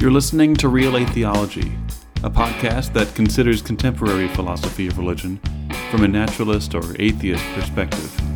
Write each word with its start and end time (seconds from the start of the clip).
You're 0.00 0.12
listening 0.12 0.54
to 0.58 0.68
Real 0.68 1.04
Theology, 1.06 1.72
a 2.22 2.30
podcast 2.30 2.92
that 2.92 3.12
considers 3.16 3.60
contemporary 3.60 4.28
philosophy 4.28 4.86
of 4.86 4.96
religion 4.96 5.40
from 5.90 6.04
a 6.04 6.08
naturalist 6.08 6.72
or 6.76 6.84
atheist 7.00 7.44
perspective. 7.54 8.27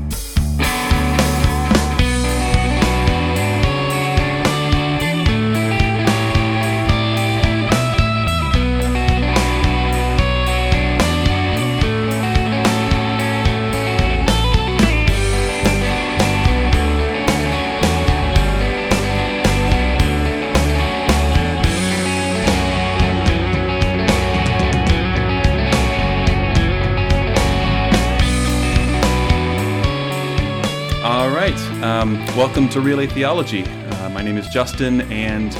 Um, 32.02 32.16
welcome 32.36 32.68
to 32.70 32.80
Real 32.80 33.08
Theology. 33.08 33.62
Uh, 33.62 34.08
my 34.08 34.22
name 34.22 34.36
is 34.36 34.48
Justin, 34.48 35.02
and 35.02 35.56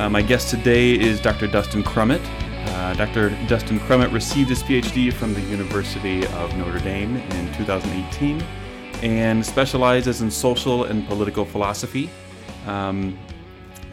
uh, 0.00 0.10
my 0.10 0.20
guest 0.20 0.50
today 0.50 0.98
is 0.98 1.20
Dr. 1.20 1.46
Dustin 1.46 1.84
Crummett. 1.84 2.20
Uh, 2.74 2.94
Dr. 2.94 3.30
Dustin 3.46 3.78
Crummett 3.78 4.12
received 4.12 4.48
his 4.48 4.64
PhD 4.64 5.12
from 5.12 5.32
the 5.32 5.40
University 5.42 6.26
of 6.26 6.52
Notre 6.56 6.80
Dame 6.80 7.18
in 7.18 7.54
2018 7.54 8.42
and 9.02 9.46
specializes 9.46 10.22
in 10.22 10.28
social 10.28 10.82
and 10.82 11.06
political 11.06 11.44
philosophy, 11.44 12.10
um, 12.66 13.16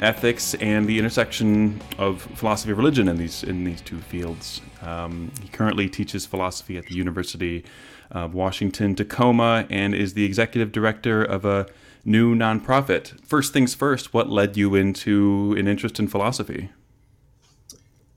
ethics, 0.01 0.53
and 0.55 0.87
the 0.87 0.99
intersection 0.99 1.81
of 1.97 2.21
philosophy 2.21 2.71
of 2.71 2.77
religion 2.77 3.07
in 3.07 3.17
these 3.17 3.43
in 3.43 3.63
these 3.63 3.81
two 3.81 3.99
fields. 3.99 4.61
Um, 4.81 5.31
he 5.41 5.47
currently 5.47 5.89
teaches 5.89 6.25
philosophy 6.25 6.77
at 6.77 6.85
the 6.85 6.95
University 6.95 7.63
of 8.11 8.33
Washington 8.33 8.95
Tacoma 8.95 9.65
and 9.69 9.95
is 9.95 10.13
the 10.13 10.25
executive 10.25 10.71
director 10.71 11.23
of 11.23 11.45
a 11.45 11.67
new 12.05 12.35
nonprofit. 12.35 13.19
First 13.25 13.53
things 13.53 13.73
first, 13.73 14.13
what 14.13 14.29
led 14.29 14.57
you 14.57 14.75
into 14.75 15.55
an 15.57 15.67
interest 15.67 15.99
in 15.99 16.07
philosophy? 16.07 16.69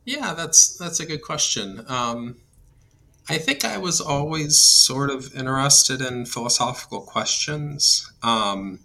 Yeah, 0.04 0.34
that's 0.34 0.76
that's 0.76 1.00
a 1.00 1.06
good 1.06 1.22
question. 1.22 1.84
Um, 1.88 2.36
I 3.28 3.38
think 3.38 3.64
I 3.64 3.78
was 3.78 4.00
always 4.00 4.58
sort 4.58 5.10
of 5.10 5.34
interested 5.34 6.00
in 6.00 6.26
philosophical 6.26 7.00
questions. 7.00 8.12
Um, 8.22 8.80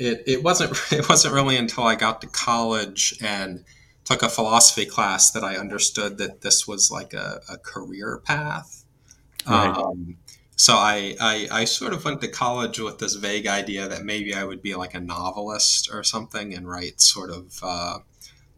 it, 0.00 0.22
it 0.26 0.42
wasn't 0.42 0.72
it 0.92 1.08
wasn't 1.08 1.34
really 1.34 1.56
until 1.56 1.84
I 1.84 1.94
got 1.94 2.20
to 2.22 2.26
college 2.26 3.14
and 3.20 3.64
took 4.04 4.22
a 4.22 4.28
philosophy 4.28 4.86
class 4.86 5.30
that 5.32 5.44
I 5.44 5.56
understood 5.56 6.18
that 6.18 6.40
this 6.40 6.66
was 6.66 6.90
like 6.90 7.12
a, 7.12 7.40
a 7.48 7.58
career 7.58 8.20
path. 8.24 8.84
Right. 9.46 9.68
Um, 9.68 10.16
so 10.56 10.74
I, 10.74 11.14
I 11.20 11.48
I 11.50 11.64
sort 11.64 11.92
of 11.92 12.04
went 12.04 12.20
to 12.22 12.28
college 12.28 12.78
with 12.80 12.98
this 12.98 13.14
vague 13.14 13.46
idea 13.46 13.88
that 13.88 14.04
maybe 14.04 14.34
I 14.34 14.44
would 14.44 14.62
be 14.62 14.74
like 14.74 14.94
a 14.94 15.00
novelist 15.00 15.90
or 15.92 16.02
something 16.02 16.54
and 16.54 16.68
write 16.68 17.00
sort 17.00 17.30
of 17.30 17.60
uh, 17.62 17.98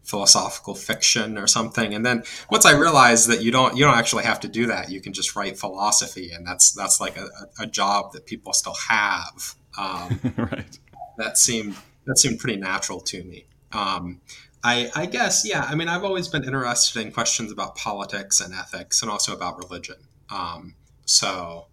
philosophical 0.03 0.75
fiction 0.75 1.37
or 1.37 1.47
something. 1.47 1.93
And 1.93 2.05
then 2.05 2.23
once 2.49 2.65
I 2.65 2.77
realized 2.77 3.29
that 3.29 3.41
you 3.41 3.51
don't 3.51 3.77
you 3.77 3.85
don't 3.85 3.97
actually 3.97 4.23
have 4.23 4.39
to 4.41 4.49
do 4.49 4.65
that, 4.67 4.91
you 4.91 4.99
can 4.99 5.13
just 5.13 5.35
write 5.35 5.57
philosophy, 5.57 6.31
and 6.31 6.45
that's 6.45 6.71
that's 6.71 6.99
like 6.99 7.17
a, 7.17 7.29
a 7.59 7.67
job 7.67 8.11
that 8.13 8.25
people 8.25 8.51
still 8.53 8.75
have. 8.89 9.55
Um, 9.77 10.19
right. 10.37 10.79
That 11.17 11.37
seemed 11.37 11.75
that 12.05 12.17
seemed 12.17 12.39
pretty 12.39 12.59
natural 12.59 12.99
to 12.99 13.23
me. 13.23 13.45
Um, 13.71 14.21
I, 14.63 14.89
I 14.95 15.05
guess 15.07 15.47
yeah. 15.47 15.65
I 15.67 15.75
mean, 15.75 15.89
I've 15.89 16.03
always 16.03 16.27
been 16.27 16.43
interested 16.43 17.01
in 17.01 17.11
questions 17.11 17.51
about 17.51 17.75
politics 17.75 18.39
and 18.39 18.53
ethics, 18.53 19.01
and 19.01 19.11
also 19.11 19.33
about 19.33 19.57
religion. 19.57 19.97
Um, 20.29 20.75
so, 21.05 21.67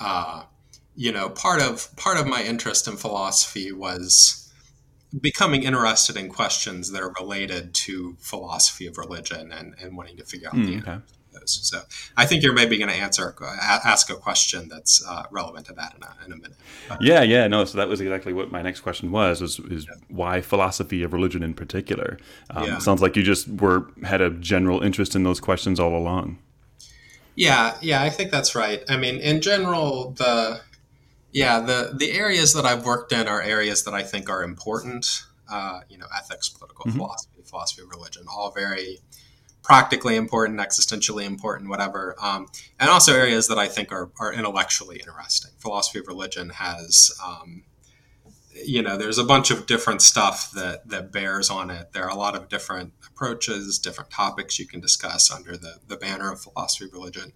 uh, 0.00 0.44
you 0.96 1.12
know, 1.12 1.28
part 1.28 1.60
of 1.60 1.94
part 1.96 2.18
of 2.18 2.26
my 2.26 2.42
interest 2.42 2.88
in 2.88 2.96
philosophy 2.96 3.70
was 3.72 4.50
becoming 5.20 5.62
interested 5.62 6.16
in 6.16 6.28
questions 6.30 6.90
that 6.92 7.02
are 7.02 7.12
related 7.20 7.74
to 7.74 8.16
philosophy 8.18 8.86
of 8.86 8.96
religion 8.96 9.52
and, 9.52 9.74
and 9.78 9.94
wanting 9.94 10.16
to 10.16 10.24
figure 10.24 10.48
out 10.48 10.54
the 10.54 10.60
Mm, 10.60 10.76
answer 10.76 10.90
okay. 10.90 11.02
Those. 11.32 11.58
So, 11.62 11.82
I 12.16 12.26
think 12.26 12.42
you're 12.42 12.52
maybe 12.52 12.78
going 12.78 12.90
to 12.90 12.96
answer 12.96 13.34
ask 13.42 14.10
a 14.10 14.14
question 14.14 14.68
that's 14.68 15.04
uh, 15.06 15.24
relevant 15.30 15.66
to 15.66 15.72
that 15.74 15.94
in 15.96 16.02
a, 16.02 16.26
in 16.26 16.32
a 16.32 16.36
minute. 16.36 16.56
Yeah, 17.00 17.22
yeah, 17.22 17.46
no. 17.48 17.64
So 17.64 17.78
that 17.78 17.88
was 17.88 18.00
exactly 18.00 18.32
what 18.32 18.52
my 18.52 18.62
next 18.62 18.80
question 18.80 19.10
was: 19.10 19.40
was 19.40 19.58
is 19.60 19.86
why 20.08 20.40
philosophy 20.40 21.02
of 21.02 21.12
religion 21.12 21.42
in 21.42 21.54
particular? 21.54 22.18
Um, 22.50 22.64
Yeah. 22.64 22.78
Sounds 22.78 23.02
like 23.02 23.16
you 23.16 23.22
just 23.22 23.48
were 23.48 23.86
had 24.04 24.20
a 24.20 24.30
general 24.30 24.82
interest 24.82 25.14
in 25.16 25.22
those 25.22 25.40
questions 25.40 25.80
all 25.80 25.96
along. 25.96 26.38
Yeah, 27.34 27.76
yeah, 27.80 28.02
I 28.02 28.10
think 28.10 28.30
that's 28.30 28.54
right. 28.54 28.82
I 28.88 28.96
mean, 28.96 29.16
in 29.16 29.40
general, 29.40 30.10
the 30.10 30.60
yeah, 31.32 31.60
the 31.60 31.92
the 31.96 32.12
areas 32.12 32.52
that 32.52 32.66
I've 32.66 32.84
worked 32.84 33.12
in 33.12 33.26
are 33.26 33.40
areas 33.40 33.84
that 33.84 33.94
I 33.94 34.02
think 34.02 34.28
are 34.28 34.42
important. 34.42 35.06
Uh, 35.50 35.80
you 35.88 35.98
know, 35.98 36.06
ethics, 36.16 36.48
political 36.48 36.86
Mhm. 36.86 36.96
philosophy, 36.96 37.42
philosophy 37.44 37.82
of 37.82 37.90
religion, 37.90 38.24
all 38.28 38.52
very 38.52 39.00
practically 39.62 40.16
important, 40.16 40.58
existentially 40.60 41.24
important, 41.24 41.70
whatever. 41.70 42.16
Um, 42.20 42.48
and 42.80 42.90
also 42.90 43.14
areas 43.14 43.48
that 43.48 43.58
I 43.58 43.68
think 43.68 43.92
are 43.92 44.10
are 44.18 44.32
intellectually 44.32 44.98
interesting. 44.98 45.52
Philosophy 45.58 46.00
of 46.00 46.06
religion 46.06 46.50
has. 46.50 47.12
Um, 47.24 47.64
you 48.54 48.82
know, 48.82 48.98
there's 48.98 49.16
a 49.16 49.24
bunch 49.24 49.50
of 49.50 49.66
different 49.66 50.02
stuff 50.02 50.50
that 50.52 50.88
that 50.88 51.10
bears 51.10 51.48
on 51.48 51.70
it. 51.70 51.92
There 51.92 52.04
are 52.04 52.10
a 52.10 52.14
lot 52.14 52.36
of 52.36 52.48
different 52.48 52.92
approaches, 53.06 53.78
different 53.78 54.10
topics 54.10 54.58
you 54.58 54.66
can 54.66 54.80
discuss 54.80 55.30
under 55.30 55.56
the 55.56 55.76
the 55.88 55.96
banner 55.96 56.30
of 56.30 56.40
philosophy 56.40 56.84
of 56.84 56.92
religion. 56.92 57.32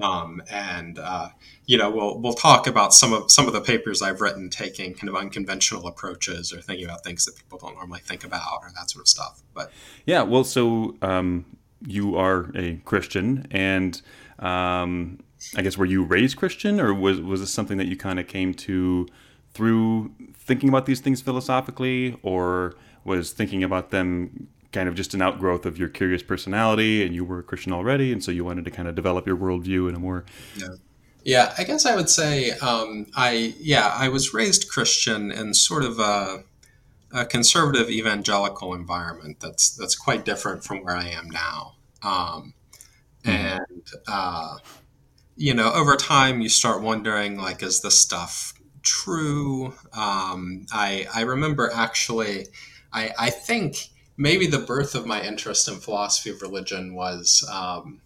Um, 0.00 0.42
and 0.50 0.98
uh, 0.98 1.28
you 1.66 1.76
know, 1.76 1.90
we'll 1.90 2.18
we'll 2.18 2.34
talk 2.34 2.66
about 2.66 2.94
some 2.94 3.12
of 3.12 3.30
some 3.30 3.46
of 3.46 3.52
the 3.52 3.60
papers 3.60 4.02
I've 4.02 4.20
written 4.20 4.48
taking 4.48 4.94
kind 4.94 5.08
of 5.08 5.16
unconventional 5.16 5.86
approaches 5.86 6.52
or 6.52 6.60
thinking 6.60 6.86
about 6.86 7.04
things 7.04 7.24
that 7.26 7.36
people 7.36 7.58
don't 7.58 7.74
normally 7.74 8.00
think 8.00 8.24
about 8.24 8.60
or 8.62 8.70
that 8.74 8.90
sort 8.90 9.02
of 9.02 9.08
stuff. 9.08 9.42
But 9.54 9.70
Yeah, 10.06 10.22
well, 10.22 10.44
so 10.44 10.96
um, 11.02 11.44
you 11.86 12.16
are 12.16 12.50
a 12.54 12.76
Christian, 12.84 13.46
and 13.50 14.00
um, 14.38 15.20
I 15.56 15.62
guess 15.62 15.76
were 15.76 15.86
you 15.86 16.02
raised 16.02 16.36
Christian, 16.36 16.80
or 16.80 16.92
was 16.92 17.20
was 17.20 17.40
this 17.40 17.52
something 17.52 17.78
that 17.78 17.86
you 17.86 17.96
kind 17.96 18.18
of 18.18 18.26
came 18.26 18.54
to 18.54 19.06
through 19.52 20.12
thinking 20.34 20.68
about 20.68 20.86
these 20.86 21.00
things 21.00 21.20
philosophically, 21.20 22.18
or 22.22 22.74
was 23.04 23.32
thinking 23.32 23.62
about 23.62 23.90
them 23.90 24.48
kind 24.72 24.88
of 24.88 24.94
just 24.94 25.14
an 25.14 25.22
outgrowth 25.22 25.64
of 25.64 25.78
your 25.78 25.88
curious 25.88 26.22
personality, 26.22 27.04
and 27.04 27.14
you 27.14 27.24
were 27.24 27.38
a 27.38 27.42
Christian 27.42 27.72
already, 27.72 28.12
and 28.12 28.22
so 28.22 28.30
you 28.30 28.44
wanted 28.44 28.64
to 28.64 28.70
kind 28.70 28.88
of 28.88 28.94
develop 28.94 29.26
your 29.26 29.36
worldview 29.36 29.88
in 29.88 29.94
a 29.94 29.98
more 29.98 30.24
Yeah, 30.56 30.68
Yeah, 31.24 31.54
I 31.56 31.64
guess 31.64 31.86
I 31.86 31.96
would 31.96 32.10
say 32.10 32.52
um, 32.52 33.06
I 33.16 33.54
yeah 33.60 33.92
I 33.94 34.08
was 34.08 34.34
raised 34.34 34.68
Christian 34.68 35.30
in 35.30 35.54
sort 35.54 35.84
of 35.84 35.98
a, 35.98 36.44
a 37.12 37.24
conservative 37.24 37.90
evangelical 37.90 38.74
environment 38.74 39.40
that's 39.40 39.70
that's 39.70 39.94
quite 39.94 40.24
different 40.24 40.64
from 40.64 40.84
where 40.84 40.96
I 40.96 41.08
am 41.08 41.28
now. 41.30 41.74
Um, 42.02 42.54
and 43.24 43.82
uh, 44.06 44.56
you 45.36 45.54
know, 45.54 45.72
over 45.72 45.96
time, 45.96 46.40
you 46.40 46.48
start 46.48 46.82
wondering 46.82 47.38
like, 47.38 47.62
is 47.62 47.80
this 47.80 47.98
stuff 47.98 48.54
true? 48.82 49.74
Um, 49.92 50.66
I 50.72 51.06
I 51.14 51.22
remember 51.22 51.70
actually, 51.72 52.46
I 52.92 53.12
I 53.18 53.30
think 53.30 53.88
maybe 54.16 54.46
the 54.46 54.58
birth 54.58 54.94
of 54.94 55.06
my 55.06 55.22
interest 55.22 55.68
in 55.68 55.76
philosophy 55.76 56.30
of 56.30 56.42
religion 56.42 56.94
was. 56.94 57.48
Um, 57.50 58.00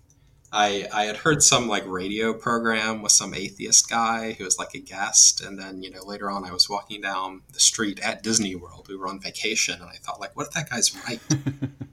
I, 0.54 0.86
I 0.92 1.04
had 1.04 1.16
heard 1.16 1.42
some 1.42 1.66
like 1.66 1.86
radio 1.86 2.34
program 2.34 3.00
with 3.00 3.12
some 3.12 3.32
atheist 3.32 3.88
guy 3.88 4.32
who 4.32 4.44
was 4.44 4.58
like 4.58 4.74
a 4.74 4.78
guest 4.78 5.40
and 5.40 5.58
then 5.58 5.82
you 5.82 5.90
know 5.90 6.04
later 6.04 6.30
on 6.30 6.44
I 6.44 6.52
was 6.52 6.68
walking 6.68 7.00
down 7.00 7.40
the 7.52 7.60
street 7.60 7.98
at 8.00 8.22
Disney 8.22 8.54
World. 8.54 8.86
We 8.88 8.96
were 8.96 9.08
on 9.08 9.18
vacation 9.18 9.80
and 9.80 9.88
I 9.88 9.94
thought 9.94 10.20
like 10.20 10.36
what 10.36 10.48
if 10.48 10.52
that 10.52 10.68
guy's 10.70 10.94
right? 11.06 11.20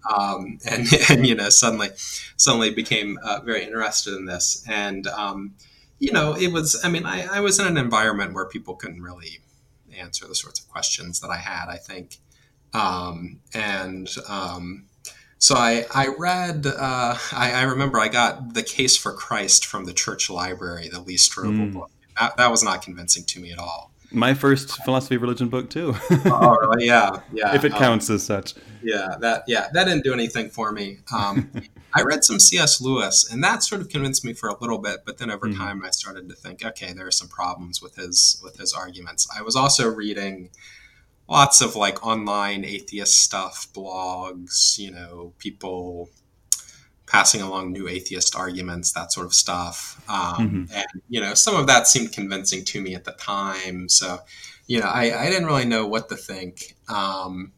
Um, 0.10 0.58
and 0.68 0.88
and 1.10 1.28
you 1.28 1.36
know 1.36 1.50
suddenly 1.50 1.90
suddenly 2.36 2.72
became 2.72 3.20
uh, 3.22 3.42
very 3.44 3.64
interested 3.64 4.16
in 4.16 4.26
this. 4.26 4.64
And 4.68 5.06
um, 5.08 5.54
you 6.00 6.12
know 6.12 6.36
it 6.36 6.52
was 6.52 6.84
I 6.84 6.90
mean 6.90 7.06
I, 7.06 7.28
I 7.28 7.40
was 7.42 7.60
in 7.60 7.68
an 7.68 7.78
environment 7.78 8.34
where 8.34 8.48
people 8.48 8.76
couldn't 8.76 9.02
really 9.02 9.40
answer 9.96 10.28
the 10.28 10.36
sorts 10.36 10.60
of 10.60 10.68
questions 10.68 11.20
that 11.20 11.30
I 11.30 11.38
had 11.38 11.68
I 11.70 11.78
think. 11.78 12.18
Um, 12.74 13.40
and 13.54 14.10
um, 14.28 14.86
so 15.40 15.56
I, 15.56 15.86
I 15.94 16.08
read, 16.18 16.68
uh, 16.68 17.16
I, 17.34 17.52
I 17.54 17.62
remember 17.64 18.00
I 18.00 18.08
got 18.10 18.54
The 18.54 18.64
Case 18.64 18.96
for 18.98 19.12
Christ 19.14 19.66
from 19.66 19.86
the 19.86 19.94
church 19.94 20.30
library, 20.30 20.90
the 20.90 21.00
Lee 21.02 21.16
Strobel 21.16 21.70
Mm. 21.70 21.74
book. 21.74 21.92
That, 22.20 22.36
that 22.38 22.52
was 22.52 22.62
not 22.64 22.82
convincing 22.82 23.24
to 23.24 23.40
me 23.40 23.52
at 23.54 23.58
all. 23.60 23.92
my 24.12 24.34
first 24.34 24.84
philosophy 24.84 25.16
of 25.16 25.22
religion 25.22 25.48
book 25.50 25.70
too, 25.70 25.96
oh, 26.26 26.58
really? 26.62 26.86
Yeah, 26.88 27.12
yeah. 27.34 27.56
if 27.56 27.64
it 27.64 27.72
um, 27.74 27.80
counts 27.80 28.10
as 28.10 28.24
such. 28.24 28.56
yeah, 28.84 29.08
that 29.22 29.44
yeah, 29.48 29.68
that 29.74 29.86
didn't 29.86 30.04
do 30.04 30.12
anything 30.14 30.50
for 30.50 30.72
me. 30.72 30.98
Um, 31.14 31.50
I 31.96 32.02
read 32.02 32.24
some 32.24 32.40
C.S. 32.40 32.82
Lewis, 32.82 33.28
and 33.32 33.44
that 33.44 33.64
sort 33.64 33.82
of 33.82 33.88
convinced 33.90 34.24
me 34.26 34.34
for 34.34 34.50
a 34.50 34.56
little 34.60 34.78
bit. 34.80 35.00
But 35.06 35.18
then 35.20 35.32
over 35.32 35.48
Mhm. 35.48 35.58
time, 35.58 35.84
I 35.86 35.92
started 35.92 36.28
to 36.30 36.36
think, 36.36 36.64
okay, 36.66 36.92
there 36.94 37.08
are 37.08 37.12
some 37.12 37.28
problems 37.30 37.82
with 37.82 37.96
his 37.96 38.40
with 38.44 38.58
his 38.58 38.74
arguments. 38.74 39.28
I 39.38 39.42
was 39.44 39.56
also 39.56 39.88
reading 39.90 40.50
lots 41.30 41.62
of 41.62 41.76
like 41.76 42.06
online 42.06 42.66
atheist 42.66 43.20
stuff, 43.20 43.68
blogs, 43.74 44.80
you 44.80 44.92
know, 44.92 45.34
people 45.38 46.10
passing 47.06 47.42
along 47.42 47.72
new 47.72 47.88
atheist 47.88 48.36
arguments, 48.36 48.92
that 48.94 49.12
sort 49.12 49.26
of 49.26 49.34
stuff. 49.34 50.04
Um, 50.10 50.68
mm-hmm. 50.68 50.76
And, 50.76 51.02
you 51.08 51.22
know, 51.22 51.34
some 51.34 51.56
of 51.56 51.68
that 51.68 51.88
seemed 51.88 52.12
convincing 52.12 52.66
to 52.66 52.82
me 52.82 52.96
at 52.96 53.04
the 53.04 53.14
time. 53.14 53.90
So, 53.90 54.20
you 54.68 54.80
know, 54.80 54.88
I, 54.88 55.26
I 55.26 55.30
didn't 55.30 55.48
really 55.48 55.66
know 55.66 55.88
what 55.88 56.10
to 56.10 56.16
think. 56.16 56.76
Um, 56.88 57.52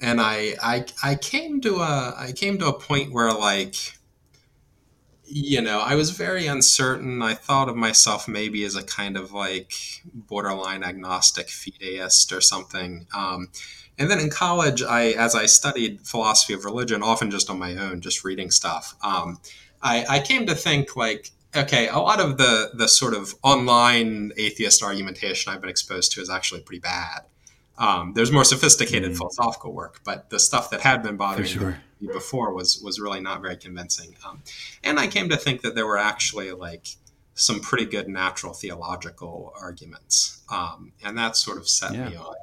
and 0.00 0.20
I, 0.20 0.54
I, 0.62 0.84
I 1.02 1.14
came 1.14 1.60
to 1.60 1.76
a, 1.76 2.14
I 2.16 2.32
came 2.34 2.58
to 2.58 2.66
a 2.66 2.78
point 2.78 3.12
where 3.12 3.32
like, 3.32 3.76
you 5.34 5.62
know, 5.62 5.80
I 5.80 5.94
was 5.94 6.10
very 6.10 6.46
uncertain. 6.46 7.22
I 7.22 7.32
thought 7.32 7.70
of 7.70 7.76
myself 7.76 8.28
maybe 8.28 8.64
as 8.64 8.76
a 8.76 8.82
kind 8.82 9.16
of 9.16 9.32
like 9.32 9.72
borderline 10.04 10.84
agnostic 10.84 11.46
fideist 11.46 12.36
or 12.36 12.42
something. 12.42 13.06
Um, 13.14 13.48
and 13.98 14.10
then 14.10 14.20
in 14.20 14.28
college, 14.28 14.82
I 14.82 15.12
as 15.12 15.34
I 15.34 15.46
studied 15.46 16.06
philosophy 16.06 16.52
of 16.52 16.66
religion, 16.66 17.02
often 17.02 17.30
just 17.30 17.48
on 17.48 17.58
my 17.58 17.76
own, 17.76 18.02
just 18.02 18.24
reading 18.24 18.50
stuff, 18.50 18.94
um, 19.02 19.38
I, 19.82 20.04
I 20.08 20.20
came 20.20 20.44
to 20.46 20.54
think 20.54 20.96
like, 20.96 21.30
okay, 21.56 21.88
a 21.88 21.98
lot 21.98 22.20
of 22.20 22.36
the 22.36 22.70
the 22.74 22.88
sort 22.88 23.14
of 23.14 23.34
online 23.42 24.32
atheist 24.36 24.82
argumentation 24.82 25.50
I've 25.50 25.62
been 25.62 25.70
exposed 25.70 26.12
to 26.12 26.20
is 26.20 26.28
actually 26.28 26.60
pretty 26.60 26.80
bad. 26.80 27.22
Um, 27.78 28.12
there's 28.14 28.30
more 28.30 28.44
sophisticated 28.44 29.12
mm. 29.12 29.16
philosophical 29.16 29.72
work, 29.72 30.00
but 30.04 30.30
the 30.30 30.38
stuff 30.38 30.70
that 30.70 30.80
had 30.80 31.02
been 31.02 31.16
bothering 31.16 31.46
sure. 31.46 31.80
me 32.00 32.08
before 32.12 32.52
was 32.52 32.80
was 32.82 33.00
really 33.00 33.20
not 33.20 33.40
very 33.40 33.56
convincing. 33.56 34.14
Um, 34.26 34.42
and 34.84 35.00
I 35.00 35.06
came 35.06 35.28
to 35.30 35.36
think 35.36 35.62
that 35.62 35.74
there 35.74 35.86
were 35.86 35.98
actually 35.98 36.52
like 36.52 36.86
some 37.34 37.60
pretty 37.60 37.86
good 37.86 38.08
natural 38.08 38.52
theological 38.52 39.52
arguments, 39.58 40.42
um, 40.50 40.92
and 41.02 41.16
that 41.16 41.36
sort 41.36 41.56
of 41.56 41.68
set 41.68 41.94
yeah. 41.94 42.10
me 42.10 42.16
on 42.16 42.34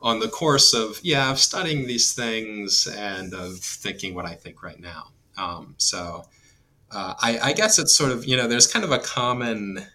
on 0.00 0.18
the 0.18 0.28
course 0.28 0.74
of 0.74 1.00
yeah 1.02 1.30
of 1.30 1.38
studying 1.38 1.86
these 1.86 2.12
things 2.12 2.86
and 2.86 3.34
of 3.34 3.58
thinking 3.58 4.14
what 4.14 4.26
I 4.26 4.34
think 4.34 4.62
right 4.62 4.78
now. 4.78 5.08
Um, 5.36 5.74
so 5.78 6.26
uh, 6.90 7.14
I, 7.20 7.38
I, 7.38 7.52
guess 7.54 7.78
it's 7.78 7.96
sort 7.96 8.12
of 8.12 8.26
you 8.26 8.36
know 8.36 8.46
there's 8.46 8.66
kind 8.66 8.84
of 8.84 8.92
a 8.92 8.98
common 8.98 9.86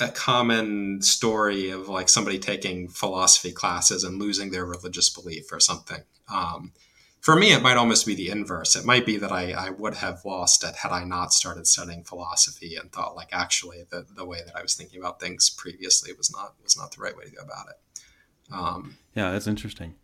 a 0.00 0.08
common 0.08 1.02
story 1.02 1.70
of 1.70 1.88
like 1.88 2.08
somebody 2.08 2.38
taking 2.38 2.88
philosophy 2.88 3.52
classes 3.52 4.04
and 4.04 4.20
losing 4.20 4.50
their 4.50 4.64
religious 4.64 5.10
belief 5.10 5.52
or 5.52 5.60
something. 5.60 6.02
Um, 6.32 6.72
for 7.20 7.36
me, 7.36 7.52
it 7.52 7.62
might 7.62 7.76
almost 7.76 8.04
be 8.04 8.16
the 8.16 8.30
inverse. 8.30 8.74
It 8.74 8.84
might 8.84 9.06
be 9.06 9.16
that 9.18 9.30
I, 9.30 9.52
I 9.52 9.70
would 9.70 9.94
have 9.94 10.24
lost 10.24 10.64
it 10.64 10.74
had 10.74 10.90
I 10.90 11.04
not 11.04 11.32
started 11.32 11.68
studying 11.68 12.02
philosophy 12.02 12.74
and 12.74 12.90
thought 12.90 13.14
like 13.14 13.28
actually 13.32 13.84
the, 13.90 14.04
the 14.16 14.24
way 14.24 14.40
that 14.44 14.56
I 14.56 14.62
was 14.62 14.74
thinking 14.74 14.98
about 14.98 15.20
things 15.20 15.48
previously 15.48 16.12
was 16.14 16.32
not 16.32 16.54
was 16.64 16.76
not 16.76 16.90
the 16.90 17.00
right 17.00 17.16
way 17.16 17.24
to 17.24 17.30
go 17.30 17.42
about 17.42 17.66
it. 17.68 18.52
Um, 18.52 18.98
yeah, 19.14 19.30
that's 19.30 19.46
interesting. 19.46 19.94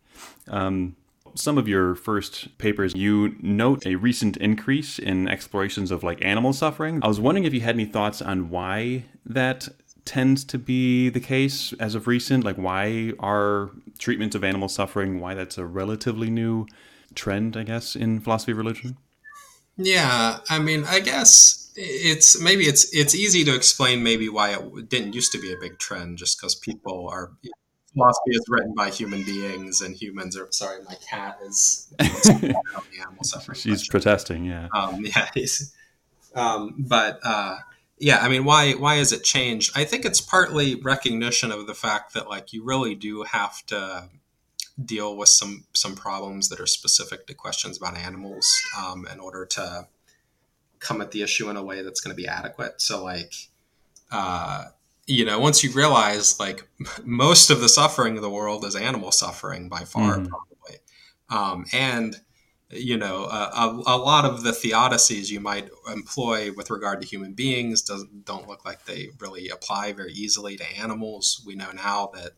Um, 0.47 0.95
some 1.35 1.57
of 1.57 1.67
your 1.67 1.93
first 1.95 2.57
papers, 2.57 2.95
you 2.95 3.35
note 3.41 3.85
a 3.85 3.95
recent 3.95 4.37
increase 4.37 4.97
in 4.97 5.27
explorations 5.27 5.91
of 5.91 6.03
like 6.03 6.23
animal 6.23 6.53
suffering. 6.53 6.99
I 7.03 7.07
was 7.07 7.19
wondering 7.19 7.43
if 7.43 7.53
you 7.53 7.61
had 7.61 7.75
any 7.75 7.85
thoughts 7.85 8.21
on 8.21 8.49
why 8.49 9.05
that 9.29 9.69
tends 10.05 10.43
to 10.43 10.57
be 10.57 11.09
the 11.09 11.19
case 11.19 11.73
as 11.79 11.95
of 11.95 12.07
recent. 12.07 12.43
Like, 12.43 12.57
why 12.57 13.13
are 13.19 13.69
treatments 13.99 14.35
of 14.35 14.43
animal 14.43 14.67
suffering? 14.67 15.19
Why 15.19 15.33
that's 15.35 15.57
a 15.57 15.65
relatively 15.65 16.29
new 16.29 16.65
trend, 17.15 17.55
I 17.55 17.63
guess, 17.63 17.95
in 17.95 18.19
philosophy 18.19 18.51
of 18.51 18.57
religion. 18.57 18.97
Yeah, 19.77 20.39
I 20.49 20.59
mean, 20.59 20.83
I 20.85 20.99
guess 20.99 21.71
it's 21.75 22.41
maybe 22.41 22.65
it's 22.65 22.93
it's 22.93 23.15
easy 23.15 23.45
to 23.45 23.55
explain 23.55 24.03
maybe 24.03 24.27
why 24.27 24.55
it 24.55 24.89
didn't 24.89 25.13
used 25.13 25.31
to 25.31 25.39
be 25.39 25.53
a 25.53 25.57
big 25.57 25.77
trend, 25.79 26.17
just 26.17 26.37
because 26.37 26.55
people 26.55 27.07
are 27.07 27.31
philosophy 27.93 28.31
is 28.31 28.43
written 28.49 28.73
by 28.75 28.89
human 28.89 29.23
beings 29.23 29.81
and 29.81 29.95
humans 29.95 30.37
are 30.37 30.47
sorry 30.51 30.79
my 30.83 30.95
cat 30.95 31.39
is 31.43 31.91
animal 31.99 33.23
suffering 33.23 33.57
she's 33.59 33.87
protesting 33.87 34.45
yeah 34.45 34.67
um, 34.75 35.03
yeah 35.15 35.27
um, 36.35 36.75
but 36.77 37.19
uh, 37.23 37.57
yeah 37.99 38.19
i 38.21 38.29
mean 38.29 38.45
why 38.45 38.73
why 38.73 38.95
has 38.95 39.11
it 39.11 39.23
changed? 39.23 39.71
I 39.75 39.83
think 39.83 40.05
it's 40.05 40.21
partly 40.21 40.75
recognition 40.75 41.51
of 41.51 41.67
the 41.67 41.73
fact 41.73 42.13
that 42.13 42.29
like 42.29 42.53
you 42.53 42.63
really 42.63 42.95
do 42.95 43.23
have 43.23 43.65
to 43.67 44.09
deal 44.83 45.15
with 45.17 45.29
some 45.29 45.65
some 45.73 45.95
problems 45.95 46.49
that 46.49 46.59
are 46.59 46.67
specific 46.67 47.27
to 47.27 47.33
questions 47.33 47.77
about 47.77 47.97
animals 47.97 48.49
um, 48.77 49.07
in 49.11 49.19
order 49.19 49.45
to 49.45 49.87
come 50.79 51.01
at 51.01 51.11
the 51.11 51.21
issue 51.21 51.49
in 51.49 51.57
a 51.57 51.63
way 51.63 51.81
that's 51.81 51.99
going 51.99 52.15
to 52.15 52.21
be 52.21 52.27
adequate. 52.27 52.81
So 52.81 53.03
like 53.03 53.33
uh, 54.11 54.65
you 55.05 55.25
know, 55.25 55.39
once 55.39 55.63
you 55.63 55.71
realize 55.71 56.39
like 56.39 56.67
most 57.03 57.49
of 57.49 57.61
the 57.61 57.69
suffering 57.69 58.15
of 58.15 58.21
the 58.21 58.29
world 58.29 58.65
is 58.65 58.75
animal 58.75 59.11
suffering 59.11 59.69
by 59.69 59.79
far, 59.79 60.17
mm. 60.17 60.29
probably, 60.29 60.77
um, 61.29 61.65
and 61.73 62.15
you 62.71 62.97
know, 62.97 63.23
a, 63.25 63.81
a, 63.87 63.97
lot 63.97 64.25
of 64.25 64.43
the 64.43 64.51
theodicies 64.51 65.29
you 65.31 65.39
might 65.39 65.69
employ 65.91 66.51
with 66.53 66.69
regard 66.69 67.01
to 67.01 67.07
human 67.07 67.33
beings 67.33 67.81
doesn't 67.81 68.25
don't 68.25 68.47
look 68.47 68.63
like 68.63 68.85
they 68.85 69.09
really 69.19 69.49
apply 69.49 69.91
very 69.93 70.13
easily 70.13 70.55
to 70.55 70.77
animals. 70.77 71.41
We 71.45 71.55
know 71.55 71.71
now 71.71 72.11
that 72.13 72.33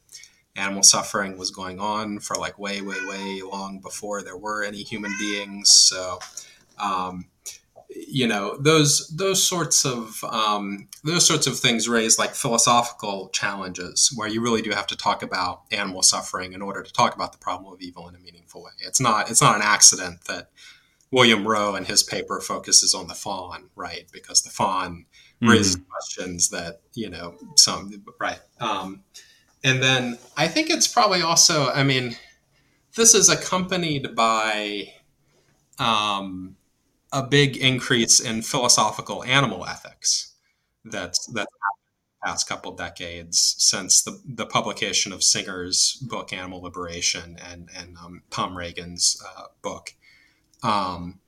animal 0.56 0.84
suffering 0.84 1.38
was 1.38 1.52
going 1.52 1.80
on 1.80 2.20
for 2.20 2.38
like 2.38 2.58
way, 2.58 2.82
way, 2.82 3.06
way 3.06 3.42
long 3.42 3.80
before 3.80 4.22
there 4.22 4.38
were 4.38 4.64
any 4.64 4.84
human 4.84 5.14
beings. 5.20 5.70
So, 5.70 6.20
um, 6.80 7.26
you 7.96 8.28
know 8.28 8.58
those 8.58 9.08
those 9.10 9.44
sorts 9.44 9.86
of 9.86 10.24
um, 10.24 10.88
those 11.04 11.26
sorts 11.26 11.48
of 11.48 11.58
things 11.58 11.90
raise 11.90 12.18
like 12.18 12.36
philosophical 12.36 13.30
challenges 13.30 14.12
where 14.16 14.28
you 14.28 14.42
really 14.42 14.62
do 14.62 14.72
have 14.72 14.88
to 14.88 14.98
talk 14.98 15.24
about 15.24 15.64
animal 15.72 16.02
suffering 16.02 16.54
in 16.54 16.62
order 16.62 16.84
to 16.84 16.94
talk 16.94 17.16
about 17.16 17.32
the 17.32 17.38
problem 17.38 17.72
of 17.74 17.82
evil 17.82 18.08
in 18.08 18.16
a 18.16 18.20
meaningful 18.20 18.64
way. 18.64 18.72
It's 18.80 19.00
not 19.00 19.30
it's 19.30 19.42
not 19.42 19.56
an 19.56 19.62
accident 19.62 20.26
that 20.26 20.50
William 21.12 21.46
Rowe 21.48 21.76
in 21.76 21.86
his 21.86 22.04
paper 22.04 22.40
focuses 22.40 22.94
on 22.94 23.08
the 23.08 23.14
fawn, 23.14 23.70
right? 23.76 24.06
Because 24.14 24.42
the 24.42 24.50
fawn 24.50 25.06
mm-hmm. 25.42 25.50
raises 25.50 25.78
questions 25.90 26.50
that 26.50 26.82
you 26.94 27.10
know 27.10 27.36
some 27.56 28.04
right. 28.20 28.40
Um, 28.60 29.04
and 29.64 29.82
then 29.82 30.18
I 30.38 30.48
think 30.48 30.70
it's 30.70 30.88
probably 30.88 31.22
also 31.22 31.70
I 31.70 31.84
mean 31.84 32.16
this 32.96 33.14
is 33.14 33.30
accompanied 33.30 34.16
by 34.16 34.94
um, 35.80 36.56
a 37.12 37.24
big 37.24 37.58
increase 37.58 38.20
in 38.20 38.42
philosophical 38.42 39.24
animal 39.24 39.66
ethics 39.66 40.34
that's 40.86 41.26
the 41.28 41.46
past 42.24 42.48
couple 42.48 42.76
decades 42.76 43.56
since 43.58 44.04
the, 44.04 44.22
the 44.26 44.46
publication 44.46 45.12
of 45.12 45.24
Singer's 45.24 45.96
book 46.08 46.32
Animal 46.32 46.62
Liberation 46.62 47.38
and 47.44 47.70
and 47.76 47.98
um, 47.98 48.24
Tom 48.30 48.58
Regan's 48.58 49.22
uh, 49.38 49.46
book. 49.62 49.96
Um, 50.64 51.20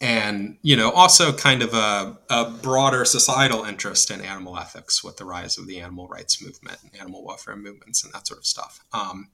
and 0.00 0.58
you 0.62 0.76
know 0.76 0.90
also 0.90 1.32
kind 1.32 1.62
of 1.62 1.72
a, 1.72 2.18
a, 2.28 2.50
broader 2.50 3.04
societal 3.04 3.64
interest 3.64 4.10
in 4.10 4.20
animal 4.20 4.58
ethics 4.58 5.04
with 5.04 5.16
the 5.16 5.24
rise 5.24 5.56
of 5.56 5.68
the 5.68 5.78
animal 5.78 6.08
rights 6.08 6.42
movement 6.42 6.78
and 6.82 7.00
animal 7.00 7.24
welfare 7.24 7.54
movements 7.54 8.02
and 8.04 8.12
that 8.12 8.26
sort 8.26 8.38
of 8.38 8.46
stuff. 8.46 8.80
Um, 8.92 9.28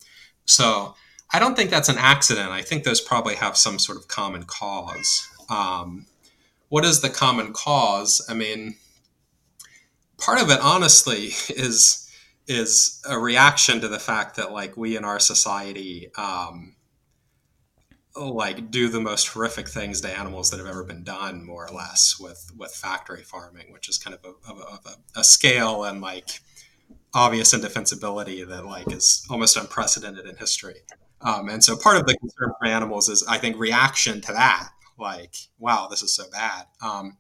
so 0.45 0.95
i 1.33 1.39
don't 1.39 1.57
think 1.57 1.71
that's 1.71 1.89
an 1.89 1.99
accident. 1.99 2.51
I 2.51 2.63
think 2.63 2.85
those 2.85 3.01
probably 3.01 3.37
have 3.37 3.57
some 3.57 3.79
sort 3.79 3.97
of 3.99 4.09
common 4.09 4.45
cause 4.45 5.27
um, 5.51 6.07
what 6.69 6.85
is 6.85 7.01
the 7.01 7.11
common 7.11 7.53
cause? 7.53 8.25
I 8.29 8.35
mean, 8.35 8.77
part 10.19 10.41
of 10.41 10.51
it, 10.51 10.61
honestly, 10.61 11.27
is 11.49 12.07
is 12.47 13.01
a 13.09 13.19
reaction 13.19 13.81
to 13.81 13.89
the 13.89 13.99
fact 13.99 14.37
that 14.37 14.53
like 14.53 14.77
we 14.77 14.97
in 14.97 15.05
our 15.05 15.21
society 15.21 16.11
um, 16.17 16.75
like 18.17 18.71
do 18.71 18.89
the 18.89 19.01
most 19.01 19.29
horrific 19.29 19.69
things 19.69 20.01
to 20.01 20.19
animals 20.19 20.51
that 20.51 20.59
have 20.59 20.67
ever 20.67 20.83
been 20.83 21.05
done 21.05 21.45
more 21.45 21.67
or 21.67 21.75
less 21.75 22.19
with 22.19 22.51
with 22.57 22.73
factory 22.73 23.23
farming 23.23 23.73
which 23.73 23.89
is 23.89 23.99
kind 23.99 24.17
of 24.17 24.25
a, 24.25 24.51
of 24.51 24.59
a, 24.59 24.63
of 24.63 24.81
a, 24.87 25.21
a 25.21 25.25
scale 25.25 25.85
and 25.85 26.01
like 26.01 26.41
obvious 27.15 27.55
indefensibility 27.55 28.43
that 28.43 28.65
like 28.65 28.91
is 28.91 29.25
almost 29.31 29.57
unprecedented 29.57 30.27
in 30.27 30.37
history 30.37 30.81
um, 31.21 31.49
and 31.49 31.63
so 31.63 31.77
part 31.77 31.97
of 31.97 32.07
the 32.07 32.17
concern 32.17 32.53
for 32.59 32.67
animals 32.67 33.09
is 33.09 33.25
i 33.29 33.39
think 33.39 33.57
reaction 33.59 34.21
to 34.21 34.33
that 34.33 34.71
like, 35.01 35.35
wow, 35.59 35.89
this 35.91 36.03
is 36.03 36.15
so 36.15 36.25
bad. 36.31 36.67
Um, 36.81 37.17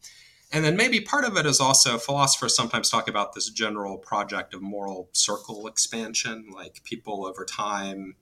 and 0.52 0.64
then 0.64 0.76
maybe 0.76 1.00
part 1.00 1.24
of 1.24 1.36
it 1.36 1.46
is 1.46 1.60
also 1.60 1.96
philosophers 1.96 2.56
sometimes 2.56 2.90
talk 2.90 3.08
about 3.08 3.34
this 3.34 3.48
general 3.50 3.98
project 3.98 4.52
of 4.52 4.62
moral 4.62 5.08
circle 5.12 5.66
expansion, 5.66 6.46
like 6.52 6.82
people 6.84 7.24
over 7.24 7.44
time. 7.44 8.16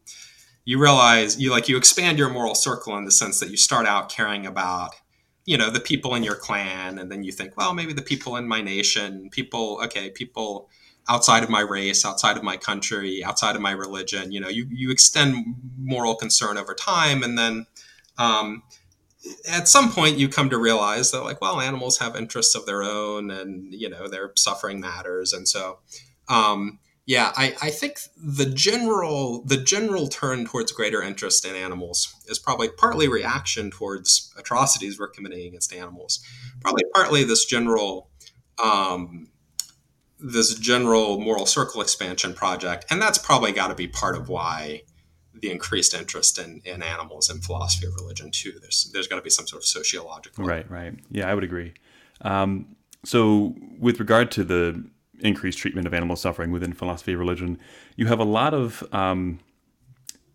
You 0.64 0.78
realize 0.78 1.40
you 1.40 1.50
like 1.50 1.68
you 1.68 1.78
expand 1.78 2.18
your 2.18 2.28
moral 2.28 2.54
circle 2.54 2.96
in 2.98 3.06
the 3.06 3.10
sense 3.10 3.40
that 3.40 3.50
you 3.50 3.56
start 3.56 3.86
out 3.86 4.10
caring 4.10 4.46
about 4.46 4.94
you 5.48 5.56
know 5.56 5.70
the 5.70 5.80
people 5.80 6.14
in 6.14 6.22
your 6.22 6.34
clan 6.34 6.98
and 6.98 7.10
then 7.10 7.22
you 7.22 7.32
think 7.32 7.56
well 7.56 7.72
maybe 7.72 7.94
the 7.94 8.02
people 8.02 8.36
in 8.36 8.46
my 8.46 8.60
nation 8.60 9.30
people 9.30 9.80
okay 9.82 10.10
people 10.10 10.68
outside 11.08 11.42
of 11.42 11.48
my 11.48 11.60
race 11.60 12.04
outside 12.04 12.36
of 12.36 12.42
my 12.42 12.58
country 12.58 13.24
outside 13.24 13.56
of 13.56 13.62
my 13.62 13.70
religion 13.70 14.30
you 14.30 14.38
know 14.38 14.48
you, 14.50 14.66
you 14.70 14.90
extend 14.90 15.56
moral 15.78 16.14
concern 16.14 16.58
over 16.58 16.74
time 16.74 17.22
and 17.22 17.38
then 17.38 17.64
um, 18.18 18.62
at 19.46 19.68
some 19.68 19.92
point 19.92 20.18
you 20.18 20.28
come 20.28 20.50
to 20.50 20.58
realize 20.58 21.10
that 21.10 21.22
like 21.22 21.40
well 21.40 21.60
animals 21.60 21.98
have 21.98 22.16
interests 22.16 22.54
of 22.54 22.66
their 22.66 22.82
own 22.82 23.30
and 23.30 23.72
you 23.72 23.88
know 23.88 24.08
their 24.08 24.32
suffering 24.36 24.80
matters. 24.80 25.32
And 25.32 25.48
so 25.48 25.78
um, 26.28 26.78
yeah, 27.08 27.32
I, 27.38 27.54
I 27.62 27.70
think 27.70 28.00
the 28.22 28.44
general 28.44 29.42
the 29.44 29.56
general 29.56 30.08
turn 30.08 30.44
towards 30.44 30.72
greater 30.72 31.02
interest 31.02 31.46
in 31.46 31.56
animals 31.56 32.14
is 32.26 32.38
probably 32.38 32.68
partly 32.68 33.08
reaction 33.08 33.70
towards 33.70 34.30
atrocities 34.36 34.98
we're 34.98 35.08
committing 35.08 35.46
against 35.46 35.72
animals, 35.72 36.20
probably 36.60 36.84
partly 36.94 37.24
this 37.24 37.46
general 37.46 38.10
um, 38.62 39.28
this 40.20 40.54
general 40.58 41.18
moral 41.18 41.46
circle 41.46 41.80
expansion 41.80 42.34
project, 42.34 42.84
and 42.90 43.00
that's 43.00 43.16
probably 43.16 43.52
got 43.52 43.68
to 43.68 43.74
be 43.74 43.88
part 43.88 44.14
of 44.14 44.28
why 44.28 44.82
the 45.40 45.50
increased 45.50 45.94
interest 45.94 46.38
in, 46.38 46.60
in 46.64 46.82
animals 46.82 47.28
and 47.28 47.42
philosophy 47.42 47.86
of 47.86 47.94
religion 47.94 48.30
too. 48.30 48.52
There's 48.60 48.90
there's 48.92 49.06
got 49.06 49.16
to 49.16 49.22
be 49.22 49.30
some 49.30 49.46
sort 49.46 49.62
of 49.62 49.66
sociological. 49.66 50.44
Right, 50.44 50.68
right. 50.70 50.94
Yeah, 51.10 51.28
I 51.30 51.34
would 51.34 51.44
agree. 51.44 51.74
Um, 52.22 52.76
so, 53.04 53.54
with 53.78 54.00
regard 54.00 54.30
to 54.32 54.44
the 54.44 54.84
increased 55.20 55.58
treatment 55.58 55.86
of 55.86 55.94
animal 55.94 56.16
suffering 56.16 56.50
within 56.50 56.72
philosophy 56.72 57.12
of 57.12 57.18
religion, 57.18 57.58
you 57.96 58.06
have 58.06 58.18
a 58.18 58.24
lot 58.24 58.54
of 58.54 58.82
um, 58.92 59.40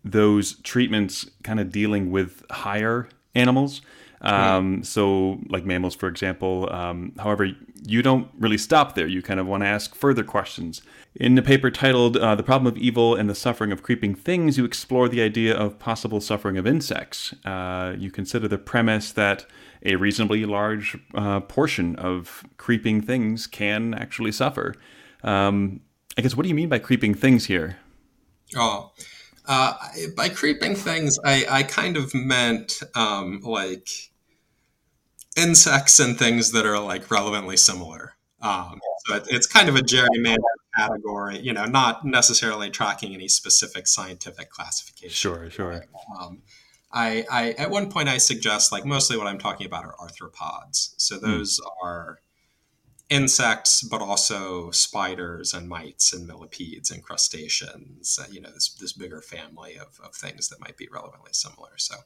those 0.04 0.54
treatments 0.60 1.28
kind 1.42 1.60
of 1.60 1.70
dealing 1.70 2.10
with 2.10 2.42
higher 2.50 3.08
animals. 3.34 3.82
Um, 4.20 4.82
so, 4.82 5.38
like 5.50 5.66
mammals, 5.66 5.94
for 5.94 6.08
example. 6.08 6.72
Um, 6.72 7.12
however, 7.18 7.50
you 7.82 8.00
don't 8.00 8.28
really 8.38 8.56
stop 8.56 8.94
there. 8.94 9.06
You 9.06 9.20
kind 9.20 9.38
of 9.38 9.46
want 9.46 9.62
to 9.62 9.66
ask 9.66 9.94
further 9.94 10.24
questions. 10.24 10.80
In 11.16 11.36
the 11.36 11.42
paper 11.42 11.70
titled 11.70 12.16
uh, 12.16 12.34
The 12.34 12.42
Problem 12.42 12.66
of 12.66 12.76
Evil 12.76 13.14
and 13.14 13.30
the 13.30 13.36
Suffering 13.36 13.70
of 13.70 13.84
Creeping 13.84 14.16
Things, 14.16 14.58
you 14.58 14.64
explore 14.64 15.08
the 15.08 15.22
idea 15.22 15.54
of 15.54 15.78
possible 15.78 16.20
suffering 16.20 16.58
of 16.58 16.66
insects. 16.66 17.32
Uh, 17.44 17.94
you 17.96 18.10
consider 18.10 18.48
the 18.48 18.58
premise 18.58 19.12
that 19.12 19.46
a 19.84 19.94
reasonably 19.94 20.44
large 20.44 20.98
uh, 21.14 21.38
portion 21.40 21.94
of 21.96 22.42
creeping 22.56 23.00
things 23.00 23.46
can 23.46 23.94
actually 23.94 24.32
suffer. 24.32 24.74
Um, 25.22 25.82
I 26.18 26.22
guess, 26.22 26.36
what 26.36 26.42
do 26.42 26.48
you 26.48 26.54
mean 26.54 26.68
by 26.68 26.80
creeping 26.80 27.14
things 27.14 27.44
here? 27.44 27.78
Oh, 28.56 28.90
uh, 29.46 29.74
by 30.16 30.30
creeping 30.30 30.74
things, 30.74 31.16
I, 31.24 31.46
I 31.48 31.62
kind 31.62 31.96
of 31.96 32.12
meant 32.12 32.82
um, 32.96 33.40
like 33.44 33.88
insects 35.36 36.00
and 36.00 36.18
things 36.18 36.50
that 36.52 36.66
are 36.66 36.80
like 36.80 37.08
relevantly 37.08 37.56
similar. 37.56 38.14
Um, 38.42 38.80
so 39.06 39.16
it, 39.16 39.26
it's 39.30 39.46
kind 39.46 39.68
of 39.68 39.76
a 39.76 39.80
gerrymandered 39.80 40.38
category, 40.76 41.38
you 41.38 41.52
know, 41.52 41.64
not 41.64 42.04
necessarily 42.04 42.70
tracking 42.70 43.14
any 43.14 43.28
specific 43.28 43.86
scientific 43.86 44.50
classification. 44.50 45.10
Sure, 45.10 45.50
sure. 45.50 45.84
Um, 46.20 46.42
I, 46.92 47.24
I, 47.30 47.50
at 47.52 47.70
one 47.70 47.90
point 47.90 48.08
I 48.08 48.18
suggest 48.18 48.70
like 48.70 48.84
mostly 48.84 49.16
what 49.16 49.26
I'm 49.26 49.38
talking 49.38 49.66
about 49.66 49.84
are 49.84 49.96
arthropods. 49.96 50.94
So 50.96 51.18
hmm. 51.18 51.26
those 51.26 51.60
mm. 51.60 51.66
are 51.82 52.20
insects, 53.10 53.82
but 53.82 54.00
also 54.00 54.70
spiders 54.70 55.52
and 55.52 55.68
mites 55.68 56.12
and 56.12 56.26
millipedes 56.26 56.90
and 56.90 57.02
crustaceans. 57.02 58.18
Uh, 58.20 58.26
you 58.30 58.40
know, 58.40 58.50
this 58.50 58.74
this 58.74 58.92
bigger 58.92 59.20
family 59.20 59.76
of, 59.76 60.00
of 60.04 60.14
things 60.14 60.48
that 60.48 60.60
might 60.60 60.76
be 60.76 60.88
relevantly 60.90 61.32
similar. 61.32 61.72
So 61.76 61.96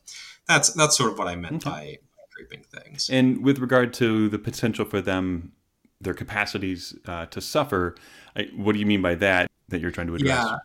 that's 0.46 0.72
that's 0.72 0.96
sort 0.96 1.12
of 1.12 1.18
what 1.18 1.28
I 1.28 1.37
meant 1.37 1.66
okay. 1.66 1.70
by 1.70 1.98
creeping 2.34 2.64
things. 2.64 3.08
And 3.10 3.44
with 3.44 3.58
regard 3.58 3.92
to 3.94 4.28
the 4.28 4.38
potential 4.38 4.84
for 4.84 5.00
them, 5.00 5.52
their 6.00 6.14
capacities 6.14 6.95
uh, 7.07 7.26
to 7.26 7.40
suffer, 7.40 7.97
I, 8.37 8.49
what 8.57 8.73
do 8.73 8.78
you 8.78 8.87
mean 8.87 9.02
by 9.02 9.14
that? 9.17 9.50
That 9.69 9.81
you're 9.81 9.90
trying 9.90 10.07
to 10.07 10.14
address? 10.14 10.31
Yeah, 10.31 10.57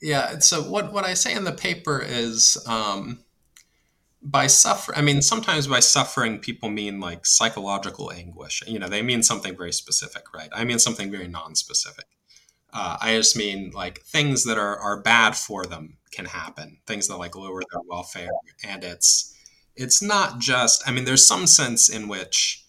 yeah. 0.00 0.38
So 0.38 0.62
what 0.62 0.92
what 0.92 1.04
I 1.04 1.14
say 1.14 1.34
in 1.34 1.44
the 1.44 1.52
paper 1.52 2.00
is. 2.00 2.62
Um, 2.66 3.24
by 4.24 4.46
suffer 4.46 4.94
i 4.96 5.02
mean 5.02 5.20
sometimes 5.20 5.66
by 5.66 5.80
suffering 5.80 6.38
people 6.38 6.70
mean 6.70 7.00
like 7.00 7.26
psychological 7.26 8.12
anguish 8.12 8.62
you 8.68 8.78
know 8.78 8.88
they 8.88 9.02
mean 9.02 9.22
something 9.22 9.56
very 9.56 9.72
specific 9.72 10.32
right 10.32 10.48
i 10.52 10.64
mean 10.64 10.78
something 10.78 11.10
very 11.10 11.26
non-specific 11.26 12.04
uh, 12.72 12.96
i 13.00 13.16
just 13.16 13.36
mean 13.36 13.72
like 13.74 14.00
things 14.02 14.44
that 14.44 14.56
are, 14.56 14.78
are 14.78 15.02
bad 15.02 15.34
for 15.36 15.66
them 15.66 15.96
can 16.12 16.24
happen 16.24 16.78
things 16.86 17.08
that 17.08 17.16
like 17.16 17.34
lower 17.34 17.62
their 17.72 17.80
welfare 17.88 18.30
and 18.62 18.84
it's 18.84 19.34
it's 19.74 20.00
not 20.00 20.38
just 20.38 20.86
i 20.86 20.92
mean 20.92 21.04
there's 21.04 21.26
some 21.26 21.46
sense 21.46 21.88
in 21.88 22.06
which 22.06 22.61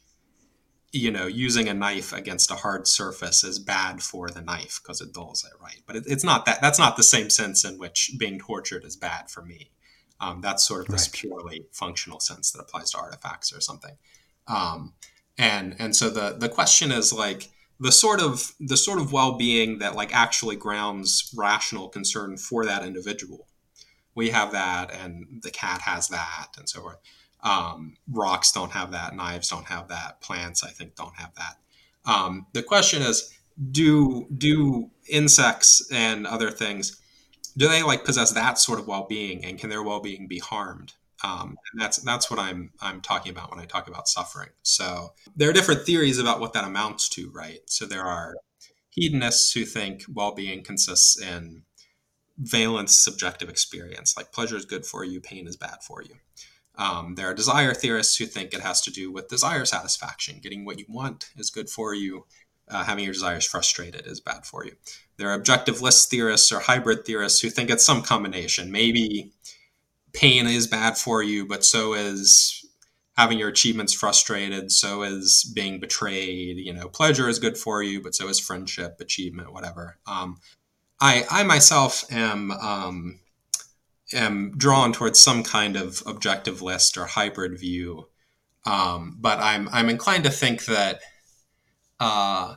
you 0.94 1.10
know 1.12 1.26
using 1.26 1.68
a 1.68 1.74
knife 1.74 2.14
against 2.14 2.52
a 2.52 2.56
hard 2.56 2.88
surface 2.88 3.44
is 3.44 3.58
bad 3.58 4.02
for 4.02 4.30
the 4.30 4.42
knife 4.42 4.80
because 4.82 5.02
it 5.02 5.12
dulls 5.12 5.44
it 5.44 5.62
right? 5.62 5.82
But 5.86 5.98
it, 5.98 6.04
it's 6.08 6.24
not 6.24 6.46
that 6.46 6.62
that's 6.62 6.80
not 6.80 6.96
the 6.96 7.04
same 7.04 7.30
sense 7.30 7.66
in 7.66 7.78
which 7.78 8.12
being 8.18 8.40
tortured 8.40 8.86
is 8.86 8.96
bad 8.96 9.30
for 9.30 9.44
me. 9.44 9.72
Um, 10.22 10.40
that's 10.40 10.66
sort 10.66 10.88
of 10.88 10.94
this 10.94 11.08
right. 11.08 11.14
purely 11.14 11.66
functional 11.72 12.20
sense 12.20 12.52
that 12.52 12.62
applies 12.62 12.92
to 12.92 13.00
artifacts 13.00 13.52
or 13.52 13.60
something. 13.60 13.98
Um, 14.48 14.94
and 15.38 15.76
and 15.80 15.96
so 15.96 16.10
the 16.10 16.36
the 16.38 16.48
question 16.48 16.92
is 16.92 17.12
like 17.12 17.50
the 17.80 17.92
sort 17.92 18.22
of 18.22 18.54
the 18.60 18.78
sort 18.78 19.00
of 19.00 19.12
well-being 19.12 19.80
that 19.80 19.96
like 19.96 20.16
actually 20.16 20.56
grounds 20.56 21.34
rational 21.36 21.90
concern 21.90 22.38
for 22.38 22.66
that 22.66 22.86
individual. 22.86 23.48
We 24.16 24.30
have 24.30 24.52
that 24.52 24.94
and 24.94 25.42
the 25.42 25.50
cat 25.50 25.82
has 25.82 26.08
that 26.10 26.50
and 26.56 26.70
so 26.70 26.82
forth 26.82 27.00
um, 27.44 27.96
rocks 28.10 28.52
don't 28.52 28.72
have 28.72 28.92
that 28.92 29.16
knives 29.16 29.50
don't 29.50 29.68
have 29.68 29.88
that 29.90 30.22
plants 30.22 30.64
i 30.64 30.70
think 30.70 30.96
don't 30.96 31.16
have 31.16 31.34
that 31.36 31.58
um, 32.06 32.48
the 32.54 32.64
question 32.64 33.02
is 33.02 33.34
do 33.72 34.28
do 34.36 34.90
insects 35.10 35.88
and 35.92 36.26
other 36.26 36.50
things 36.50 37.00
do 37.56 37.68
they 37.68 37.84
like 37.84 38.04
possess 38.06 38.32
that 38.32 38.58
sort 38.58 38.80
of 38.80 38.88
well-being 38.88 39.46
and 39.46 39.60
can 39.60 39.70
their 39.70 39.84
well-being 39.84 40.28
be 40.28 40.40
harmed 40.40 40.94
um, 41.24 41.58
and 41.72 41.82
that's 41.82 41.98
that's 41.98 42.30
what 42.30 42.40
I'm 42.40 42.72
I'm 42.82 43.00
talking 43.00 43.32
about 43.32 43.50
when 43.50 43.60
I 43.60 43.66
talk 43.66 43.88
about 43.88 44.08
suffering. 44.08 44.50
So 44.62 45.14
there 45.36 45.50
are 45.50 45.54
different 45.54 45.86
theories 45.86 46.20
about 46.20 46.42
what 46.42 46.54
that 46.54 46.66
amounts 46.66 47.08
to, 47.10 47.32
right? 47.32 47.60
So 47.66 47.86
there 47.86 48.04
are 48.04 48.36
hedonists 48.90 49.54
who 49.54 49.64
think 49.66 50.04
well-being 50.14 50.64
consists 50.64 51.20
in 51.20 51.64
valence 52.38 52.98
subjective 52.98 53.48
experience, 53.48 54.18
like 54.18 54.32
pleasure 54.32 54.58
is 54.58 54.66
good 54.66 54.86
for 54.86 55.04
you, 55.04 55.22
pain 55.22 55.48
is 55.48 55.56
bad 55.56 55.78
for 55.82 56.02
you. 56.02 56.16
Um, 56.76 57.16
there 57.16 57.28
are 57.30 57.34
desire 57.34 57.74
theorists 57.74 58.18
who 58.18 58.26
think 58.26 58.54
it 58.54 58.62
has 58.62 58.82
to 58.82 58.92
do 58.92 59.12
with 59.12 59.28
desire 59.28 59.66
satisfaction. 59.66 60.40
Getting 60.42 60.66
what 60.66 60.80
you 60.80 60.86
want 60.90 61.30
is 61.38 61.50
good 61.50 61.70
for 61.70 61.94
you. 61.94 62.26
Uh, 62.68 62.84
having 62.84 63.04
your 63.04 63.14
desires 63.14 63.46
frustrated 63.46 64.08
is 64.08 64.20
bad 64.20 64.46
for 64.46 64.66
you. 64.66 64.72
There 65.18 65.30
are 65.30 65.40
objectivist 65.40 66.08
theorists 66.08 66.52
or 66.52 66.60
hybrid 66.60 67.06
theorists 67.06 67.42
who 67.42 67.50
think 67.50 67.70
it's 67.70 67.86
some 67.86 68.02
combination. 68.02 68.72
Maybe 68.72 69.34
pain 70.14 70.48
is 70.48 70.68
bad 70.68 70.98
for 70.98 71.22
you, 71.22 71.46
but 71.46 71.66
so 71.66 71.94
is 71.94 72.66
having 73.18 73.38
your 73.38 73.50
achievements 73.50 73.94
frustrated. 73.94 74.72
So 74.72 75.04
is 75.04 75.52
being 75.54 75.80
betrayed. 75.80 76.58
You 76.58 76.74
know, 76.74 76.88
pleasure 76.88 77.30
is 77.30 77.38
good 77.38 77.58
for 77.58 77.84
you, 77.84 78.02
but 78.02 78.16
so 78.16 78.28
is 78.28 78.40
friendship, 78.40 78.98
achievement, 79.00 79.54
whatever. 79.54 79.98
Um, 80.08 80.38
I, 81.00 81.26
I 81.30 81.44
myself 81.44 82.06
am 82.12 82.52
um, 82.52 83.20
am 84.14 84.58
drawn 84.58 84.94
towards 84.94 85.20
some 85.20 85.44
kind 85.44 85.76
of 85.76 86.04
objectivist 86.04 86.98
or 86.98 87.06
hybrid 87.06 87.60
view, 87.60 88.08
um, 88.66 89.18
but 89.20 89.40
I'm 89.40 89.70
I'm 89.70 89.90
inclined 89.90 90.24
to 90.26 90.30
think 90.30 90.66
that 90.66 91.02
uh, 92.00 92.56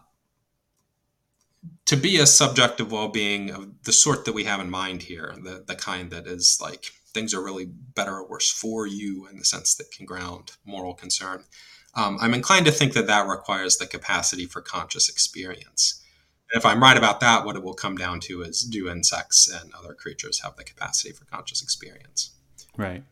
to 1.86 1.96
be 1.96 2.18
a 2.18 2.26
subjective 2.26 2.90
well-being 2.90 3.50
of 3.50 3.82
the 3.84 3.92
sort 3.92 4.24
that 4.24 4.34
we 4.34 4.44
have 4.44 4.60
in 4.60 4.70
mind 4.70 5.02
here, 5.02 5.34
the 5.42 5.64
the 5.66 5.74
kind 5.74 6.10
that 6.10 6.26
is 6.26 6.58
like 6.60 6.86
things 7.12 7.32
are 7.32 7.42
really 7.42 7.64
better 7.64 8.16
or 8.16 8.28
worse 8.28 8.50
for 8.50 8.86
you 8.86 9.26
in 9.28 9.38
the 9.38 9.44
sense 9.44 9.74
that 9.74 9.90
can 9.90 10.04
ground 10.04 10.52
moral 10.64 10.94
concern. 10.94 11.44
Um, 11.94 12.18
I'm 12.20 12.34
inclined 12.34 12.66
to 12.66 12.72
think 12.72 12.92
that 12.92 13.06
that 13.06 13.26
requires 13.26 13.78
the 13.78 13.86
capacity 13.86 14.44
for 14.44 14.60
conscious 14.60 15.08
experience 15.08 16.02
if 16.52 16.64
I'm 16.64 16.82
right 16.82 16.96
about 16.96 17.20
that, 17.20 17.44
what 17.44 17.56
it 17.56 17.62
will 17.62 17.74
come 17.74 17.96
down 17.96 18.20
to 18.20 18.42
is 18.42 18.62
do 18.62 18.88
insects 18.88 19.48
and 19.48 19.72
other 19.74 19.94
creatures 19.94 20.40
have 20.42 20.56
the 20.56 20.64
capacity 20.64 21.12
for 21.12 21.24
conscious 21.24 21.62
experience? 21.62 22.30
Right. 22.76 23.04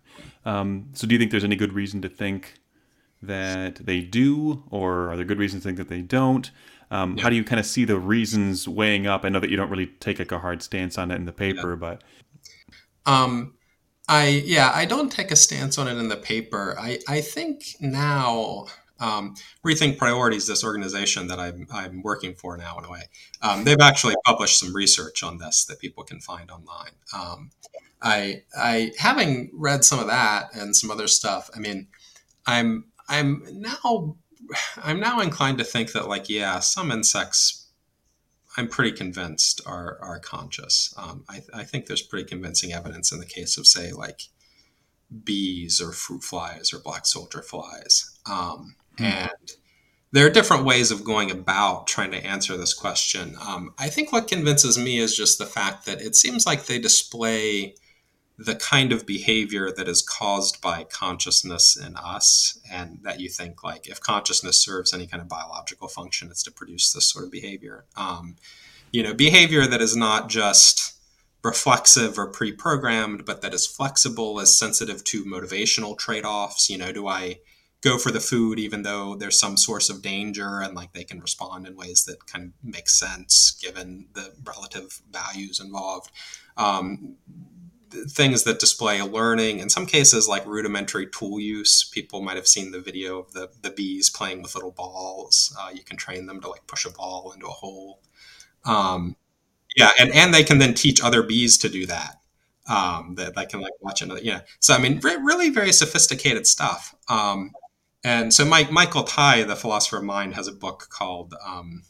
Um, 0.44 0.90
so, 0.92 1.06
do 1.06 1.14
you 1.14 1.18
think 1.18 1.30
there's 1.30 1.44
any 1.44 1.56
good 1.56 1.72
reason 1.72 2.02
to 2.02 2.08
think 2.08 2.54
that 3.22 3.76
they 3.76 4.00
do, 4.00 4.64
or 4.70 5.10
are 5.10 5.16
there 5.16 5.24
good 5.24 5.38
reasons 5.38 5.62
to 5.62 5.68
think 5.68 5.78
that 5.78 5.88
they 5.88 6.02
don't? 6.02 6.50
Um, 6.90 7.16
yeah. 7.16 7.24
How 7.24 7.30
do 7.30 7.36
you 7.36 7.44
kind 7.44 7.58
of 7.58 7.66
see 7.66 7.84
the 7.84 7.98
reasons 7.98 8.68
weighing 8.68 9.06
up? 9.06 9.24
I 9.24 9.28
know 9.30 9.40
that 9.40 9.50
you 9.50 9.56
don't 9.56 9.70
really 9.70 9.86
take 9.86 10.18
like 10.18 10.32
a 10.32 10.38
hard 10.38 10.62
stance 10.62 10.98
on 10.98 11.10
it 11.10 11.16
in 11.16 11.24
the 11.24 11.32
paper, 11.32 11.70
yeah. 11.70 11.76
but 11.76 12.04
um, 13.06 13.54
I 14.08 14.28
yeah, 14.28 14.70
I 14.74 14.84
don't 14.84 15.10
take 15.10 15.30
a 15.30 15.36
stance 15.36 15.78
on 15.78 15.88
it 15.88 15.96
in 15.96 16.08
the 16.08 16.16
paper. 16.16 16.76
I 16.78 17.00
I 17.08 17.20
think 17.20 17.76
now 17.80 18.66
um, 19.00 19.34
Rethink 19.64 19.98
Priorities, 19.98 20.46
this 20.46 20.64
organization 20.64 21.26
that 21.28 21.38
I'm, 21.38 21.66
I'm 21.72 22.02
working 22.02 22.34
for 22.34 22.56
now 22.56 22.78
in 22.78 22.84
a 22.84 22.90
way, 22.90 23.02
um, 23.42 23.64
they've 23.64 23.80
actually 23.80 24.14
published 24.24 24.58
some 24.58 24.74
research 24.74 25.22
on 25.22 25.38
this 25.38 25.64
that 25.66 25.78
people 25.78 26.04
can 26.04 26.20
find 26.20 26.50
online. 26.50 26.92
Um, 27.12 27.50
I, 28.00 28.42
I, 28.56 28.92
having 28.98 29.50
read 29.52 29.84
some 29.84 29.98
of 29.98 30.06
that 30.06 30.54
and 30.54 30.76
some 30.76 30.90
other 30.90 31.08
stuff, 31.08 31.50
I 31.54 31.58
mean, 31.58 31.88
I'm, 32.46 32.86
I'm 33.08 33.44
now, 33.50 34.16
I'm 34.76 35.00
now 35.00 35.20
inclined 35.20 35.58
to 35.58 35.64
think 35.64 35.92
that 35.92 36.08
like, 36.08 36.28
yeah, 36.28 36.60
some 36.60 36.90
insects 36.90 37.64
I'm 38.56 38.68
pretty 38.68 38.92
convinced 38.92 39.60
are 39.66 39.98
are 40.00 40.20
conscious. 40.20 40.94
Um, 40.96 41.24
I, 41.28 41.42
I, 41.52 41.64
think 41.64 41.86
there's 41.86 42.02
pretty 42.02 42.24
convincing 42.28 42.72
evidence 42.72 43.10
in 43.10 43.18
the 43.18 43.26
case 43.26 43.58
of 43.58 43.66
say 43.66 43.90
like 43.92 44.22
bees 45.24 45.80
or 45.80 45.92
fruit 45.92 46.22
flies 46.22 46.72
or 46.72 46.78
black 46.78 47.06
soldier 47.06 47.42
flies. 47.42 48.16
Um, 48.26 48.76
Mm. 48.96 49.04
And 49.04 49.52
there 50.12 50.26
are 50.26 50.30
different 50.30 50.64
ways 50.64 50.90
of 50.90 51.04
going 51.04 51.30
about 51.30 51.86
trying 51.86 52.12
to 52.12 52.24
answer 52.24 52.56
this 52.56 52.74
question. 52.74 53.36
Um, 53.40 53.74
I 53.78 53.88
think 53.88 54.12
what 54.12 54.28
convinces 54.28 54.78
me 54.78 54.98
is 54.98 55.16
just 55.16 55.38
the 55.38 55.46
fact 55.46 55.86
that 55.86 56.00
it 56.00 56.14
seems 56.14 56.46
like 56.46 56.66
they 56.66 56.78
display 56.78 57.74
the 58.36 58.56
kind 58.56 58.92
of 58.92 59.06
behavior 59.06 59.70
that 59.70 59.86
is 59.88 60.02
caused 60.02 60.60
by 60.60 60.84
consciousness 60.84 61.76
in 61.76 61.96
us, 61.96 62.58
and 62.68 62.98
that 63.02 63.20
you 63.20 63.28
think 63.28 63.62
like 63.62 63.88
if 63.88 64.00
consciousness 64.00 64.60
serves 64.60 64.92
any 64.92 65.06
kind 65.06 65.20
of 65.20 65.28
biological 65.28 65.86
function, 65.86 66.28
it's 66.30 66.42
to 66.42 66.50
produce 66.50 66.92
this 66.92 67.08
sort 67.08 67.24
of 67.24 67.30
behavior. 67.30 67.84
Um, 67.96 68.36
you 68.92 69.04
know, 69.04 69.14
behavior 69.14 69.66
that 69.66 69.80
is 69.80 69.94
not 69.96 70.28
just 70.28 70.96
reflexive 71.44 72.18
or 72.18 72.26
pre-programmed, 72.26 73.24
but 73.24 73.40
that 73.42 73.54
is 73.54 73.66
flexible, 73.66 74.40
is 74.40 74.58
sensitive 74.58 75.04
to 75.04 75.24
motivational 75.24 75.96
trade-offs. 75.96 76.68
You 76.68 76.78
know, 76.78 76.90
do 76.90 77.06
I 77.06 77.38
go 77.84 77.98
for 77.98 78.10
the 78.10 78.20
food 78.20 78.58
even 78.58 78.82
though 78.82 79.14
there's 79.14 79.38
some 79.38 79.58
source 79.58 79.90
of 79.90 80.00
danger 80.00 80.60
and 80.60 80.74
like 80.74 80.92
they 80.94 81.04
can 81.04 81.20
respond 81.20 81.66
in 81.66 81.76
ways 81.76 82.06
that 82.06 82.26
kind 82.26 82.46
of 82.46 82.50
make 82.68 82.88
sense 82.88 83.56
given 83.62 84.06
the 84.14 84.32
relative 84.42 85.02
values 85.12 85.60
involved. 85.60 86.10
Um, 86.56 87.16
things 88.08 88.42
that 88.44 88.58
display 88.58 89.00
learning 89.02 89.60
in 89.60 89.68
some 89.68 89.86
cases 89.86 90.26
like 90.26 90.46
rudimentary 90.46 91.06
tool 91.06 91.38
use. 91.38 91.84
People 91.92 92.22
might 92.22 92.36
have 92.36 92.48
seen 92.48 92.72
the 92.72 92.80
video 92.80 93.18
of 93.18 93.32
the, 93.34 93.50
the 93.60 93.70
bees 93.70 94.08
playing 94.08 94.42
with 94.42 94.54
little 94.54 94.72
balls. 94.72 95.54
Uh, 95.60 95.68
you 95.72 95.84
can 95.84 95.98
train 95.98 96.26
them 96.26 96.40
to 96.40 96.48
like 96.48 96.66
push 96.66 96.86
a 96.86 96.90
ball 96.90 97.32
into 97.32 97.46
a 97.46 97.50
hole. 97.50 98.00
Um, 98.64 99.14
yeah 99.76 99.90
and, 100.00 100.10
and 100.14 100.32
they 100.32 100.42
can 100.42 100.56
then 100.58 100.72
teach 100.72 101.02
other 101.02 101.22
bees 101.22 101.58
to 101.58 101.68
do 101.68 101.84
that. 101.86 102.16
Um, 102.66 103.16
that 103.16 103.36
they 103.36 103.44
can 103.44 103.60
like 103.60 103.74
watch 103.82 104.00
another 104.00 104.22
yeah 104.22 104.40
so 104.58 104.72
i 104.72 104.78
mean 104.78 104.98
re- 105.02 105.18
really 105.22 105.50
very 105.50 105.70
sophisticated 105.70 106.46
stuff. 106.46 106.94
Um, 107.10 107.52
and 108.04 108.32
so 108.32 108.44
Mike, 108.44 108.70
Michael 108.70 109.04
Tye, 109.04 109.42
the 109.42 109.56
philosopher 109.56 109.96
of 109.96 110.04
mind, 110.04 110.34
has 110.34 110.46
a 110.46 110.52
book 110.52 110.88
called 110.90 111.34
um, 111.44 111.82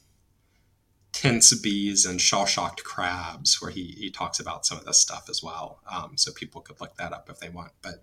Tense 1.12 1.52
Bees 1.54 2.06
and 2.06 2.20
Shell-Shocked 2.20 2.84
Crabs, 2.84 3.60
where 3.60 3.70
he, 3.70 3.96
he 3.98 4.10
talks 4.10 4.40
about 4.40 4.64
some 4.64 4.78
of 4.78 4.84
this 4.84 5.00
stuff 5.00 5.28
as 5.28 5.42
well. 5.42 5.80
Um, 5.90 6.16
so 6.16 6.32
people 6.32 6.60
could 6.60 6.80
look 6.80 6.96
that 6.96 7.12
up 7.12 7.28
if 7.28 7.40
they 7.40 7.48
want. 7.48 7.72
But 7.82 8.02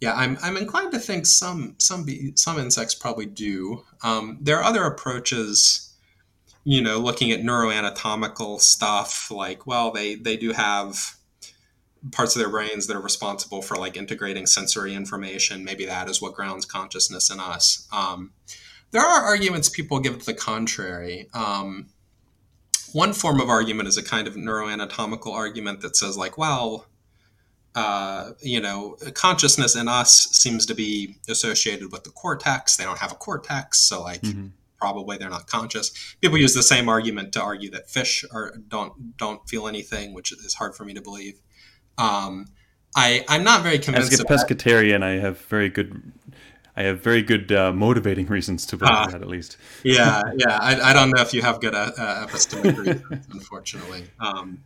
yeah, 0.00 0.14
I'm, 0.14 0.38
I'm 0.40 0.56
inclined 0.56 0.92
to 0.92 1.00
think 1.00 1.26
some 1.26 1.74
some 1.78 2.04
bee, 2.04 2.32
some 2.36 2.58
insects 2.58 2.94
probably 2.94 3.26
do. 3.26 3.84
Um, 4.02 4.38
there 4.40 4.56
are 4.58 4.64
other 4.64 4.84
approaches, 4.84 5.92
you 6.62 6.80
know, 6.80 6.98
looking 6.98 7.32
at 7.32 7.40
neuroanatomical 7.40 8.60
stuff, 8.60 9.30
like 9.30 9.66
well, 9.66 9.90
they 9.90 10.14
they 10.14 10.36
do 10.36 10.52
have 10.52 11.17
parts 12.12 12.36
of 12.36 12.40
their 12.40 12.50
brains 12.50 12.86
that 12.86 12.96
are 12.96 13.00
responsible 13.00 13.62
for 13.62 13.76
like 13.76 13.96
integrating 13.96 14.46
sensory 14.46 14.94
information. 14.94 15.64
Maybe 15.64 15.84
that 15.86 16.08
is 16.08 16.22
what 16.22 16.34
grounds 16.34 16.64
consciousness 16.64 17.30
in 17.30 17.40
us. 17.40 17.86
Um, 17.92 18.32
there 18.90 19.02
are 19.02 19.24
arguments 19.24 19.68
people 19.68 20.00
give 20.00 20.18
to 20.18 20.26
the 20.26 20.34
contrary. 20.34 21.28
Um, 21.34 21.88
one 22.92 23.12
form 23.12 23.40
of 23.40 23.48
argument 23.48 23.88
is 23.88 23.98
a 23.98 24.02
kind 24.02 24.26
of 24.26 24.34
neuroanatomical 24.34 25.32
argument 25.32 25.82
that 25.82 25.94
says, 25.94 26.16
like, 26.16 26.38
well, 26.38 26.86
uh, 27.74 28.30
you 28.40 28.60
know, 28.60 28.96
consciousness 29.12 29.76
in 29.76 29.88
us 29.88 30.28
seems 30.32 30.64
to 30.66 30.74
be 30.74 31.16
associated 31.28 31.92
with 31.92 32.04
the 32.04 32.10
cortex. 32.10 32.76
They 32.76 32.84
don't 32.84 32.98
have 32.98 33.12
a 33.12 33.16
cortex, 33.16 33.80
so 33.80 34.02
like. 34.02 34.22
Mm-hmm 34.22 34.48
probably 34.78 35.18
they're 35.18 35.28
not 35.28 35.46
conscious. 35.46 36.14
People 36.20 36.38
use 36.38 36.54
the 36.54 36.62
same 36.62 36.88
argument 36.88 37.32
to 37.32 37.42
argue 37.42 37.70
that 37.70 37.90
fish 37.90 38.24
are 38.32 38.54
don't 38.68 39.16
don't 39.16 39.46
feel 39.48 39.68
anything, 39.68 40.14
which 40.14 40.32
is 40.32 40.54
hard 40.54 40.74
for 40.74 40.84
me 40.84 40.94
to 40.94 41.02
believe. 41.02 41.40
Um, 41.98 42.46
I 42.96 43.24
I'm 43.28 43.44
not 43.44 43.62
very 43.62 43.78
convinced. 43.78 44.12
As 44.12 44.20
a 44.20 44.24
pescatarian, 44.24 45.02
I 45.02 45.20
have 45.20 45.40
very 45.42 45.68
good. 45.68 46.12
I 46.76 46.82
have 46.82 47.00
very 47.00 47.22
good 47.22 47.50
uh, 47.50 47.72
motivating 47.72 48.26
reasons 48.26 48.64
to 48.66 48.76
believe 48.76 48.94
uh, 48.94 49.06
that, 49.08 49.20
at 49.20 49.28
least. 49.28 49.56
yeah, 49.82 50.22
yeah. 50.36 50.58
I, 50.60 50.90
I 50.90 50.92
don't 50.92 51.10
know 51.10 51.20
if 51.20 51.34
you 51.34 51.42
have 51.42 51.60
good 51.60 51.74
uh, 51.74 51.90
uh 51.98 52.26
epistemic 52.26 52.78
reasons, 52.78 53.26
unfortunately. 53.32 54.04
Um, 54.20 54.62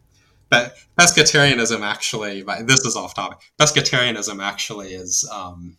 but 0.51 0.77
pescatarianism 0.99 1.81
actually, 1.81 2.43
this 2.43 2.85
is 2.85 2.97
off 2.97 3.15
topic. 3.15 3.39
Pescatarianism 3.59 4.43
actually 4.43 4.93
is. 4.93 5.29
Um, 5.33 5.79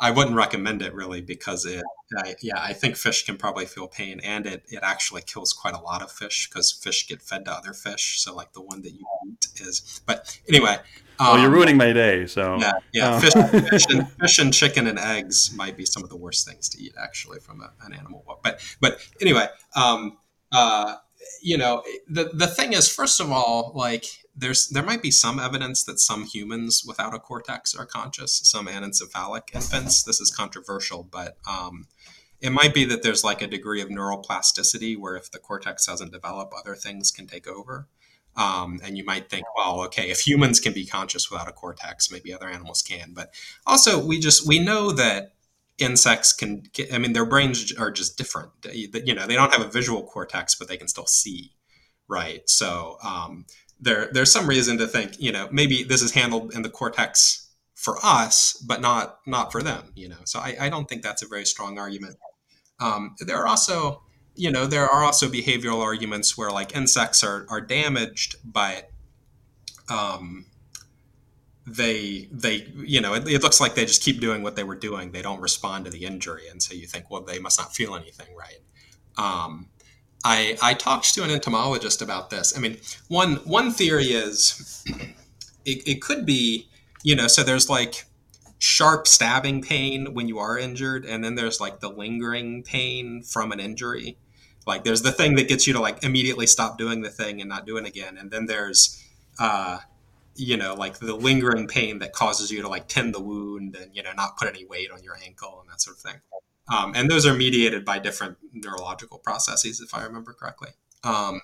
I 0.00 0.12
wouldn't 0.12 0.36
recommend 0.36 0.80
it 0.82 0.94
really 0.94 1.20
because 1.20 1.64
it, 1.64 1.82
I, 2.16 2.36
yeah, 2.40 2.60
I 2.60 2.72
think 2.72 2.96
fish 2.96 3.26
can 3.26 3.36
probably 3.36 3.66
feel 3.66 3.88
pain, 3.88 4.20
and 4.22 4.46
it 4.46 4.64
it 4.68 4.80
actually 4.82 5.22
kills 5.22 5.52
quite 5.52 5.74
a 5.74 5.80
lot 5.80 6.02
of 6.02 6.10
fish 6.10 6.48
because 6.48 6.70
fish 6.70 7.08
get 7.08 7.20
fed 7.20 7.44
to 7.46 7.52
other 7.52 7.72
fish. 7.72 8.20
So 8.20 8.34
like 8.34 8.52
the 8.52 8.60
one 8.60 8.82
that 8.82 8.92
you 8.92 9.04
eat 9.26 9.48
is, 9.60 10.00
but 10.06 10.38
anyway. 10.48 10.78
Um, 11.20 11.26
well, 11.26 11.40
you're 11.40 11.50
ruining 11.50 11.76
my 11.76 11.92
day. 11.92 12.26
So 12.26 12.58
yeah, 12.60 12.72
yeah. 12.92 13.16
Oh. 13.16 13.20
Fish, 13.20 13.32
fish, 13.70 13.86
and, 13.90 14.08
fish 14.12 14.38
and 14.38 14.54
chicken 14.54 14.86
and 14.86 15.00
eggs 15.00 15.52
might 15.54 15.76
be 15.76 15.84
some 15.84 16.04
of 16.04 16.10
the 16.10 16.16
worst 16.16 16.46
things 16.46 16.68
to 16.70 16.82
eat 16.82 16.94
actually 17.02 17.40
from 17.40 17.60
a, 17.60 17.72
an 17.84 17.92
animal. 17.92 18.24
But 18.44 18.60
but 18.80 18.98
anyway, 19.20 19.48
um, 19.74 20.18
uh, 20.52 20.94
you 21.42 21.58
know, 21.58 21.82
the 22.08 22.30
the 22.32 22.46
thing 22.46 22.72
is, 22.72 22.88
first 22.88 23.20
of 23.20 23.32
all, 23.32 23.72
like 23.74 24.04
there's 24.38 24.68
there 24.68 24.82
might 24.82 25.02
be 25.02 25.10
some 25.10 25.40
evidence 25.40 25.82
that 25.84 25.98
some 25.98 26.24
humans 26.24 26.84
without 26.86 27.14
a 27.14 27.18
cortex 27.18 27.74
are 27.74 27.86
conscious, 27.86 28.40
some 28.44 28.66
anencephalic 28.66 29.54
infants. 29.54 30.02
This 30.02 30.20
is 30.20 30.30
controversial, 30.30 31.02
but 31.02 31.36
um, 31.46 31.86
it 32.40 32.50
might 32.50 32.72
be 32.72 32.84
that 32.84 33.02
there's 33.02 33.24
like 33.24 33.42
a 33.42 33.48
degree 33.48 33.80
of 33.80 33.88
neuroplasticity 33.88 34.96
where 34.96 35.16
if 35.16 35.30
the 35.30 35.38
cortex 35.38 35.86
doesn't 35.86 36.12
develop, 36.12 36.52
other 36.56 36.76
things 36.76 37.10
can 37.10 37.26
take 37.26 37.48
over. 37.48 37.88
Um, 38.36 38.78
and 38.84 38.96
you 38.96 39.04
might 39.04 39.28
think, 39.28 39.44
well, 39.56 39.80
okay, 39.86 40.10
if 40.10 40.20
humans 40.20 40.60
can 40.60 40.72
be 40.72 40.86
conscious 40.86 41.28
without 41.28 41.48
a 41.48 41.52
cortex, 41.52 42.08
maybe 42.12 42.32
other 42.32 42.48
animals 42.48 42.82
can. 42.82 43.12
But 43.12 43.34
also, 43.66 44.04
we 44.04 44.20
just 44.20 44.46
we 44.46 44.60
know 44.60 44.92
that 44.92 45.32
insects 45.78 46.32
can 46.32 46.64
i 46.92 46.98
mean 46.98 47.12
their 47.12 47.24
brains 47.24 47.72
are 47.78 47.92
just 47.92 48.18
different 48.18 48.50
you 48.72 49.14
know 49.14 49.28
they 49.28 49.36
don't 49.36 49.52
have 49.52 49.64
a 49.64 49.70
visual 49.70 50.02
cortex 50.02 50.56
but 50.56 50.66
they 50.66 50.76
can 50.76 50.88
still 50.88 51.06
see 51.06 51.52
right 52.08 52.50
so 52.50 52.98
um, 53.04 53.46
there 53.80 54.08
there's 54.12 54.32
some 54.32 54.46
reason 54.46 54.78
to 54.78 54.86
think 54.86 55.20
you 55.20 55.32
know 55.32 55.48
maybe 55.52 55.82
this 55.82 56.02
is 56.02 56.12
handled 56.12 56.54
in 56.54 56.62
the 56.62 56.70
cortex 56.70 57.50
for 57.74 57.96
us 58.02 58.54
but 58.66 58.80
not 58.80 59.18
not 59.26 59.52
for 59.52 59.62
them 59.62 59.92
you 59.94 60.08
know? 60.08 60.16
So 60.24 60.40
i, 60.40 60.56
I 60.60 60.68
don't 60.68 60.88
think 60.88 61.02
that's 61.02 61.22
a 61.22 61.28
very 61.28 61.44
strong 61.44 61.78
argument. 61.78 62.16
Um, 62.80 63.16
there 63.18 63.36
are 63.36 63.46
also 63.46 64.02
you 64.34 64.50
know 64.50 64.66
there 64.66 64.88
are 64.88 65.04
also 65.04 65.28
behavioral 65.28 65.82
arguments 65.82 66.38
where 66.38 66.50
like 66.50 66.76
insects 66.76 67.24
are, 67.24 67.46
are 67.48 67.60
damaged 67.60 68.36
but 68.44 68.90
um, 69.88 70.46
they 71.66 72.28
they 72.32 72.66
you 72.76 73.00
know 73.00 73.14
it, 73.14 73.26
it, 73.28 73.42
looks 73.42 73.60
like 73.60 73.74
they 73.74 73.84
just 73.84 74.02
keep 74.02 74.20
doing 74.20 74.42
what 74.42 74.56
they 74.56 74.64
were 74.64 74.76
doing. 74.76 75.12
They 75.12 75.22
don't 75.22 75.40
respond 75.40 75.84
to 75.84 75.90
the 75.90 76.04
injury. 76.04 76.48
And 76.48 76.62
so 76.62 76.74
you 76.74 76.86
think 76.86 77.10
well 77.10 77.22
they 77.22 77.38
must 77.38 77.58
not 77.58 77.74
feel 77.74 77.94
anything 77.94 78.28
right? 78.36 78.58
Um, 79.16 79.68
I, 80.24 80.58
I 80.60 80.74
talked 80.74 81.14
to 81.14 81.22
an 81.22 81.30
entomologist 81.30 82.02
about 82.02 82.30
this 82.30 82.56
i 82.56 82.60
mean 82.60 82.78
one 83.08 83.36
one 83.36 83.70
theory 83.70 84.06
is 84.06 84.84
it, 85.64 85.86
it 85.86 86.02
could 86.02 86.26
be 86.26 86.68
you 87.02 87.14
know 87.14 87.28
so 87.28 87.42
there's 87.42 87.70
like 87.70 88.04
sharp 88.58 89.06
stabbing 89.06 89.62
pain 89.62 90.14
when 90.14 90.26
you 90.26 90.38
are 90.38 90.58
injured 90.58 91.04
and 91.04 91.22
then 91.22 91.36
there's 91.36 91.60
like 91.60 91.80
the 91.80 91.88
lingering 91.88 92.62
pain 92.62 93.22
from 93.22 93.52
an 93.52 93.60
injury 93.60 94.18
like 94.66 94.84
there's 94.84 95.02
the 95.02 95.12
thing 95.12 95.36
that 95.36 95.48
gets 95.48 95.66
you 95.66 95.72
to 95.72 95.80
like 95.80 96.02
immediately 96.02 96.46
stop 96.46 96.76
doing 96.76 97.02
the 97.02 97.10
thing 97.10 97.40
and 97.40 97.48
not 97.48 97.64
do 97.64 97.76
it 97.76 97.86
again 97.86 98.18
and 98.18 98.30
then 98.32 98.46
there's 98.46 99.04
uh, 99.38 99.78
you 100.38 100.56
know, 100.56 100.74
like 100.74 100.98
the 100.98 101.14
lingering 101.14 101.66
pain 101.66 101.98
that 101.98 102.12
causes 102.12 102.50
you 102.50 102.62
to 102.62 102.68
like 102.68 102.86
tend 102.86 103.12
the 103.12 103.20
wound 103.20 103.76
and, 103.76 103.94
you 103.94 104.02
know, 104.02 104.12
not 104.16 104.36
put 104.36 104.48
any 104.48 104.64
weight 104.64 104.90
on 104.90 105.02
your 105.02 105.18
ankle 105.24 105.58
and 105.60 105.68
that 105.68 105.80
sort 105.80 105.96
of 105.96 106.02
thing. 106.02 106.20
Um, 106.72 106.92
and 106.94 107.10
those 107.10 107.26
are 107.26 107.34
mediated 107.34 107.84
by 107.84 107.98
different 107.98 108.36
neurological 108.52 109.18
processes, 109.18 109.80
if 109.80 109.94
I 109.94 110.02
remember 110.04 110.32
correctly. 110.32 110.70
Um, 111.04 111.40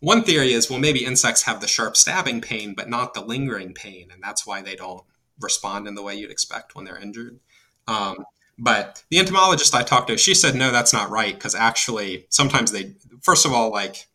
one 0.00 0.22
theory 0.22 0.52
is, 0.52 0.68
well, 0.68 0.78
maybe 0.78 1.04
insects 1.04 1.42
have 1.42 1.60
the 1.60 1.68
sharp 1.68 1.96
stabbing 1.96 2.40
pain, 2.40 2.74
but 2.74 2.88
not 2.88 3.14
the 3.14 3.20
lingering 3.20 3.74
pain. 3.74 4.08
And 4.12 4.22
that's 4.22 4.46
why 4.46 4.62
they 4.62 4.74
don't 4.76 5.04
respond 5.40 5.88
in 5.88 5.94
the 5.94 6.02
way 6.02 6.14
you'd 6.14 6.30
expect 6.30 6.74
when 6.74 6.84
they're 6.84 6.98
injured. 6.98 7.40
Um, 7.86 8.24
but 8.58 9.04
the 9.10 9.18
entomologist 9.18 9.74
I 9.74 9.82
talked 9.82 10.08
to, 10.08 10.16
she 10.16 10.34
said, 10.34 10.54
no, 10.54 10.70
that's 10.70 10.92
not 10.92 11.10
right. 11.10 11.34
Because 11.34 11.54
actually, 11.54 12.26
sometimes 12.28 12.70
they, 12.70 12.94
first 13.22 13.44
of 13.44 13.52
all, 13.52 13.70
like 13.70 14.06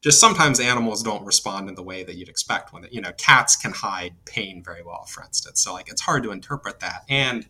just 0.00 0.20
sometimes 0.20 0.60
animals 0.60 1.02
don't 1.02 1.24
respond 1.24 1.68
in 1.68 1.74
the 1.74 1.82
way 1.82 2.04
that 2.04 2.16
you'd 2.16 2.28
expect 2.28 2.72
when 2.72 2.86
you 2.90 3.00
know 3.00 3.12
cats 3.18 3.56
can 3.56 3.72
hide 3.72 4.14
pain 4.24 4.62
very 4.62 4.82
well 4.82 5.04
for 5.04 5.24
instance 5.24 5.60
so 5.60 5.72
like 5.72 5.90
it's 5.90 6.02
hard 6.02 6.22
to 6.22 6.30
interpret 6.30 6.80
that 6.80 7.04
and 7.08 7.46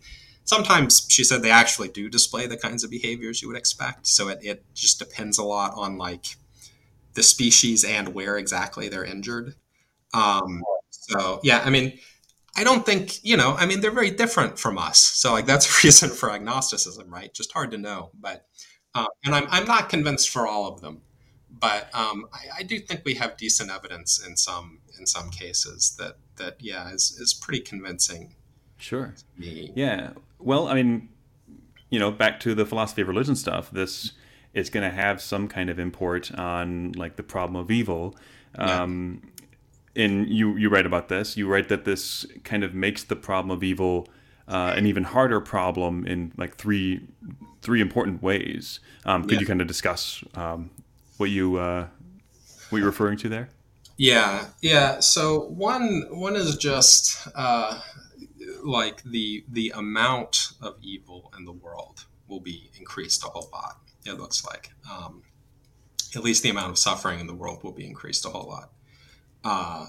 sometimes 0.48 1.06
she 1.08 1.22
said 1.22 1.42
they 1.42 1.50
actually 1.50 1.88
do 1.88 2.08
display 2.08 2.46
the 2.46 2.56
kinds 2.56 2.82
of 2.82 2.90
behaviors 2.90 3.42
you 3.42 3.48
would 3.48 3.56
expect 3.56 4.06
so 4.06 4.28
it, 4.28 4.38
it 4.42 4.64
just 4.74 4.98
depends 4.98 5.38
a 5.38 5.44
lot 5.44 5.72
on 5.74 5.98
like 5.98 6.36
the 7.14 7.22
species 7.22 7.84
and 7.84 8.08
where 8.14 8.36
exactly 8.38 8.88
they're 8.88 9.04
injured 9.04 9.54
um, 10.14 10.62
so 10.90 11.40
yeah 11.42 11.60
i 11.64 11.70
mean 11.70 11.98
i 12.56 12.64
don't 12.64 12.86
think 12.86 13.22
you 13.24 13.36
know 13.36 13.54
i 13.58 13.66
mean 13.66 13.80
they're 13.80 13.90
very 13.90 14.10
different 14.10 14.58
from 14.58 14.78
us 14.78 14.98
so 14.98 15.32
like 15.32 15.46
that's 15.46 15.66
a 15.66 15.74
reason 15.86 16.08
for 16.08 16.30
agnosticism 16.30 17.08
right 17.10 17.34
just 17.34 17.52
hard 17.52 17.70
to 17.70 17.78
know 17.78 18.10
but 18.18 18.46
uh, 18.94 19.06
and 19.22 19.34
I'm, 19.34 19.46
I'm 19.50 19.66
not 19.66 19.90
convinced 19.90 20.30
for 20.30 20.46
all 20.46 20.66
of 20.66 20.80
them 20.80 21.02
but 21.60 21.94
um, 21.94 22.26
I, 22.32 22.58
I, 22.58 22.62
do 22.62 22.78
think 22.78 23.02
we 23.04 23.14
have 23.14 23.36
decent 23.36 23.70
evidence 23.70 24.24
in 24.24 24.36
some 24.36 24.78
in 24.98 25.06
some 25.06 25.30
cases 25.30 25.96
that 25.98 26.16
that 26.36 26.56
yeah 26.60 26.90
is 26.90 27.16
is 27.18 27.34
pretty 27.34 27.60
convincing. 27.60 28.34
Sure. 28.78 29.14
me. 29.36 29.72
Yeah. 29.74 30.10
Well, 30.38 30.68
I 30.68 30.74
mean, 30.74 31.08
you 31.90 31.98
know, 31.98 32.10
back 32.10 32.40
to 32.40 32.54
the 32.54 32.64
philosophy 32.66 33.02
of 33.02 33.08
religion 33.08 33.36
stuff, 33.36 33.70
this 33.70 34.12
is 34.54 34.70
going 34.70 34.88
to 34.88 34.94
have 34.94 35.20
some 35.20 35.48
kind 35.48 35.70
of 35.70 35.78
import 35.78 36.32
on 36.38 36.92
like 36.92 37.16
the 37.16 37.22
problem 37.22 37.56
of 37.56 37.70
evil. 37.70 38.16
Um, 38.56 39.22
and 39.94 40.28
you 40.28 40.56
you 40.56 40.68
write 40.68 40.86
about 40.86 41.08
this. 41.08 41.36
You 41.36 41.48
write 41.48 41.68
that 41.68 41.84
this 41.84 42.26
kind 42.44 42.64
of 42.64 42.74
makes 42.74 43.04
the 43.04 43.16
problem 43.16 43.50
of 43.50 43.62
evil 43.62 44.08
uh, 44.46 44.72
an 44.76 44.86
even 44.86 45.04
harder 45.04 45.40
problem 45.40 46.06
in 46.06 46.32
like 46.36 46.56
three 46.56 47.00
three 47.62 47.80
important 47.80 48.22
ways. 48.22 48.80
Um, 49.04 49.22
could 49.22 49.32
Yeah. 49.32 49.40
you 49.40 49.46
kind 49.46 49.60
of 49.60 49.66
discuss 49.66 50.22
um, 50.34 50.70
what 51.16 51.30
you 51.30 51.56
uh, 51.56 51.86
what 52.70 52.78
you're 52.78 52.86
referring 52.86 53.18
to 53.18 53.28
there? 53.28 53.48
Yeah, 53.96 54.46
yeah. 54.62 55.00
So 55.00 55.40
one 55.48 56.06
one 56.10 56.36
is 56.36 56.56
just 56.56 57.26
uh, 57.34 57.80
like 58.64 59.02
the 59.02 59.44
the 59.48 59.72
amount 59.74 60.52
of 60.60 60.76
evil 60.82 61.32
in 61.36 61.44
the 61.44 61.52
world 61.52 62.06
will 62.26 62.40
be 62.40 62.70
increased 62.78 63.24
a 63.24 63.28
whole 63.28 63.48
lot. 63.52 63.80
It 64.04 64.18
looks 64.18 64.44
like 64.44 64.70
um, 64.90 65.22
at 66.14 66.22
least 66.22 66.42
the 66.42 66.50
amount 66.50 66.70
of 66.70 66.78
suffering 66.78 67.20
in 67.20 67.26
the 67.26 67.34
world 67.34 67.62
will 67.62 67.72
be 67.72 67.86
increased 67.86 68.24
a 68.24 68.28
whole 68.30 68.48
lot. 68.48 68.70
Uh, 69.44 69.86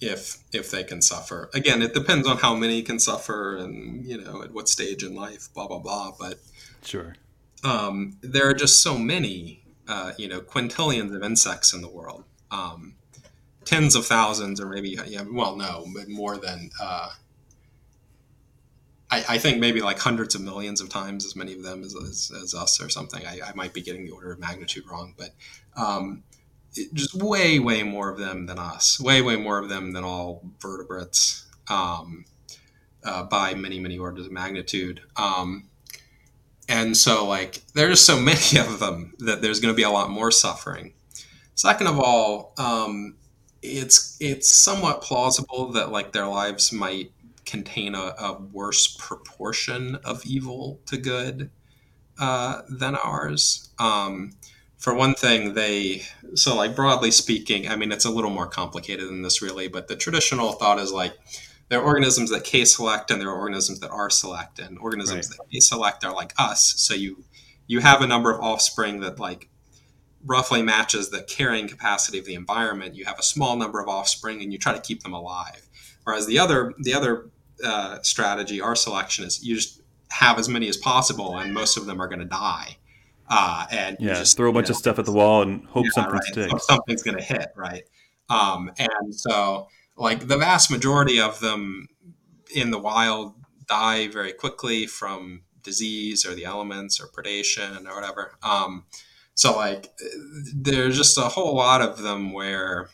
if 0.00 0.38
if 0.52 0.70
they 0.70 0.84
can 0.84 1.02
suffer, 1.02 1.50
again, 1.54 1.82
it 1.82 1.92
depends 1.94 2.26
on 2.28 2.38
how 2.38 2.54
many 2.54 2.82
can 2.82 2.98
suffer 2.98 3.56
and 3.56 4.04
you 4.06 4.16
know 4.20 4.42
at 4.42 4.52
what 4.52 4.68
stage 4.68 5.02
in 5.02 5.14
life, 5.14 5.48
blah 5.54 5.66
blah 5.66 5.78
blah. 5.80 6.12
But 6.18 6.38
Sure. 6.82 7.16
um, 7.64 8.16
there 8.20 8.48
are 8.48 8.54
just 8.54 8.82
so 8.82 8.96
many, 8.96 9.64
uh, 9.88 10.12
you 10.16 10.28
know, 10.28 10.40
quintillions 10.40 11.14
of 11.14 11.22
insects 11.24 11.72
in 11.74 11.82
the 11.82 11.88
world. 11.88 12.24
Um, 12.52 12.94
tens 13.64 13.96
of 13.96 14.06
thousands, 14.06 14.60
or 14.60 14.66
maybe, 14.68 14.96
yeah, 15.06 15.24
well, 15.30 15.56
no, 15.56 15.84
but 15.94 16.08
more 16.08 16.38
than, 16.38 16.70
uh, 16.80 17.10
I, 19.10 19.24
I 19.28 19.38
think 19.38 19.58
maybe 19.58 19.80
like 19.80 19.98
hundreds 19.98 20.34
of 20.34 20.42
millions 20.42 20.80
of 20.80 20.88
times 20.88 21.24
as 21.24 21.34
many 21.34 21.54
of 21.54 21.62
them 21.62 21.82
as, 21.82 21.94
as, 21.94 22.30
as 22.42 22.54
us 22.54 22.80
or 22.80 22.88
something. 22.88 23.24
I, 23.26 23.40
I 23.46 23.52
might 23.54 23.72
be 23.72 23.80
getting 23.80 24.04
the 24.04 24.12
order 24.12 24.32
of 24.32 24.38
magnitude 24.38 24.84
wrong, 24.90 25.14
but 25.16 25.30
um, 25.76 26.24
it, 26.74 26.92
just 26.92 27.14
way, 27.14 27.58
way 27.58 27.82
more 27.82 28.10
of 28.10 28.18
them 28.18 28.46
than 28.46 28.58
us. 28.58 29.00
Way, 29.00 29.22
way 29.22 29.36
more 29.36 29.58
of 29.58 29.68
them 29.68 29.92
than 29.92 30.04
all 30.04 30.42
vertebrates 30.60 31.46
um, 31.68 32.24
uh, 33.04 33.24
by 33.24 33.54
many, 33.54 33.80
many 33.80 33.98
orders 33.98 34.26
of 34.26 34.32
magnitude. 34.32 35.00
Um, 35.16 35.68
and 36.68 36.96
so, 36.96 37.26
like, 37.26 37.62
there's 37.74 38.00
so 38.00 38.20
many 38.20 38.58
of 38.58 38.78
them 38.78 39.14
that 39.20 39.40
there's 39.40 39.60
going 39.60 39.72
to 39.72 39.76
be 39.76 39.84
a 39.84 39.90
lot 39.90 40.10
more 40.10 40.30
suffering. 40.30 40.92
Second 41.54 41.88
of 41.88 41.98
all, 41.98 42.52
um, 42.58 43.16
it's 43.62 44.16
it's 44.20 44.48
somewhat 44.48 45.02
plausible 45.02 45.72
that 45.72 45.90
like 45.90 46.12
their 46.12 46.28
lives 46.28 46.72
might 46.72 47.10
contain 47.48 47.94
a, 47.94 48.14
a 48.18 48.40
worse 48.52 48.96
proportion 48.98 49.96
of 50.04 50.24
evil 50.26 50.80
to 50.86 50.96
good 50.96 51.50
uh, 52.18 52.62
than 52.68 52.94
ours. 52.94 53.70
Um, 53.78 54.32
for 54.76 54.94
one 54.94 55.14
thing, 55.14 55.54
they 55.54 56.02
so 56.34 56.54
like 56.56 56.76
broadly 56.76 57.10
speaking, 57.10 57.68
I 57.68 57.74
mean 57.76 57.90
it's 57.90 58.04
a 58.04 58.10
little 58.10 58.30
more 58.30 58.46
complicated 58.46 59.08
than 59.08 59.22
this 59.22 59.42
really, 59.42 59.66
but 59.68 59.88
the 59.88 59.96
traditional 59.96 60.52
thought 60.52 60.78
is 60.78 60.92
like 60.92 61.14
there 61.68 61.80
are 61.80 61.84
organisms 61.84 62.30
that 62.30 62.44
K-select 62.44 63.10
and 63.10 63.20
there 63.20 63.28
are 63.28 63.38
organisms 63.38 63.80
that 63.80 63.90
R-select, 63.90 64.58
and 64.58 64.78
organisms 64.78 65.28
Right. 65.28 65.38
that 65.38 65.50
K-select 65.52 66.04
are 66.04 66.14
like 66.14 66.32
us. 66.38 66.74
So 66.76 66.94
you 66.94 67.24
you 67.66 67.80
have 67.80 68.00
a 68.02 68.06
number 68.06 68.30
of 68.32 68.40
offspring 68.40 69.00
that 69.00 69.18
like 69.18 69.48
roughly 70.24 70.62
matches 70.62 71.10
the 71.10 71.22
carrying 71.22 71.68
capacity 71.68 72.18
of 72.18 72.24
the 72.24 72.34
environment. 72.34 72.94
You 72.94 73.04
have 73.04 73.18
a 73.18 73.22
small 73.22 73.56
number 73.56 73.80
of 73.80 73.88
offspring, 73.88 74.42
and 74.42 74.52
you 74.52 74.58
try 74.58 74.72
to 74.72 74.80
keep 74.80 75.02
them 75.02 75.12
alive. 75.12 75.68
Whereas 76.04 76.26
the 76.26 76.38
other 76.38 76.72
the 76.78 76.94
other 76.94 77.30
uh, 77.64 77.98
strategy, 78.02 78.60
R 78.60 78.76
selection, 78.76 79.24
is 79.24 79.44
you 79.44 79.56
just 79.56 79.80
have 80.10 80.38
as 80.38 80.48
many 80.48 80.68
as 80.68 80.76
possible, 80.76 81.36
and 81.36 81.52
most 81.52 81.76
of 81.76 81.86
them 81.86 82.00
are 82.00 82.08
going 82.08 82.20
to 82.20 82.24
die. 82.24 82.76
Uh, 83.28 83.66
and 83.70 83.96
you 84.00 84.08
Yeah. 84.08 84.14
just 84.14 84.36
throw 84.36 84.48
a 84.48 84.52
bunch 84.52 84.68
know, 84.68 84.72
of 84.72 84.76
stuff 84.76 84.98
at 84.98 85.04
the 85.04 85.12
wall 85.12 85.42
and 85.42 85.66
hope 85.66 85.84
yeah, 85.84 85.90
something 85.90 86.14
right. 86.14 86.24
sticks. 86.24 86.66
Something's 86.66 87.02
going 87.02 87.18
to 87.18 87.22
hit, 87.22 87.48
right? 87.56 87.84
Um, 88.30 88.72
and 88.78 89.14
so, 89.14 89.68
like 89.96 90.28
the 90.28 90.38
vast 90.38 90.70
majority 90.70 91.20
of 91.20 91.40
them 91.40 91.88
in 92.54 92.70
the 92.70 92.78
wild 92.78 93.34
die 93.66 94.08
very 94.08 94.32
quickly 94.32 94.86
from 94.86 95.42
disease 95.62 96.24
or 96.24 96.34
the 96.34 96.44
elements 96.44 97.00
or 97.00 97.08
predation 97.08 97.86
or 97.86 97.94
whatever. 97.94 98.38
Um, 98.42 98.84
so, 99.34 99.54
like, 99.54 99.92
there's 100.54 100.96
just 100.96 101.18
a 101.18 101.22
whole 101.22 101.54
lot 101.54 101.82
of 101.82 101.98
them 101.98 102.32
where 102.32 102.88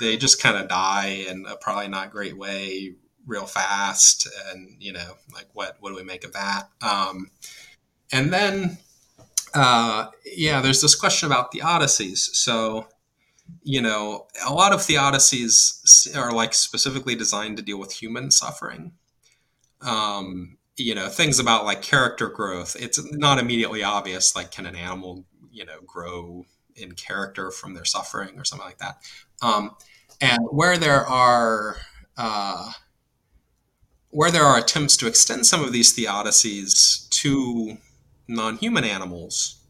they 0.00 0.16
just 0.16 0.42
kind 0.42 0.56
of 0.56 0.68
die 0.68 1.24
in 1.28 1.44
a 1.46 1.56
probably 1.56 1.88
not 1.88 2.10
great 2.10 2.36
way 2.36 2.94
real 3.26 3.46
fast 3.46 4.28
and 4.50 4.76
you 4.78 4.92
know 4.92 5.14
like 5.34 5.46
what 5.52 5.76
what 5.80 5.90
do 5.90 5.96
we 5.96 6.02
make 6.02 6.24
of 6.24 6.32
that? 6.32 6.68
Um, 6.80 7.30
and 8.12 8.32
then 8.32 8.78
uh, 9.54 10.08
yeah 10.24 10.60
there's 10.60 10.80
this 10.80 10.94
question 10.94 11.26
about 11.26 11.50
the 11.50 11.60
theodicies. 11.60 12.18
so 12.18 12.88
you 13.62 13.80
know 13.80 14.26
a 14.46 14.52
lot 14.52 14.72
of 14.72 14.86
the 14.86 14.94
theodicies 14.94 16.14
are 16.16 16.32
like 16.32 16.54
specifically 16.54 17.14
designed 17.14 17.56
to 17.56 17.62
deal 17.62 17.78
with 17.78 17.92
human 17.92 18.30
suffering. 18.30 18.92
Um, 19.82 20.58
you 20.76 20.94
know 20.94 21.08
things 21.08 21.38
about 21.38 21.64
like 21.64 21.80
character 21.80 22.28
growth 22.28 22.76
it's 22.78 23.00
not 23.12 23.38
immediately 23.38 23.82
obvious 23.82 24.36
like 24.36 24.50
can 24.50 24.66
an 24.66 24.76
animal 24.76 25.24
you 25.50 25.64
know 25.64 25.80
grow 25.86 26.44
in 26.76 26.92
character 26.92 27.50
from 27.50 27.74
their 27.74 27.84
suffering 27.84 28.38
or 28.38 28.44
something 28.44 28.66
like 28.66 28.78
that. 28.78 28.98
Um, 29.42 29.72
and 30.20 30.38
where 30.50 30.78
there 30.78 31.04
are 31.06 31.76
uh, 32.16 32.70
where 34.16 34.30
there 34.30 34.44
are 34.44 34.56
attempts 34.56 34.96
to 34.96 35.06
extend 35.06 35.44
some 35.44 35.62
of 35.62 35.72
these 35.72 35.94
theodicies 35.94 37.06
to 37.10 37.76
non-human 38.28 38.84
animals 38.84 39.60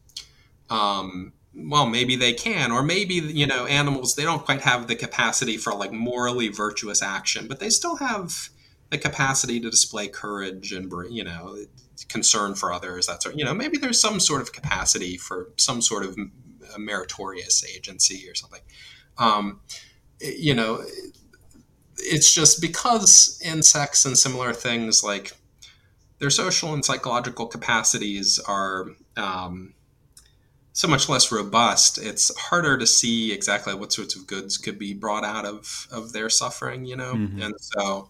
um, 0.69 1.33
well 1.53 1.85
maybe 1.85 2.15
they 2.15 2.33
can 2.33 2.71
or 2.71 2.81
maybe 2.81 3.15
you 3.15 3.45
know 3.45 3.65
animals 3.65 4.15
they 4.15 4.23
don't 4.23 4.45
quite 4.45 4.61
have 4.61 4.87
the 4.87 4.95
capacity 4.95 5.57
for 5.57 5.73
like 5.73 5.91
morally 5.91 6.47
virtuous 6.47 7.01
action 7.01 7.47
but 7.47 7.59
they 7.59 7.69
still 7.69 7.97
have 7.97 8.49
the 8.89 8.97
capacity 8.97 9.59
to 9.59 9.69
display 9.69 10.07
courage 10.07 10.71
and 10.71 10.91
you 11.09 11.23
know 11.23 11.57
concern 12.07 12.55
for 12.55 12.71
others 12.71 13.07
that 13.07 13.21
sort 13.21 13.35
you 13.35 13.43
know 13.43 13.53
maybe 13.53 13.77
there's 13.77 13.99
some 13.99 14.19
sort 14.19 14.41
of 14.41 14.53
capacity 14.53 15.17
for 15.17 15.49
some 15.57 15.81
sort 15.81 16.05
of 16.05 16.15
meritorious 16.77 17.63
agency 17.65 18.29
or 18.29 18.35
something. 18.35 18.61
Um, 19.17 19.61
you 20.19 20.53
know 20.53 20.83
it's 21.99 22.33
just 22.33 22.61
because 22.61 23.39
insects 23.43 24.05
and 24.05 24.17
similar 24.17 24.53
things 24.53 25.03
like 25.03 25.33
their 26.19 26.29
social 26.29 26.73
and 26.73 26.83
psychological 26.83 27.45
capacities 27.47 28.39
are 28.47 28.87
um, 29.15 29.73
so 30.73 30.87
much 30.87 31.09
less 31.09 31.31
robust 31.31 31.97
it's 31.97 32.35
harder 32.37 32.77
to 32.77 32.85
see 32.85 33.31
exactly 33.33 33.73
what 33.73 33.91
sorts 33.91 34.15
of 34.15 34.27
goods 34.27 34.57
could 34.57 34.77
be 34.79 34.93
brought 34.93 35.23
out 35.25 35.45
of 35.45 35.87
of 35.91 36.13
their 36.13 36.29
suffering 36.29 36.85
you 36.85 36.95
know 36.95 37.13
Mhm. 37.13 37.43
and 37.45 37.55
so 37.59 38.09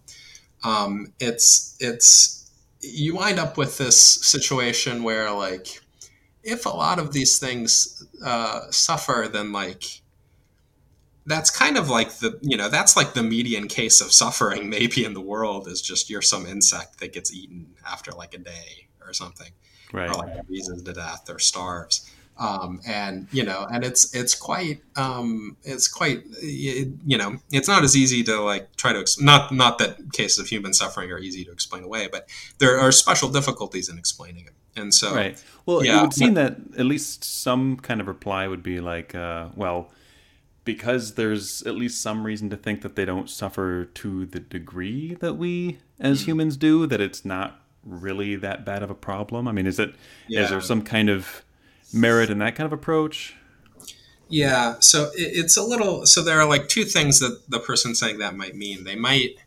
um, 0.64 1.14
it's 1.20 1.76
it's 1.80 2.50
you 2.82 3.16
wind 3.16 3.40
up 3.40 3.58
with 3.58 3.78
this 3.78 3.98
situation 4.00 5.04
where 5.04 5.32
like 5.32 5.80
if 6.44 6.66
a 6.66 6.70
lot 6.70 7.00
of 7.00 7.14
these 7.14 7.40
things 7.40 8.06
uh, 8.24 8.62
suffer 8.72 9.30
then 9.32 9.52
like 9.52 10.02
that's 11.28 11.50
kind 11.52 11.78
of 11.78 11.90
like 11.90 12.10
the 12.20 12.40
you 12.42 12.58
know 12.58 12.70
that's 12.70 12.98
like 12.98 13.14
the 13.14 13.22
median 13.24 13.68
case 13.68 14.02
of 14.02 14.12
suffering 14.12 14.70
maybe 14.70 15.06
in 15.06 15.14
the 15.14 15.22
world 15.22 15.68
is 15.68 15.82
just 15.82 16.10
you're 16.10 16.22
some 16.22 16.46
insect 16.48 17.00
that 17.00 17.14
gets 17.14 17.32
eaten 17.34 17.68
after 17.86 18.12
like 18.12 18.34
a 18.34 18.40
day 18.40 18.88
or 19.06 19.14
something 19.14 19.52
Right. 19.94 20.10
or 20.10 20.14
like 20.16 20.46
freezes 20.48 20.82
to 20.84 20.94
death 20.94 21.30
or 21.30 21.40
starves 21.40 22.10
um, 22.40 22.82
and 22.86 23.28
you 23.32 23.44
know 23.44 23.66
and 23.72 23.84
it's 23.84 24.14
it's 24.14 24.36
quite 24.36 24.82
um, 24.96 25.58
it's 25.64 25.88
quite 25.88 26.24
it, 26.42 26.90
you 27.06 27.18
know 27.18 27.38
it's 27.52 27.68
not 27.68 27.84
as 27.84 27.96
easy 27.96 28.22
to 28.24 28.40
like 28.42 28.76
try 28.76 28.92
to 28.94 29.00
ex- 29.00 29.20
not 29.20 29.54
not 29.54 29.78
that 29.80 30.12
cases 30.14 30.40
of 30.40 30.48
human 30.48 30.74
suffering 30.74 31.12
are 31.12 31.20
easy 31.20 31.44
to 31.46 31.52
explain 31.52 31.84
away 31.84 32.08
but 32.12 32.28
there 32.60 32.78
are 32.80 32.92
special 32.92 33.30
difficulties 33.30 33.88
in 33.90 33.98
explaining 33.98 34.46
it 34.46 34.54
and 34.80 34.94
so 34.94 35.16
Right. 35.16 35.42
Well, 35.66 35.84
Yeah. 35.84 35.98
it 36.00 36.02
would 36.04 36.14
seem 36.14 36.36
that 36.36 36.58
at 36.78 36.86
least 36.86 37.24
some 37.24 37.78
kind 37.78 38.00
of 38.00 38.08
reply 38.08 38.48
would 38.48 38.62
be 38.62 38.80
like, 38.80 39.16
uh, 39.16 39.48
well, 39.56 39.90
because 40.68 41.16
there's 41.16 41.64
at 41.64 41.74
least 41.76 42.00
some 42.02 42.24
reason 42.26 42.50
to 42.52 42.58
think 42.58 42.82
that 42.84 42.96
they 42.96 43.06
don't 43.06 43.30
suffer 43.30 43.86
to 43.86 44.26
the 44.28 44.40
degree 44.40 45.16
that 45.16 45.34
we 45.36 45.80
as 46.00 46.22
Hmm. 46.22 46.26
humans 46.32 46.58
do, 46.58 46.86
that 46.86 47.02
it's 47.02 47.26
not 47.26 47.60
really 47.84 48.36
that 48.36 48.66
bad 48.66 48.84
of 48.84 48.90
a 48.92 48.96
problem. 48.96 49.48
I 49.48 49.52
mean, 49.54 49.66
is 49.66 49.80
it 49.80 49.90
is 49.90 49.96
Yeah. 50.28 50.46
there 50.48 50.62
some 50.62 50.82
kind 50.84 51.10
of 51.10 51.42
merit 51.94 52.30
in 52.30 52.38
that 52.40 52.56
kind 52.56 52.66
of 52.68 52.74
approach? 52.74 53.36
Yeah, 54.30 54.76
so 54.82 55.10
it's 55.16 55.56
a 55.56 55.64
little. 55.64 56.06
So 56.06 56.22
there 56.22 56.40
are 56.40 56.48
like 56.48 56.68
two 56.68 56.84
things 56.84 57.20
that 57.22 57.50
the 57.50 57.60
person 57.60 57.96
saying 57.96 58.18
that 58.20 58.36
might 58.36 58.56
mean. 58.56 58.84
They 58.84 58.96
might, 58.96 59.38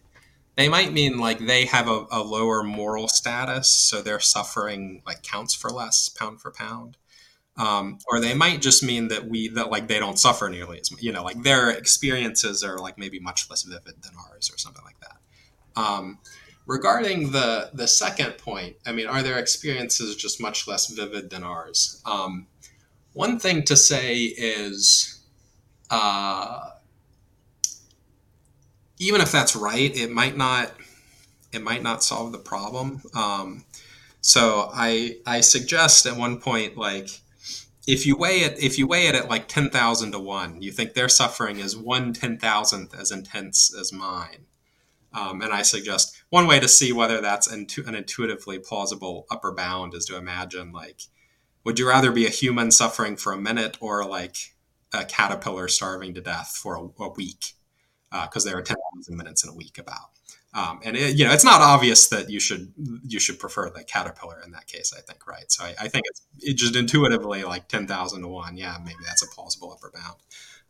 they 0.57 0.71
might 0.71 0.91
mean 0.93 1.19
like 1.19 1.39
they 1.39 1.67
have 1.67 1.87
a, 1.87 2.07
a 2.11 2.23
lower 2.23 2.63
moral 2.63 3.07
status, 3.07 3.69
so 3.69 4.01
their 4.01 4.21
suffering 4.21 5.03
like 5.07 5.23
counts 5.23 5.55
for 5.55 5.71
less 5.71 6.09
pound 6.09 6.41
for 6.41 6.51
pound, 6.51 6.97
um, 7.61 7.99
or 8.09 8.21
they 8.21 8.33
might 8.33 8.63
just 8.63 8.83
mean 8.83 9.09
that 9.09 9.29
we 9.29 9.49
that 9.49 9.71
like 9.71 9.87
they 9.87 9.99
don't 9.99 10.19
suffer 10.19 10.49
nearly 10.49 10.81
as 10.81 10.91
much. 10.91 11.03
You 11.03 11.13
know, 11.13 11.23
like 11.23 11.43
their 11.43 11.71
experiences 11.71 12.65
are 12.65 12.79
like 12.79 12.97
maybe 12.97 13.21
much 13.21 13.51
less 13.51 13.65
vivid 13.65 14.03
than 14.03 14.13
ours, 14.31 14.51
or 14.51 14.57
something 14.57 14.83
like 14.85 14.99
that. 15.01 15.81
Um, 15.81 16.19
regarding 16.67 17.33
the 17.33 17.71
the 17.75 17.87
second 17.87 18.39
point, 18.39 18.77
I 18.87 18.93
mean, 18.93 19.07
are 19.07 19.23
their 19.23 19.39
experiences 19.39 20.17
just 20.17 20.41
much 20.41 20.67
less 20.67 20.87
vivid 20.87 21.29
than 21.29 21.45
ours? 21.45 22.01
Um, 22.07 22.47
one 23.13 23.39
thing 23.39 23.63
to 23.65 23.77
say 23.77 24.17
is, 24.17 25.23
uh, 25.91 26.71
even 28.99 29.21
if 29.21 29.31
that's 29.31 29.55
right, 29.55 29.95
it 29.95 30.11
might 30.11 30.37
not 30.37 30.73
it 31.53 31.63
might 31.63 31.83
not 31.83 32.03
solve 32.03 32.33
the 32.33 32.39
problem. 32.39 33.03
Um, 33.15 33.67
so 34.23 34.71
I 34.73 35.19
I 35.27 35.43
suggest 35.43 36.07
at 36.07 36.17
one 36.17 36.41
point 36.41 36.79
like 36.79 37.21
if 37.93 38.07
you 38.07 38.17
weigh 38.17 38.41
it 38.41 38.63
if 38.63 38.79
you 38.79 38.87
weigh 38.87 39.07
it 39.07 39.15
at 39.15 39.29
like 39.29 39.49
ten 39.49 39.71
thousand 39.71 40.13
to 40.13 40.19
one, 40.19 40.63
you 40.63 40.71
think 40.71 40.95
their 40.95 41.09
suffering 41.09 41.59
is 41.59 41.77
one 41.77 42.13
ten 42.13 42.39
thousandth 42.39 42.95
as 42.95 43.11
intense 43.11 43.75
as 43.79 43.93
mine. 43.93 44.47
Um, 45.13 45.43
and 45.43 45.53
I 45.53 45.63
suggest 45.63 46.23
one 46.31 46.47
way 46.47 46.61
to 46.61 46.69
see 46.69 46.93
whether 46.93 47.21
that's 47.21 47.53
intu- 47.53 47.85
an 47.87 47.97
intuitively 47.97 48.61
plausible 48.61 49.27
upper 49.29 49.53
bound 49.53 49.93
is 49.93 50.05
to 50.07 50.17
imagine 50.17 50.71
like, 50.71 51.03
would 51.65 51.81
you 51.81 51.89
rather 51.89 52.13
be 52.13 52.27
a 52.27 52.31
human 52.31 52.71
suffering 52.71 53.17
for 53.17 53.33
a 53.33 53.41
minute 53.41 53.77
or 53.81 54.05
like 54.05 54.55
a 54.93 55.05
caterpillar 55.05 55.67
starving 55.67 56.15
to 56.15 56.21
death 56.21 56.57
for 56.63 56.77
a, 56.77 57.03
a 57.03 57.09
week? 57.11 57.55
Because 58.13 58.47
uh, 58.47 58.51
there 58.51 58.59
are 58.59 58.63
10,000 58.63 59.17
minutes 59.17 59.43
in 59.43 59.51
a 59.51 59.55
week 59.55 59.79
about. 59.79 60.11
Um, 60.53 60.81
and 60.83 60.97
it, 60.97 61.17
you 61.17 61.25
know, 61.25 61.33
it's 61.33 61.45
not 61.45 61.61
obvious 61.61 62.09
that 62.09 62.29
you 62.29 62.41
should 62.41 62.73
you 63.07 63.21
should 63.21 63.39
prefer 63.39 63.71
the 63.71 63.85
caterpillar 63.85 64.41
in 64.45 64.51
that 64.53 64.67
case. 64.67 64.93
I 64.97 65.01
think, 65.01 65.27
right? 65.27 65.51
So 65.51 65.65
I, 65.65 65.75
I 65.81 65.89
think 65.89 66.05
it's 66.09 66.23
it 66.41 66.57
just 66.57 66.75
intuitively 66.75 67.45
like 67.45 67.69
ten 67.69 67.87
thousand 67.87 68.23
to 68.23 68.29
one. 68.29 68.57
Yeah, 68.57 68.77
maybe 68.85 68.99
that's 69.07 69.23
a 69.23 69.29
plausible 69.29 69.73
upper 69.73 69.93
bound. 69.95 70.17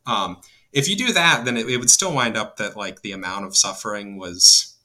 Um, 0.06 0.40
if 0.72 0.88
you 0.88 0.96
do 0.96 1.12
that, 1.12 1.44
then 1.44 1.56
it, 1.56 1.68
it, 1.68 1.78
would 1.78 1.90
still 1.90 2.14
wind 2.14 2.36
up 2.36 2.56
that 2.56 2.76
like 2.76 3.02
the 3.02 3.12
amount 3.12 3.46
of 3.46 3.56
suffering 3.56 4.18
was 4.18 4.76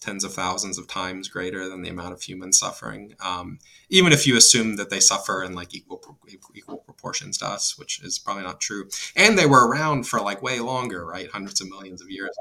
tens 0.00 0.22
of 0.22 0.32
thousands 0.32 0.78
of 0.78 0.86
times 0.86 1.28
greater 1.28 1.68
than 1.68 1.82
the 1.82 1.90
amount 1.90 2.12
of 2.12 2.22
human 2.22 2.52
suffering. 2.52 3.14
Um, 3.20 3.58
even 3.88 4.12
if 4.12 4.26
you 4.26 4.36
assume 4.36 4.76
that 4.76 4.90
they 4.90 5.00
suffer 5.00 5.42
in 5.42 5.54
like 5.54 5.74
equal 5.74 6.00
equal 6.54 6.78
proportions 6.78 7.38
to 7.38 7.46
us, 7.46 7.76
which 7.76 8.00
is 8.02 8.18
probably 8.18 8.44
not 8.44 8.60
true. 8.60 8.88
And 9.16 9.36
they 9.36 9.46
were 9.46 9.68
around 9.68 10.06
for 10.06 10.20
like 10.20 10.42
way 10.42 10.60
longer, 10.60 11.04
right? 11.04 11.30
Hundreds 11.30 11.60
of 11.60 11.68
millions 11.68 12.00
of 12.00 12.10
years. 12.10 12.36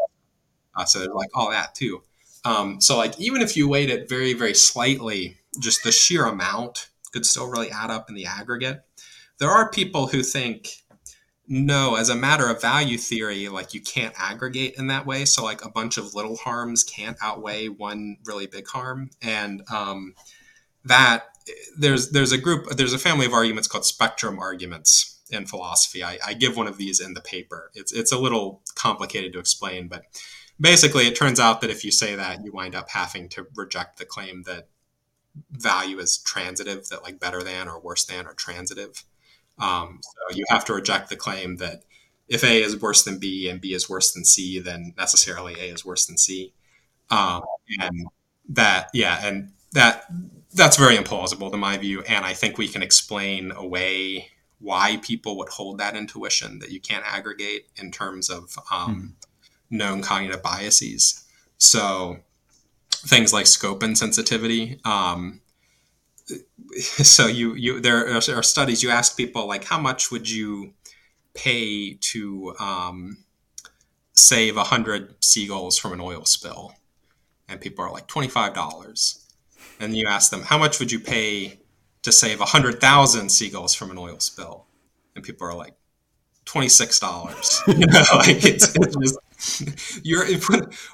Uh, 0.78 0.86
so 0.86 1.00
like 1.14 1.30
all 1.36 1.50
that 1.50 1.76
too. 1.76 2.04
Um, 2.46 2.80
so 2.80 2.96
like 2.98 3.20
even 3.20 3.42
if 3.42 3.58
you 3.58 3.68
weight 3.68 3.90
it 3.90 4.08
very 4.08 4.34
very 4.34 4.54
slightly, 4.54 5.38
just 5.60 5.84
the 5.84 5.92
sheer 5.92 6.26
amount 6.26 6.90
could 7.12 7.26
still 7.26 7.50
really 7.50 7.72
add 7.72 7.90
up 7.90 8.10
in 8.10 8.16
the 8.16 8.26
aggregate. 8.26 8.84
There 9.40 9.50
are 9.50 9.70
people 9.70 10.08
who 10.08 10.24
think 10.24 10.84
no, 11.48 11.96
as 11.96 12.10
a 12.10 12.16
matter 12.16 12.50
of 12.50 12.62
value 12.62 12.98
theory, 12.98 13.48
like 13.48 13.74
you 13.74 13.80
can't 13.80 14.14
aggregate 14.18 14.76
in 14.78 14.88
that 14.88 15.06
way. 15.06 15.24
So 15.24 15.44
like 15.44 15.64
a 15.64 15.70
bunch 15.70 15.98
of 15.98 16.14
little 16.14 16.36
harms 16.36 16.84
can't 16.84 17.18
outweigh 17.22 17.68
one 17.70 18.18
really 18.26 18.48
big 18.48 18.68
harm, 18.68 19.10
and 19.22 19.64
um, 19.72 20.14
that 20.84 21.24
there's 21.78 22.12
there's 22.12 22.34
a 22.34 22.38
group 22.38 22.70
there's 22.72 22.94
a 22.94 23.00
family 23.00 23.26
of 23.26 23.34
arguments 23.34 23.68
called 23.68 23.86
spectrum 23.86 24.40
arguments 24.40 25.22
in 25.30 25.46
philosophy. 25.46 26.04
I, 26.04 26.20
I 26.26 26.34
give 26.34 26.58
one 26.58 26.68
of 26.68 26.78
these 26.78 27.00
in 27.00 27.14
the 27.14 27.22
paper. 27.22 27.72
It's 27.74 27.94
it's 27.94 28.12
a 28.12 28.20
little 28.20 28.62
complicated 28.76 29.32
to 29.34 29.40
explain, 29.40 29.88
but 29.88 30.04
basically, 30.60 31.08
it 31.08 31.16
turns 31.16 31.40
out 31.40 31.62
that 31.62 31.70
if 31.70 31.84
you 31.84 31.92
say 31.92 32.16
that, 32.16 32.44
you 32.44 32.52
wind 32.52 32.76
up 32.76 32.90
having 32.90 33.30
to 33.30 33.48
reject 33.56 33.98
the 33.98 34.06
claim 34.06 34.44
that 34.44 34.68
value 35.52 36.00
is 36.00 36.18
transitive, 36.18 36.88
that 36.90 37.04
like 37.04 37.20
better 37.20 37.44
than 37.44 37.68
or 37.68 37.80
worse 37.80 38.06
than 38.06 38.26
are 38.26 38.34
transitive. 38.34 39.04
Um, 39.60 40.00
so 40.04 40.36
you 40.36 40.46
have 40.50 40.66
to 40.66 40.74
reject 40.74 41.10
the 41.10 41.16
claim 41.16 41.58
that 41.58 41.84
if 42.28 42.44
A 42.44 42.62
is 42.62 42.80
worse 42.80 43.04
than 43.04 43.20
B 43.20 43.50
and 43.50 43.62
B 43.62 43.74
is 43.74 43.90
worse 43.90 44.12
than 44.12 44.26
C, 44.26 44.60
then 44.60 44.94
necessarily 44.98 45.54
A 45.54 45.74
is 45.74 45.86
worse 45.86 46.06
than 46.06 46.18
C. 46.18 46.54
Um, 47.10 47.44
and 47.80 48.08
that, 48.50 48.90
yeah, 48.94 49.26
and 49.26 49.52
that 49.72 50.06
that's 50.54 50.78
very 50.78 50.98
implausible 50.98 51.52
to 51.52 51.58
my 51.58 51.78
view. 51.78 52.02
And 52.02 52.26
I 52.26 52.34
think 52.34 52.58
we 52.58 52.68
can 52.68 52.82
explain 52.82 53.52
away 53.52 54.30
why 54.60 54.98
people 55.04 55.38
would 55.38 55.50
hold 55.50 55.78
that 55.78 55.96
intuition 55.96 56.60
that 56.60 56.72
you 56.72 56.80
can't 56.80 57.06
aggregate 57.06 57.68
in 57.76 57.92
terms 57.92 58.30
of 58.30 58.58
um, 58.72 58.96
mm 58.96 59.27
known 59.70 60.02
cognitive 60.02 60.42
biases. 60.42 61.24
So 61.58 62.18
things 62.92 63.34
like 63.34 63.48
scope 63.48 63.82
insensitivity. 63.82 64.86
Um, 64.86 65.42
so 66.78 67.28
you 67.28 67.54
you 67.54 67.80
there 67.80 68.14
are 68.14 68.44
studies 68.44 68.84
you 68.84 68.90
ask 68.90 69.16
people 69.16 69.48
like 69.48 69.64
how 69.64 69.80
much 69.80 70.12
would 70.12 70.30
you 70.30 70.74
pay 71.34 71.94
to 71.94 72.54
um, 72.60 73.18
save 74.14 74.56
100 74.56 75.24
seagulls 75.24 75.78
from 75.78 75.94
an 75.94 76.02
oil 76.02 76.26
spill 76.26 76.74
and 77.48 77.62
people 77.62 77.86
are 77.86 77.92
like 77.92 78.08
$25 78.08 79.24
and 79.80 79.96
you 79.96 80.08
ask 80.08 80.32
them 80.32 80.42
how 80.42 80.58
much 80.58 80.80
would 80.80 80.92
you 80.92 81.00
pay 81.00 81.60
to 82.02 82.12
save 82.12 82.38
a 82.38 82.50
100000 82.50 83.30
seagulls 83.30 83.74
from 83.74 83.92
an 83.92 83.98
oil 83.98 84.20
spill 84.20 84.66
and 85.16 85.24
people 85.24 85.48
are 85.48 85.56
like 85.56 85.76
$26 86.46 87.68
you 87.80 87.86
know 87.86 88.04
like 88.18 88.44
it's, 88.44 88.76
it's 88.76 88.96
just 88.96 89.20
you're 90.04 90.26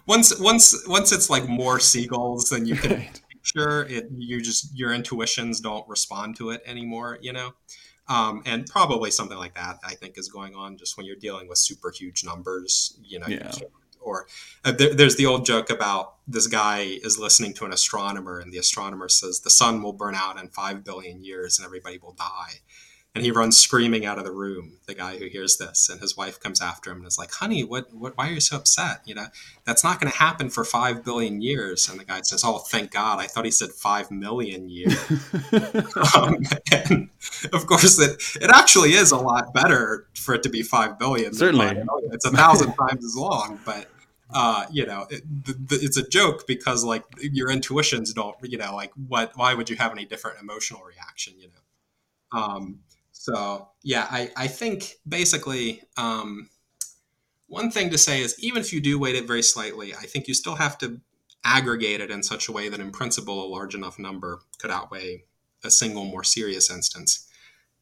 once 0.06 0.38
once 0.40 0.88
once 0.88 1.12
it's 1.12 1.30
like 1.30 1.48
more 1.48 1.80
seagulls 1.80 2.50
than 2.50 2.66
you 2.66 2.76
can 2.76 2.92
right. 2.92 3.22
sure 3.42 3.84
it 3.84 4.08
you 4.16 4.42
just 4.42 4.78
your 4.78 4.94
intuitions 4.94 5.60
don't 5.60 5.88
respond 5.88 6.36
to 6.36 6.50
it 6.50 6.62
anymore 6.66 7.18
you 7.22 7.34
know? 7.34 7.54
Um, 8.10 8.44
and 8.46 8.66
probably 8.68 9.12
something 9.12 9.38
like 9.38 9.56
that 9.56 9.80
i 9.86 9.94
think 9.94 10.18
is 10.18 10.28
going 10.28 10.56
on 10.56 10.78
just 10.78 10.98
when 10.98 11.06
you're 11.06 11.16
dealing 11.16 11.48
with 11.48 11.58
super 11.58 11.90
huge 11.90 12.24
numbers 12.24 12.98
you 13.04 13.20
know? 13.20 13.28
Yeah. 13.28 13.52
you 13.58 13.68
or 14.04 14.28
uh, 14.66 14.72
there, 14.72 14.94
there's 14.94 15.16
the 15.16 15.26
old 15.26 15.46
joke 15.46 15.70
about 15.70 16.16
this 16.28 16.48
guy 16.48 16.98
is 17.04 17.18
listening 17.18 17.54
to 17.56 17.66
an 17.66 17.74
astronomer 17.74 18.40
and 18.40 18.52
the 18.52 18.58
astronomer 18.58 19.10
says 19.10 19.40
the 19.40 19.50
sun 19.50 19.82
will 19.82 19.94
burn 19.94 20.16
out 20.16 20.40
in 20.40 20.50
5 20.50 20.84
billion 20.84 21.24
years 21.24 21.58
and 21.58 21.66
everybody 21.66 21.98
will 21.98 22.14
die 22.14 22.60
and 23.16 23.24
he 23.24 23.32
runs 23.32 23.60
screaming 23.60 24.06
out 24.06 24.18
of 24.18 24.24
the 24.24 24.32
room 24.32 24.80
the 24.88 24.96
guy 24.96 25.18
who 25.18 25.28
hears 25.28 25.58
this. 25.58 25.88
And 25.88 26.02
his 26.02 26.18
wife 26.18 26.40
comes 26.40 26.62
after 26.62 26.92
him 26.92 26.98
and 26.98 27.08
is 27.08 27.18
like 27.18 27.32
honey 27.32 27.64
what, 27.64 27.94
what 27.94 28.18
why 28.18 28.30
are 28.30 28.34
you 28.34 28.40
so 28.40 28.58
upset? 28.58 29.02
You 29.06 29.16
know 29.16 29.28
that's 29.66 29.84
not 29.84 30.00
going 30.00 30.12
to 30.12 30.18
happen 30.18 30.50
for 30.50 30.64
five 30.64 31.04
billion 31.04 31.42
years. 31.42 31.88
And 31.88 32.00
the 32.00 32.06
guy 32.06 32.22
says 32.22 32.44
oh 32.46 32.60
thank 32.60 32.92
god. 32.92 33.20
I 33.20 33.28
thought 33.28 33.46
he 33.46 33.52
said 33.52 33.70
five 33.72 34.12
million 34.12 34.70
years. 34.70 34.98
Um, 36.16 36.44
and 36.72 37.10
of 37.54 37.66
course 37.66 38.00
it, 38.00 38.22
it 38.42 38.50
actually 38.50 38.94
is 38.94 39.12
a 39.12 39.18
lot 39.18 39.54
better 39.54 40.08
for 40.16 40.36
it 40.36 40.44
to 40.44 40.50
be 40.50 40.62
five 40.62 41.00
billion 41.00 41.34
certainly. 41.34 41.82
it's 42.12 42.26
a 42.26 42.32
thousand 42.32 42.74
times 42.74 43.04
as 43.06 43.16
long 43.16 43.60
but 43.66 43.88
uh, 44.34 44.66
you 44.72 44.86
know, 44.86 45.06
it, 45.10 45.24
the, 45.46 45.54
the, 45.54 45.76
it's 45.76 45.98
a 45.98 46.08
joke 46.08 46.48
because 46.48 46.84
like 46.84 47.04
your 47.20 47.52
intuitions 47.52 48.14
don't, 48.14 48.36
you 48.42 48.58
know, 48.58 48.76
like 48.76 48.92
what, 49.08 49.32
why 49.36 49.54
would 49.54 49.70
you 49.70 49.76
have 49.76 49.92
any 49.92 50.06
different 50.06 50.40
emotional 50.42 50.82
reaction, 50.84 51.34
you 51.38 51.48
know? 51.48 52.40
Um, 52.40 52.80
so 53.14 53.70
yeah, 53.84 54.08
I, 54.10 54.32
I 54.36 54.48
think 54.48 54.96
basically 55.08 55.82
um, 55.96 56.50
one 57.48 57.72
thing 57.72 57.90
to 57.92 57.98
say 57.98 58.22
is 58.22 58.36
even 58.44 58.62
if 58.62 58.74
you 58.74 58.82
do 58.82 59.00
weight 59.00 59.16
it 59.16 59.26
very 59.26 59.44
slightly, 59.44 59.94
I 59.94 60.02
think 60.02 60.28
you 60.28 60.34
still 60.34 60.56
have 60.56 60.78
to 60.80 61.00
aggregate 61.46 62.02
it 62.02 62.12
in 62.12 62.24
such 62.24 62.50
a 62.50 62.52
way 62.52 62.68
that 62.70 62.80
in 62.80 62.92
principle 62.92 63.46
a 63.46 63.48
large 63.48 63.76
enough 63.76 64.00
number 64.00 64.42
could 64.60 64.72
outweigh 64.72 65.24
a 65.64 65.72
single 65.72 66.06
more 66.06 66.24
serious 66.24 66.70
instance. 66.70 67.30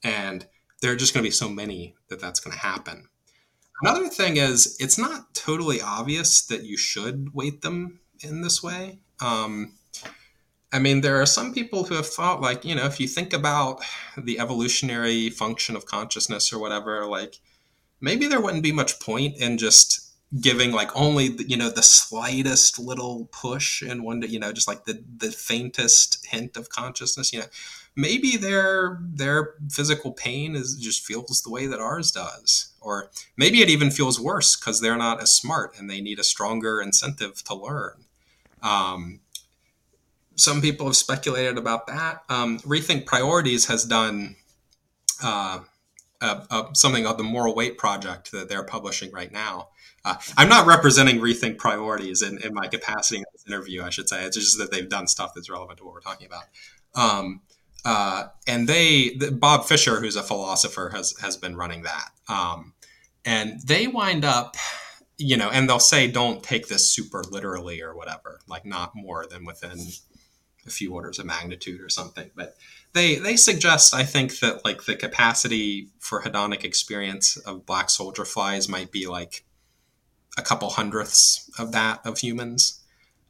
And 0.04 0.46
there 0.82 0.92
are 0.92 0.96
just 0.96 1.14
going 1.14 1.24
to 1.24 1.28
be 1.28 1.32
so 1.32 1.50
many 1.50 1.96
that 2.10 2.20
that's 2.20 2.40
going 2.40 2.54
to 2.54 2.60
happen. 2.60 3.08
Another 3.82 4.10
thing 4.10 4.38
is 4.38 4.78
it's 4.80 4.98
not 4.98 5.34
totally 5.34 5.82
obvious 5.82 6.42
that 6.48 6.64
you 6.64 6.78
should 6.78 7.34
weight 7.34 7.62
them 7.62 8.00
in 8.24 8.42
this 8.42 8.62
way. 8.62 9.00
Um, 9.20 9.74
I 10.74 10.80
mean, 10.80 11.02
there 11.02 11.22
are 11.22 11.26
some 11.26 11.54
people 11.54 11.84
who 11.84 11.96
have 11.96 12.08
thought, 12.08 12.42
like, 12.42 12.64
you 12.64 12.76
know, 12.76 12.86
if 12.86 13.00
you 13.00 13.08
think 13.08 13.34
about 13.34 13.82
the 14.18 14.40
evolutionary 14.40 15.30
function 15.30 15.76
of 15.76 15.86
consciousness 15.86 16.54
or 16.54 16.60
whatever, 16.60 17.06
like, 17.06 17.40
maybe 18.00 18.28
there 18.28 18.42
wouldn't 18.42 18.64
be 18.64 18.72
much 18.72 19.00
point 19.00 19.38
in 19.38 19.58
just 19.58 20.12
giving 20.40 20.72
like 20.72 20.90
only 20.96 21.28
the, 21.28 21.44
you 21.50 21.58
know 21.58 21.70
the 21.70 21.84
slightest 21.84 22.80
little 22.80 23.28
push 23.34 23.82
and 23.82 24.02
one 24.02 24.22
you 24.22 24.40
know 24.40 24.54
just 24.54 24.68
like 24.68 24.86
the 24.86 25.04
the 25.18 25.30
faintest 25.30 26.26
hint 26.26 26.56
of 26.56 26.70
consciousness 26.70 27.34
you 27.34 27.40
know. 27.40 27.46
Maybe 27.94 28.38
their 28.38 29.00
their 29.02 29.56
physical 29.70 30.14
pain 30.14 30.56
is 30.56 30.78
just 30.78 31.06
feels 31.06 31.42
the 31.42 31.52
way 31.52 31.68
that 31.68 31.82
ours 31.82 32.12
does 32.12 32.72
or 32.80 33.12
maybe 33.36 33.62
it 33.62 33.70
even 33.70 33.92
feels 33.92 34.20
worse 34.20 34.56
because 34.56 34.80
they're 34.80 34.96
not 34.98 35.22
as 35.22 35.36
smart 35.36 35.78
and 35.78 35.90
they 35.90 36.00
need 36.00 36.18
a 36.18 36.24
stronger 36.24 36.82
incentive 36.82 37.44
to 37.44 37.54
learn. 37.54 38.06
Um, 38.64 39.20
some 40.36 40.62
people 40.62 40.86
have 40.86 40.96
speculated 40.96 41.58
about 41.58 41.88
that. 41.88 42.24
Um, 42.30 42.60
Rethink 42.60 43.06
Priorities 43.06 43.66
has 43.66 43.86
done 43.86 44.36
uh, 45.22 45.60
something 46.74 47.04
called 47.04 47.18
the 47.18 47.24
Moral 47.24 47.56
Weight 47.56 47.78
Project 47.78 48.32
that 48.32 48.50
they're 48.50 48.64
publishing 48.64 49.12
right 49.12 49.32
now. 49.32 49.70
Uh, 50.04 50.16
I'm 50.38 50.50
not 50.50 50.66
representing 50.66 51.20
Rethink 51.20 51.58
Priorities 51.58 52.22
in, 52.22 52.40
in 52.44 52.54
my 52.54 52.68
capacity 52.68 53.18
in 53.18 53.26
this 53.34 53.46
interview, 53.48 53.84
I 53.84 53.90
should 53.90 54.10
say. 54.10 54.24
It's 54.26 54.38
just 54.38 54.58
that 54.58 54.72
they've 54.72 54.90
done 54.90 55.08
stuff 55.08 55.34
that's 55.36 55.50
relevant 55.50 55.78
to 55.80 55.86
what 55.86 55.94
we're 55.94 56.02
talking 56.02 56.28
about. 56.28 56.44
Um, 56.96 57.42
uh, 57.86 58.28
and 58.48 58.68
they, 58.68 59.16
the, 59.18 59.32
Bob 59.32 59.66
Fischer, 59.66 60.00
who's 60.00 60.16
a 60.16 60.24
philosopher, 60.24 60.90
has 60.94 61.16
has 61.22 61.38
been 61.38 61.56
running 61.56 61.84
that. 61.84 62.10
Um, 62.28 62.74
and 63.26 63.60
they 63.62 63.88
wind 63.88 64.26
up 64.26 64.56
you 65.22 65.38
know, 65.38 65.50
and 65.50 65.70
they'll 65.70 65.80
say, 65.80 66.10
don't 66.10 66.42
take 66.42 66.68
this 66.68 66.90
super 66.90 67.24
literally 67.30 67.82
or 67.82 67.96
whatever, 67.96 68.40
like 68.48 68.66
not 68.66 68.96
more 68.96 69.28
than 69.30 69.46
within 69.46 69.78
a 70.66 70.70
few 70.70 70.94
orders 70.94 71.20
of 71.20 71.26
magnitude 71.26 71.82
or 71.82 71.90
something. 71.90 72.30
But 72.36 72.56
they 72.94 73.16
they 73.16 73.36
suggest, 73.36 73.94
I 73.94 74.04
think, 74.04 74.40
that 74.40 74.66
like 74.66 74.84
the 74.84 74.96
capacity 74.96 75.90
for 76.00 76.22
hedonic 76.22 76.64
experience 76.64 77.38
of 77.38 77.66
black 77.66 77.90
soldier 77.90 78.26
flies 78.26 78.68
might 78.68 78.92
be 78.92 79.08
like 79.08 79.44
a 80.38 80.42
couple 80.42 80.70
hundredths 80.70 81.50
of 81.58 81.72
that 81.72 82.06
of 82.06 82.20
humans. 82.20 82.82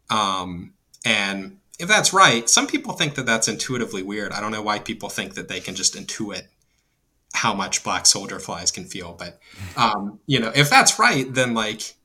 Um, 0.09 0.73
and 1.05 1.57
if 1.79 1.87
that's 1.87 2.13
right, 2.13 2.49
some 2.49 2.67
people 2.67 2.93
think 2.93 3.15
that 3.15 3.25
that's 3.25 3.47
intuitively 3.47 4.03
weird. 4.03 4.31
I 4.31 4.41
don't 4.41 4.51
know 4.51 4.61
why 4.61 4.79
people 4.79 5.09
think 5.09 5.33
that 5.35 5.47
they 5.47 5.59
can 5.59 5.75
just 5.75 5.95
intuit 5.95 6.43
how 7.33 7.53
much 7.53 7.83
black 7.83 8.05
soldier 8.05 8.39
flies 8.39 8.71
can 8.71 8.85
feel. 8.85 9.13
But 9.13 9.39
um, 9.77 10.19
you 10.25 10.39
know, 10.39 10.51
if 10.53 10.69
that's 10.69 10.99
right, 10.99 11.31
then 11.33 11.53
like 11.53 11.95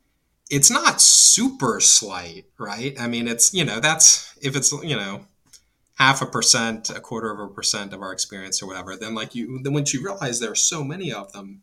it's 0.51 0.71
not 0.71 1.01
super 1.01 1.81
slight, 1.81 2.45
right? 2.59 2.99
I 3.01 3.09
mean, 3.09 3.29
it's 3.29 3.53
you 3.53 3.65
know 3.65 3.81
that's 3.81 4.37
if 4.41 4.57
it's 4.57 4.73
you 4.73 4.97
know 4.97 5.27
half 5.97 6.23
a 6.23 6.27
percent, 6.27 6.91
a 6.91 7.01
quarter 7.01 7.31
of 7.31 7.41
a 7.41 7.49
percent 7.53 7.93
of 7.93 8.03
our 8.03 8.13
experience 8.13 8.63
or 8.63 8.67
whatever, 8.67 8.97
then 8.97 9.15
like 9.15 9.35
you 9.35 9.61
then 9.63 9.73
once 9.73 9.93
you 9.93 10.03
realize 10.05 10.41
there 10.41 10.53
are 10.53 10.55
so 10.55 10.85
many 10.85 11.13
of 11.13 11.33
them, 11.33 11.63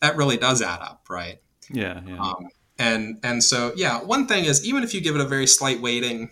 that 0.00 0.16
really 0.16 0.36
does 0.36 0.62
add 0.62 0.80
up, 0.80 1.06
right? 1.10 1.40
Yeah, 1.70 2.00
yeah. 2.06 2.18
Um, 2.18 2.48
and 2.78 3.18
and 3.22 3.44
so 3.44 3.72
yeah, 3.76 4.02
one 4.02 4.26
thing 4.26 4.44
is 4.44 4.64
even 4.66 4.82
if 4.82 4.94
you 4.94 5.00
give 5.00 5.14
it 5.14 5.20
a 5.20 5.26
very 5.26 5.46
slight 5.46 5.80
weighting, 5.80 6.30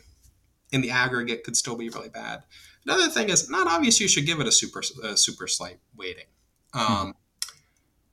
in 0.72 0.80
the 0.80 0.90
aggregate 0.90 1.44
could 1.44 1.56
still 1.56 1.76
be 1.76 1.88
really 1.90 2.08
bad. 2.08 2.42
Another 2.86 3.08
thing 3.08 3.28
is 3.28 3.50
not 3.50 3.66
obvious 3.66 4.00
you 4.00 4.08
should 4.08 4.26
give 4.26 4.40
it 4.40 4.46
a 4.46 4.52
super 4.52 4.82
a 5.02 5.16
super 5.16 5.46
slight 5.46 5.78
weighting. 5.96 6.24
Um, 6.72 6.86
hmm. 6.86 7.10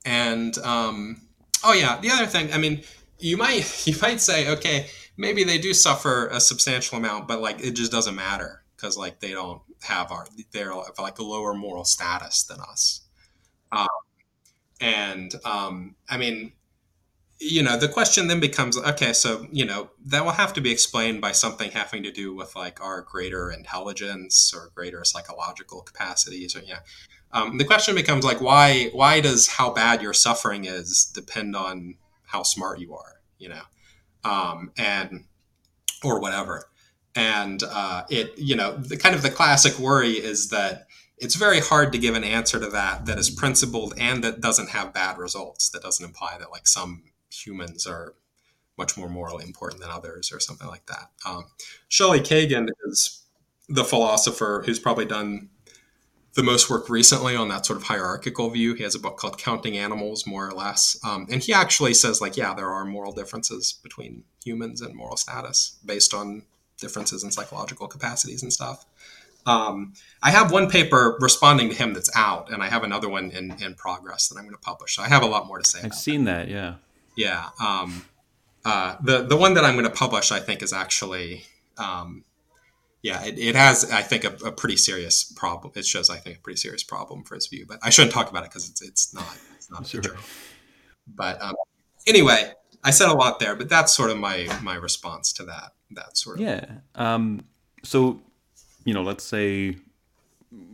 And 0.04 0.58
um, 0.58 1.22
oh 1.64 1.72
yeah, 1.72 1.98
the 2.00 2.10
other 2.10 2.26
thing, 2.26 2.52
I 2.52 2.58
mean, 2.58 2.82
you 3.18 3.36
might 3.36 3.86
you 3.86 3.94
might 4.00 4.20
say, 4.20 4.48
okay, 4.48 4.86
maybe 5.16 5.44
they 5.44 5.58
do 5.58 5.74
suffer 5.74 6.28
a 6.28 6.40
substantial 6.40 6.98
amount, 6.98 7.28
but 7.28 7.40
like 7.40 7.60
it 7.60 7.72
just 7.72 7.92
doesn't 7.92 8.14
matter 8.14 8.62
because 8.76 8.96
like 8.96 9.20
they 9.20 9.32
don't 9.32 9.62
have 9.82 10.10
our 10.10 10.26
they're 10.52 10.74
like 10.98 11.18
a 11.18 11.24
lower 11.24 11.54
moral 11.54 11.84
status 11.84 12.42
than 12.44 12.60
us. 12.60 13.02
Um, 13.70 13.86
and 14.80 15.34
um, 15.44 15.96
I 16.08 16.16
mean, 16.16 16.52
you 17.40 17.62
know, 17.62 17.76
the 17.76 17.88
question 17.88 18.26
then 18.26 18.40
becomes 18.40 18.76
okay, 18.76 19.12
so 19.12 19.46
you 19.52 19.64
know 19.64 19.90
that 20.06 20.24
will 20.24 20.32
have 20.32 20.52
to 20.54 20.60
be 20.60 20.70
explained 20.70 21.20
by 21.20 21.32
something 21.32 21.70
having 21.70 22.02
to 22.02 22.10
do 22.10 22.34
with 22.34 22.56
like 22.56 22.80
our 22.80 23.02
greater 23.02 23.50
intelligence 23.50 24.52
or 24.54 24.70
greater 24.74 25.04
psychological 25.04 25.82
capacities, 25.82 26.56
or 26.56 26.60
yeah. 26.60 26.80
Um, 27.30 27.58
the 27.58 27.64
question 27.64 27.94
becomes 27.94 28.24
like 28.24 28.40
why 28.40 28.88
why 28.92 29.20
does 29.20 29.46
how 29.48 29.70
bad 29.70 30.00
your 30.02 30.14
suffering 30.14 30.64
is 30.64 31.04
depend 31.14 31.54
on 31.54 31.96
how 32.28 32.42
smart 32.42 32.78
you 32.78 32.94
are 32.94 33.14
you 33.38 33.48
know 33.48 33.62
um, 34.24 34.72
and 34.76 35.24
or 36.04 36.20
whatever. 36.20 36.68
And 37.14 37.62
uh, 37.62 38.04
it 38.10 38.38
you 38.38 38.54
know 38.54 38.76
the 38.76 38.96
kind 38.96 39.14
of 39.14 39.22
the 39.22 39.30
classic 39.30 39.78
worry 39.78 40.12
is 40.12 40.50
that 40.50 40.86
it's 41.16 41.34
very 41.34 41.60
hard 41.60 41.92
to 41.92 41.98
give 41.98 42.14
an 42.14 42.24
answer 42.24 42.60
to 42.60 42.68
that 42.68 43.06
that 43.06 43.18
is 43.18 43.30
principled 43.30 43.94
and 43.98 44.22
that 44.22 44.40
doesn't 44.40 44.70
have 44.70 44.94
bad 44.94 45.18
results 45.18 45.68
that 45.70 45.82
doesn't 45.82 46.04
imply 46.04 46.36
that 46.38 46.50
like 46.52 46.68
some 46.68 47.02
humans 47.30 47.86
are 47.86 48.14
much 48.76 48.96
more 48.96 49.08
morally 49.08 49.44
important 49.44 49.80
than 49.80 49.90
others 49.90 50.30
or 50.32 50.38
something 50.38 50.68
like 50.68 50.86
that. 50.86 51.10
Um, 51.26 51.46
Shelly 51.88 52.20
Kagan 52.20 52.68
is 52.86 53.24
the 53.68 53.84
philosopher 53.84 54.62
who's 54.64 54.78
probably 54.78 55.04
done 55.04 55.48
the 56.38 56.44
most 56.44 56.70
work 56.70 56.88
recently 56.88 57.34
on 57.34 57.48
that 57.48 57.66
sort 57.66 57.76
of 57.76 57.82
hierarchical 57.82 58.48
view. 58.48 58.72
He 58.72 58.84
has 58.84 58.94
a 58.94 59.00
book 59.00 59.16
called 59.16 59.38
Counting 59.38 59.76
Animals, 59.76 60.24
more 60.24 60.46
or 60.46 60.52
less. 60.52 60.96
Um, 61.04 61.26
and 61.32 61.42
he 61.42 61.52
actually 61.52 61.94
says, 61.94 62.20
like, 62.20 62.36
yeah, 62.36 62.54
there 62.54 62.70
are 62.70 62.84
moral 62.84 63.10
differences 63.10 63.72
between 63.82 64.22
humans 64.44 64.80
and 64.80 64.94
moral 64.94 65.16
status 65.16 65.76
based 65.84 66.14
on 66.14 66.44
differences 66.78 67.24
in 67.24 67.32
psychological 67.32 67.88
capacities 67.88 68.44
and 68.44 68.52
stuff. 68.52 68.86
Um, 69.46 69.94
I 70.22 70.30
have 70.30 70.52
one 70.52 70.70
paper 70.70 71.16
responding 71.18 71.70
to 71.70 71.74
him 71.74 71.92
that's 71.92 72.10
out, 72.14 72.52
and 72.52 72.62
I 72.62 72.68
have 72.68 72.84
another 72.84 73.08
one 73.08 73.32
in, 73.32 73.60
in 73.60 73.74
progress 73.74 74.28
that 74.28 74.36
I'm 74.36 74.44
going 74.44 74.54
to 74.54 74.60
publish. 74.60 74.94
So 74.94 75.02
I 75.02 75.08
have 75.08 75.24
a 75.24 75.26
lot 75.26 75.48
more 75.48 75.58
to 75.58 75.64
say. 75.64 75.80
I've 75.82 75.92
seen 75.92 76.22
that. 76.24 76.46
that, 76.46 76.52
yeah. 76.52 76.74
Yeah. 77.16 77.48
Um, 77.60 78.04
uh, 78.64 78.94
the 79.02 79.22
the 79.22 79.36
one 79.36 79.54
that 79.54 79.64
I'm 79.64 79.74
going 79.74 79.86
to 79.86 79.90
publish, 79.90 80.30
I 80.30 80.38
think, 80.38 80.62
is 80.62 80.72
actually 80.72 81.46
um, 81.78 82.22
yeah, 83.02 83.24
it, 83.24 83.38
it 83.38 83.54
has, 83.54 83.90
I 83.90 84.02
think, 84.02 84.24
a, 84.24 84.34
a, 84.44 84.52
pretty 84.52 84.76
serious 84.76 85.22
problem. 85.22 85.72
It 85.76 85.86
shows, 85.86 86.10
I 86.10 86.16
think, 86.16 86.38
a 86.38 86.40
pretty 86.40 86.56
serious 86.58 86.82
problem 86.82 87.22
for 87.22 87.36
his 87.36 87.46
view. 87.46 87.64
But 87.66 87.78
I 87.82 87.90
shouldn't 87.90 88.12
talk 88.12 88.28
about 88.28 88.42
it 88.42 88.50
because 88.50 88.68
it's 88.68 88.82
it's 88.82 89.14
not 89.14 89.38
it's 89.56 89.70
not 89.70 89.86
sure. 89.86 90.02
But 91.06 91.40
um, 91.40 91.54
anyway, 92.06 92.52
I 92.82 92.90
said 92.90 93.08
a 93.08 93.14
lot 93.14 93.38
there, 93.38 93.54
but 93.54 93.68
that's 93.68 93.94
sort 93.94 94.10
of 94.10 94.18
my 94.18 94.48
my 94.62 94.74
response 94.74 95.32
to 95.34 95.44
that 95.44 95.72
that 95.92 96.16
sort 96.16 96.38
of 96.38 96.44
yeah. 96.44 96.66
Um, 96.96 97.44
so, 97.84 98.20
you 98.84 98.94
know, 98.94 99.02
let's 99.02 99.24
say 99.24 99.76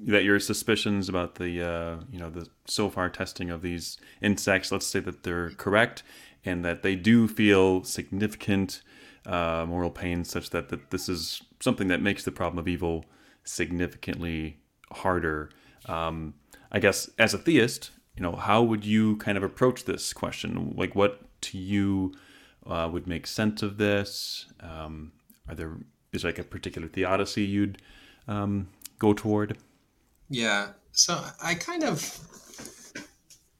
that 0.07 0.25
your 0.25 0.41
suspicions 0.41 1.09
about 1.09 1.35
the 1.35 1.63
uh, 1.63 1.97
you 2.11 2.19
know 2.19 2.31
the 2.31 2.49
so 2.67 2.89
far 2.89 3.11
testing 3.11 3.51
of 3.51 3.61
these 3.61 3.99
insects, 4.23 4.73
let's 4.73 4.87
say 4.87 5.01
that 5.01 5.25
they're 5.25 5.51
correct 5.51 6.03
and 6.45 6.65
that 6.65 6.83
they 6.83 6.95
do 6.95 7.27
feel 7.27 7.85
significant 7.85 8.83
uh, 9.27 9.65
moral 9.69 9.91
pain 9.91 10.25
such 10.25 10.51
that, 10.51 10.69
that 10.69 10.91
this 10.91 11.09
is 11.09 11.43
something 11.61 11.89
that 11.89 12.03
makes 12.03 12.25
the 12.25 12.33
problem 12.33 12.59
of 12.59 12.69
evil 12.69 13.05
significantly 13.45 14.59
harder. 14.93 15.51
Um, 15.87 16.35
I 16.71 16.79
guess 16.79 17.11
as 17.19 17.35
a 17.35 17.39
theist, 17.39 17.91
you 18.17 18.23
know, 18.23 18.37
how 18.37 18.63
would 18.63 18.85
you 18.85 19.17
kind 19.17 19.37
of 19.37 19.43
approach 19.43 19.85
this 19.85 20.13
question? 20.13 20.75
Like, 20.77 20.95
what 20.95 21.21
to 21.43 21.59
you 21.59 22.15
uh, 22.67 22.89
would 22.93 23.07
make 23.07 23.27
sense 23.27 23.63
of 23.63 23.77
this? 23.77 24.47
Um, 24.61 25.13
are 25.49 25.55
there 25.55 25.77
is 26.13 26.25
like 26.25 26.39
a 26.39 26.45
particular 26.45 26.89
theodicy 26.89 27.45
you'd 27.45 27.83
um, 28.29 28.69
go 28.99 29.13
toward? 29.13 29.59
Yeah. 30.31 30.69
So 30.93 31.23
I 31.43 31.55
kind 31.55 31.83
of, 31.83 31.99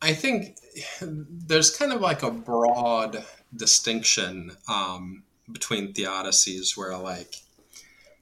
I 0.01 0.15
think 0.15 0.57
there's 1.01 1.77
kind 1.77 1.93
of 1.93 2.01
like 2.01 2.23
a 2.23 2.31
broad 2.31 3.25
distinction 3.55 4.53
um, 4.69 5.25
between 5.51 5.93
theodicies 5.93 6.77
where 6.77 6.97
like 6.97 7.37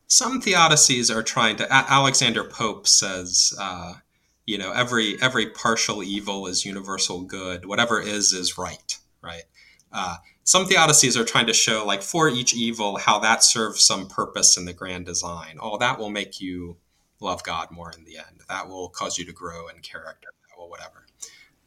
some 0.07 0.41
theodicies 0.41 1.15
are 1.15 1.23
trying 1.23 1.57
to 1.57 1.73
alexander 1.73 2.45
pope 2.45 2.87
says 2.87 3.55
uh, 3.59 3.95
you 4.47 4.59
know 4.59 4.73
every 4.73 5.21
every 5.23 5.51
partial 5.51 6.03
evil 6.03 6.47
is 6.47 6.65
universal 6.65 7.23
good. 7.23 7.67
Whatever 7.67 8.01
is 8.01 8.33
is 8.33 8.59
right 8.59 8.99
right? 9.23 9.45
Uh, 9.93 10.17
some 10.45 10.67
theodicies 10.67 11.17
are 11.17 11.25
trying 11.25 11.47
to 11.47 11.53
show 11.53 11.85
like 11.87 12.03
for 12.03 12.29
each 12.29 12.55
evil 12.55 12.97
how 12.97 13.19
that 13.21 13.45
serves 13.45 13.85
some 13.85 14.09
purpose 14.09 14.57
in 14.57 14.65
the 14.65 14.73
grand 14.73 15.07
design. 15.07 15.59
Oh 15.61 15.79
that 15.79 15.99
will 15.99 16.11
make 16.11 16.41
you 16.41 16.77
love 17.21 17.43
god 17.45 17.71
more 17.71 17.93
in 17.97 18.05
the 18.05 18.17
end. 18.17 18.41
That 18.49 18.69
will 18.69 18.89
cause 18.89 19.19
you 19.19 19.25
to 19.27 19.33
grow 19.33 19.69
in 19.69 19.81
character. 19.81 20.29
Will 20.59 20.69
whatever. 20.69 21.07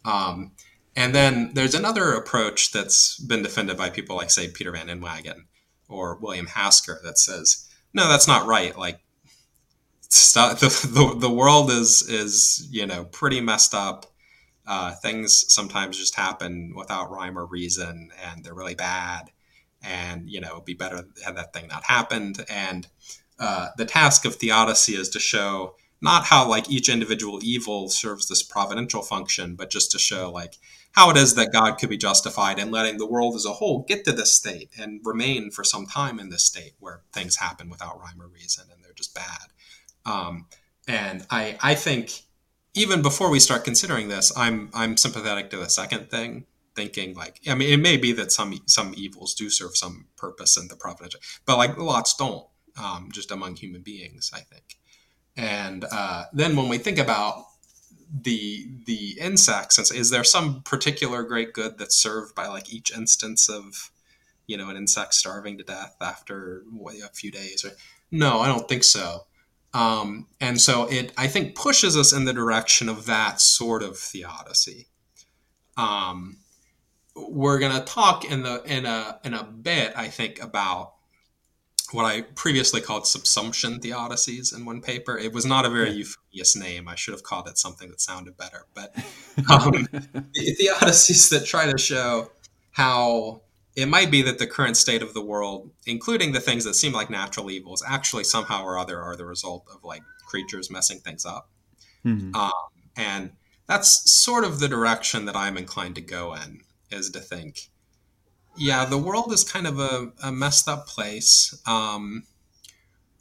Um, 0.03 0.51
and 0.95 1.13
then 1.13 1.51
there's 1.53 1.75
another 1.75 2.13
approach 2.13 2.71
that's 2.71 3.19
been 3.19 3.43
defended 3.43 3.77
by 3.77 3.89
people 3.89 4.15
like, 4.15 4.31
say, 4.31 4.47
Peter 4.47 4.71
Van 4.71 4.87
Inwagen 4.87 5.45
or 5.89 6.17
William 6.21 6.47
Hasker 6.47 6.99
that 7.03 7.17
says, 7.17 7.67
no, 7.93 8.07
that's 8.07 8.27
not 8.27 8.47
right. 8.47 8.77
Like, 8.77 8.99
the, 10.33 10.89
the, 10.93 11.19
the 11.19 11.33
world 11.33 11.69
is, 11.69 12.07
is, 12.09 12.67
you 12.71 12.85
know, 12.85 13.05
pretty 13.05 13.41
messed 13.41 13.73
up. 13.73 14.05
Uh, 14.67 14.95
things 14.95 15.45
sometimes 15.53 15.97
just 15.97 16.15
happen 16.15 16.73
without 16.75 17.11
rhyme 17.11 17.37
or 17.37 17.45
reason 17.45 18.09
and 18.25 18.43
they're 18.43 18.55
really 18.55 18.73
bad. 18.73 19.29
And, 19.83 20.27
you 20.27 20.41
know, 20.41 20.53
it'd 20.53 20.65
be 20.65 20.73
better 20.73 21.03
had 21.23 21.37
that 21.37 21.53
thing 21.53 21.67
not 21.67 21.83
happened. 21.83 22.43
And 22.49 22.87
uh, 23.37 23.67
the 23.77 23.85
task 23.85 24.25
of 24.25 24.35
theodicy 24.35 24.95
is 24.95 25.09
to 25.09 25.19
show 25.19 25.75
not 26.01 26.25
how 26.25 26.47
like 26.47 26.69
each 26.69 26.89
individual 26.89 27.39
evil 27.43 27.89
serves 27.89 28.27
this 28.27 28.43
providential 28.43 29.01
function, 29.01 29.55
but 29.55 29.69
just 29.69 29.91
to 29.91 29.99
show 29.99 30.31
like 30.31 30.55
how 30.95 31.09
it 31.09 31.17
is 31.17 31.35
that 31.35 31.51
God 31.51 31.77
could 31.77 31.89
be 31.89 31.97
justified 31.97 32.57
in 32.57 32.71
letting 32.71 32.97
the 32.97 33.05
world 33.05 33.35
as 33.35 33.45
a 33.45 33.51
whole 33.51 33.83
get 33.83 34.05
to 34.05 34.13
this 34.13 34.33
state 34.33 34.69
and 34.79 35.01
remain 35.03 35.51
for 35.51 35.63
some 35.63 35.85
time 35.85 36.19
in 36.19 36.29
this 36.29 36.45
state 36.45 36.73
where 36.79 37.01
things 37.11 37.35
happen 37.35 37.69
without 37.69 37.99
rhyme 37.99 38.21
or 38.21 38.27
reason 38.27 38.65
and 38.73 38.81
they're 38.83 38.93
just 38.93 39.13
bad. 39.13 39.47
Um, 40.05 40.47
and 40.87 41.25
I, 41.29 41.57
I 41.61 41.75
think 41.75 42.21
even 42.73 43.01
before 43.01 43.29
we 43.29 43.41
start 43.41 43.65
considering 43.65 44.07
this, 44.07 44.31
I'm, 44.37 44.69
I'm 44.73 44.95
sympathetic 44.95 45.49
to 45.49 45.57
the 45.57 45.69
second 45.69 46.09
thing, 46.09 46.45
thinking 46.75 47.13
like, 47.13 47.41
I 47.45 47.55
mean, 47.55 47.73
it 47.73 47.81
may 47.81 47.97
be 47.97 48.13
that 48.13 48.31
some, 48.31 48.57
some 48.65 48.93
evils 48.95 49.33
do 49.33 49.49
serve 49.49 49.75
some 49.75 50.07
purpose 50.15 50.55
in 50.55 50.69
the 50.69 50.77
providential, 50.77 51.19
but 51.45 51.57
like 51.57 51.77
lots 51.77 52.15
don't, 52.15 52.47
um, 52.81 53.09
just 53.11 53.31
among 53.31 53.57
human 53.57 53.81
beings, 53.81 54.31
I 54.33 54.39
think. 54.39 54.77
And 55.35 55.83
uh, 55.91 56.25
then 56.31 56.55
when 56.55 56.69
we 56.69 56.77
think 56.77 56.99
about 56.99 57.43
the 58.13 58.67
the 58.85 59.17
insects 59.19 59.79
is 59.91 60.09
there 60.09 60.23
some 60.23 60.61
particular 60.63 61.23
great 61.23 61.53
good 61.53 61.77
that's 61.77 61.97
served 61.97 62.35
by 62.35 62.47
like 62.47 62.71
each 62.71 62.95
instance 62.95 63.49
of 63.49 63.91
you 64.47 64.57
know 64.57 64.69
an 64.69 64.77
insect 64.77 65.13
starving 65.13 65.57
to 65.57 65.63
death 65.63 65.95
after 66.01 66.63
a 67.03 67.13
few 67.13 67.31
days 67.31 67.65
or 67.65 67.71
no 68.11 68.39
i 68.39 68.47
don't 68.47 68.67
think 68.67 68.83
so. 68.83 69.25
Um, 69.73 70.27
and 70.39 70.61
so 70.61 70.89
it 70.89 71.11
i 71.17 71.27
think 71.27 71.55
pushes 71.55 71.97
us 71.97 72.13
in 72.13 72.25
the 72.25 72.33
direction 72.33 72.87
of 72.87 73.05
that 73.07 73.41
sort 73.41 73.83
of 73.83 73.97
theodicy 73.97 74.87
um, 75.77 76.37
we're 77.15 77.59
going 77.59 77.73
to 77.73 77.81
talk 77.81 78.25
in 78.25 78.43
the 78.43 78.61
in 78.65 78.85
a 78.85 79.19
in 79.23 79.33
a 79.33 79.43
bit, 79.43 79.93
I 79.95 80.07
think, 80.07 80.41
about 80.41 80.94
what 81.95 82.05
I 82.05 82.21
previously 82.21 82.81
called 82.81 83.03
subsumption 83.03 83.79
theodicies 83.79 84.55
in 84.55 84.65
one 84.65 84.81
paper. 84.81 85.17
It 85.17 85.33
was 85.33 85.45
not 85.45 85.65
a 85.65 85.69
very 85.69 85.91
euphonious 85.91 86.55
name. 86.55 86.87
I 86.87 86.95
should 86.95 87.13
have 87.13 87.23
called 87.23 87.47
it 87.47 87.57
something 87.57 87.89
that 87.89 88.01
sounded 88.01 88.37
better. 88.37 88.65
But 88.73 88.95
um, 89.49 89.87
the 89.91 90.55
theodicies 90.59 91.29
that 91.31 91.45
try 91.45 91.71
to 91.71 91.77
show 91.77 92.31
how 92.71 93.41
it 93.75 93.87
might 93.87 94.11
be 94.11 94.21
that 94.21 94.39
the 94.39 94.47
current 94.47 94.77
state 94.77 95.01
of 95.01 95.13
the 95.13 95.21
world, 95.21 95.71
including 95.85 96.31
the 96.31 96.39
things 96.39 96.63
that 96.65 96.75
seem 96.75 96.93
like 96.93 97.09
natural 97.09 97.49
evils, 97.49 97.83
actually 97.85 98.23
somehow 98.23 98.63
or 98.63 98.77
other 98.77 99.01
are 99.01 99.15
the 99.15 99.25
result 99.25 99.65
of 99.73 99.83
like 99.83 100.03
creatures 100.27 100.69
messing 100.69 100.99
things 100.99 101.25
up. 101.25 101.49
Mm-hmm. 102.05 102.35
Um, 102.35 102.51
and 102.95 103.31
that's 103.67 104.11
sort 104.11 104.43
of 104.43 104.59
the 104.59 104.67
direction 104.67 105.25
that 105.25 105.35
I'm 105.35 105.57
inclined 105.57 105.95
to 105.95 106.01
go 106.01 106.33
in, 106.35 106.61
is 106.91 107.09
to 107.11 107.19
think 107.19 107.69
yeah, 108.57 108.85
the 108.85 108.97
world 108.97 109.31
is 109.33 109.43
kind 109.43 109.67
of 109.67 109.79
a, 109.79 110.11
a 110.23 110.31
messed 110.31 110.67
up 110.67 110.87
place 110.87 111.59
um, 111.65 112.23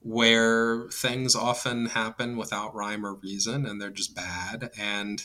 where 0.03 0.89
things 0.91 1.35
often 1.35 1.87
happen 1.87 2.37
without 2.37 2.75
rhyme 2.75 3.05
or 3.05 3.15
reason 3.15 3.67
and 3.67 3.81
they're 3.81 3.91
just 3.91 4.15
bad. 4.15 4.71
And 4.79 5.25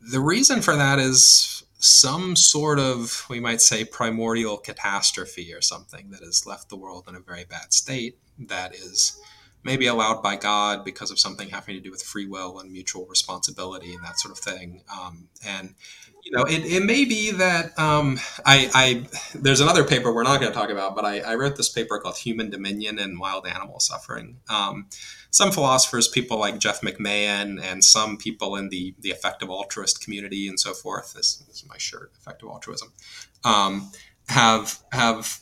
the 0.00 0.20
reason 0.20 0.62
for 0.62 0.76
that 0.76 0.98
is 0.98 1.64
some 1.78 2.34
sort 2.34 2.78
of, 2.78 3.26
we 3.28 3.40
might 3.40 3.60
say, 3.60 3.84
primordial 3.84 4.56
catastrophe 4.56 5.52
or 5.52 5.60
something 5.60 6.10
that 6.10 6.20
has 6.22 6.46
left 6.46 6.70
the 6.70 6.76
world 6.76 7.04
in 7.08 7.14
a 7.14 7.20
very 7.20 7.44
bad 7.44 7.72
state 7.72 8.18
that 8.38 8.74
is 8.74 9.20
maybe 9.64 9.86
allowed 9.86 10.22
by 10.22 10.36
God 10.36 10.84
because 10.84 11.10
of 11.10 11.18
something 11.18 11.48
having 11.48 11.74
to 11.74 11.80
do 11.80 11.90
with 11.90 12.02
free 12.02 12.26
will 12.26 12.60
and 12.60 12.70
mutual 12.70 13.06
responsibility 13.06 13.94
and 13.94 14.04
that 14.04 14.20
sort 14.20 14.32
of 14.32 14.38
thing. 14.38 14.82
Um, 14.92 15.28
and 15.44 15.74
you 16.22 16.32
know, 16.32 16.44
it, 16.44 16.64
it 16.64 16.82
may 16.84 17.04
be 17.04 17.32
that 17.32 17.78
um, 17.78 18.18
I, 18.46 18.70
I 18.74 19.06
there's 19.34 19.60
another 19.60 19.84
paper 19.84 20.12
we're 20.12 20.22
not 20.22 20.40
going 20.40 20.50
to 20.50 20.58
talk 20.58 20.70
about, 20.70 20.94
but 20.96 21.04
I, 21.04 21.20
I, 21.20 21.34
wrote 21.34 21.56
this 21.56 21.68
paper 21.68 21.98
called 21.98 22.16
Human 22.16 22.48
Dominion 22.48 22.98
and 22.98 23.20
Wild 23.20 23.46
Animal 23.46 23.78
Suffering. 23.78 24.38
Um, 24.48 24.86
some 25.30 25.52
philosophers, 25.52 26.08
people 26.08 26.38
like 26.38 26.58
Jeff 26.58 26.80
McMahan, 26.80 27.62
and 27.62 27.84
some 27.84 28.16
people 28.16 28.56
in 28.56 28.70
the 28.70 28.94
the 29.00 29.10
effective 29.10 29.50
altruist 29.50 30.02
community 30.02 30.48
and 30.48 30.58
so 30.58 30.72
forth. 30.72 31.12
This, 31.12 31.36
this 31.36 31.56
is 31.56 31.68
my 31.68 31.76
shirt, 31.76 32.12
effective 32.18 32.48
altruism. 32.48 32.92
Um, 33.44 33.90
have 34.28 34.78
have 34.92 35.40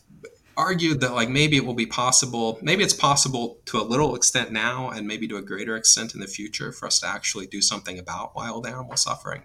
argued 0.57 1.00
that 1.00 1.14
like 1.14 1.28
maybe 1.28 1.57
it 1.57 1.64
will 1.64 1.74
be 1.74 1.86
possible 1.86 2.59
maybe 2.62 2.82
it's 2.82 2.94
possible 2.94 3.59
to 3.64 3.80
a 3.80 3.82
little 3.82 4.14
extent 4.14 4.53
now 4.53 4.90
and 4.90 5.07
maybe 5.07 5.26
to 5.26 5.36
a 5.36 5.42
greater 5.42 5.76
extent 5.76 6.14
in 6.14 6.20
the 6.20 6.26
future 6.26 6.72
for 6.72 6.86
us 6.86 7.00
to 7.00 7.07
actually 7.07 7.46
do 7.46 7.62
something 7.62 7.98
about 7.98 8.34
wild 8.36 8.66
animal 8.66 8.96
suffering 8.96 9.42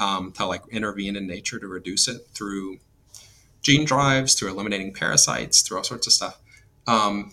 um, 0.00 0.32
to 0.32 0.46
like 0.46 0.62
intervene 0.70 1.14
in 1.14 1.26
nature 1.26 1.58
to 1.58 1.66
reduce 1.66 2.08
it 2.08 2.22
through 2.32 2.78
gene 3.62 3.84
drives, 3.84 4.34
through 4.34 4.50
eliminating 4.50 4.92
parasites, 4.92 5.62
through 5.62 5.76
all 5.76 5.84
sorts 5.84 6.06
of 6.06 6.12
stuff. 6.12 6.38
Um, 6.86 7.32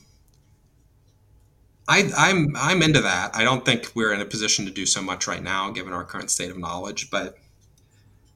I, 1.87 1.99
am 1.99 2.11
I'm, 2.17 2.55
I'm 2.57 2.81
into 2.81 3.01
that. 3.01 3.35
I 3.35 3.43
don't 3.43 3.63
think 3.63 3.91
we're 3.95 4.13
in 4.13 4.19
a 4.19 4.25
position 4.25 4.65
to 4.65 4.71
do 4.71 4.85
so 4.85 5.01
much 5.01 5.25
right 5.25 5.41
now, 5.41 5.71
given 5.71 5.93
our 5.93 6.03
current 6.03 6.29
state 6.29 6.51
of 6.51 6.57
knowledge. 6.57 7.09
But 7.09 7.37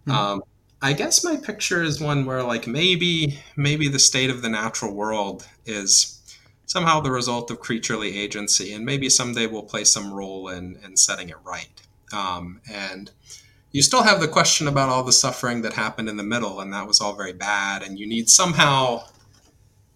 hmm. 0.05 0.12
um, 0.12 0.43
I 0.82 0.94
guess 0.94 1.24
my 1.24 1.36
picture 1.36 1.84
is 1.84 2.02
one 2.02 2.26
where, 2.26 2.44
like, 2.44 2.66
maybe 2.66 3.40
maybe 3.56 3.88
the 3.88 4.00
state 4.00 4.30
of 4.30 4.42
the 4.42 4.50
natural 4.50 4.94
world 4.94 5.48
is 5.66 6.20
somehow 6.66 7.02
the 7.02 7.12
result 7.12 7.52
of 7.52 7.60
creaturely 7.60 8.18
agency, 8.18 8.74
and 8.74 8.86
maybe 8.86 9.10
someday 9.10 9.46
we'll 9.46 9.64
play 9.64 9.84
some 9.84 10.14
role 10.14 10.48
in 10.50 10.78
in 10.84 10.98
setting 10.98 11.30
it 11.30 11.38
right. 11.44 11.70
Um, 12.14 12.62
and 12.70 13.12
you 13.72 13.82
still 13.82 14.04
have 14.04 14.20
the 14.20 14.28
question 14.28 14.68
about 14.68 14.90
all 14.90 15.04
the 15.04 15.14
suffering 15.14 15.62
that 15.62 15.74
happened 15.74 16.10
in 16.10 16.18
the 16.18 16.24
middle 16.24 16.60
and 16.60 16.74
that 16.74 16.88
was 16.88 17.00
all 17.00 17.14
very 17.14 17.34
bad 17.34 17.84
and 17.84 17.98
you 17.98 18.06
need 18.06 18.30
somehow 18.30 19.02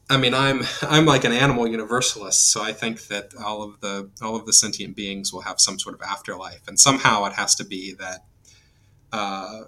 i 0.10 0.18
mean 0.18 0.34
i'm 0.34 0.62
i'm 0.84 1.06
like 1.06 1.24
an 1.24 1.34
animal 1.34 1.68
universalist 1.68 2.52
so 2.52 2.62
i 2.62 2.72
think 2.72 3.08
that 3.08 3.34
all 3.44 3.62
of 3.62 3.80
the 3.82 4.10
all 4.22 4.36
of 4.36 4.46
the 4.46 4.54
sentient 4.54 4.96
beings 4.96 5.34
will 5.34 5.42
have 5.42 5.60
some 5.60 5.78
sort 5.78 5.96
of 5.96 6.02
afterlife 6.02 6.68
and 6.68 6.80
somehow 6.80 7.26
it 7.26 7.34
has 7.34 7.56
to 7.56 7.66
be 7.66 7.94
that 7.94 8.26
uh, 9.12 9.64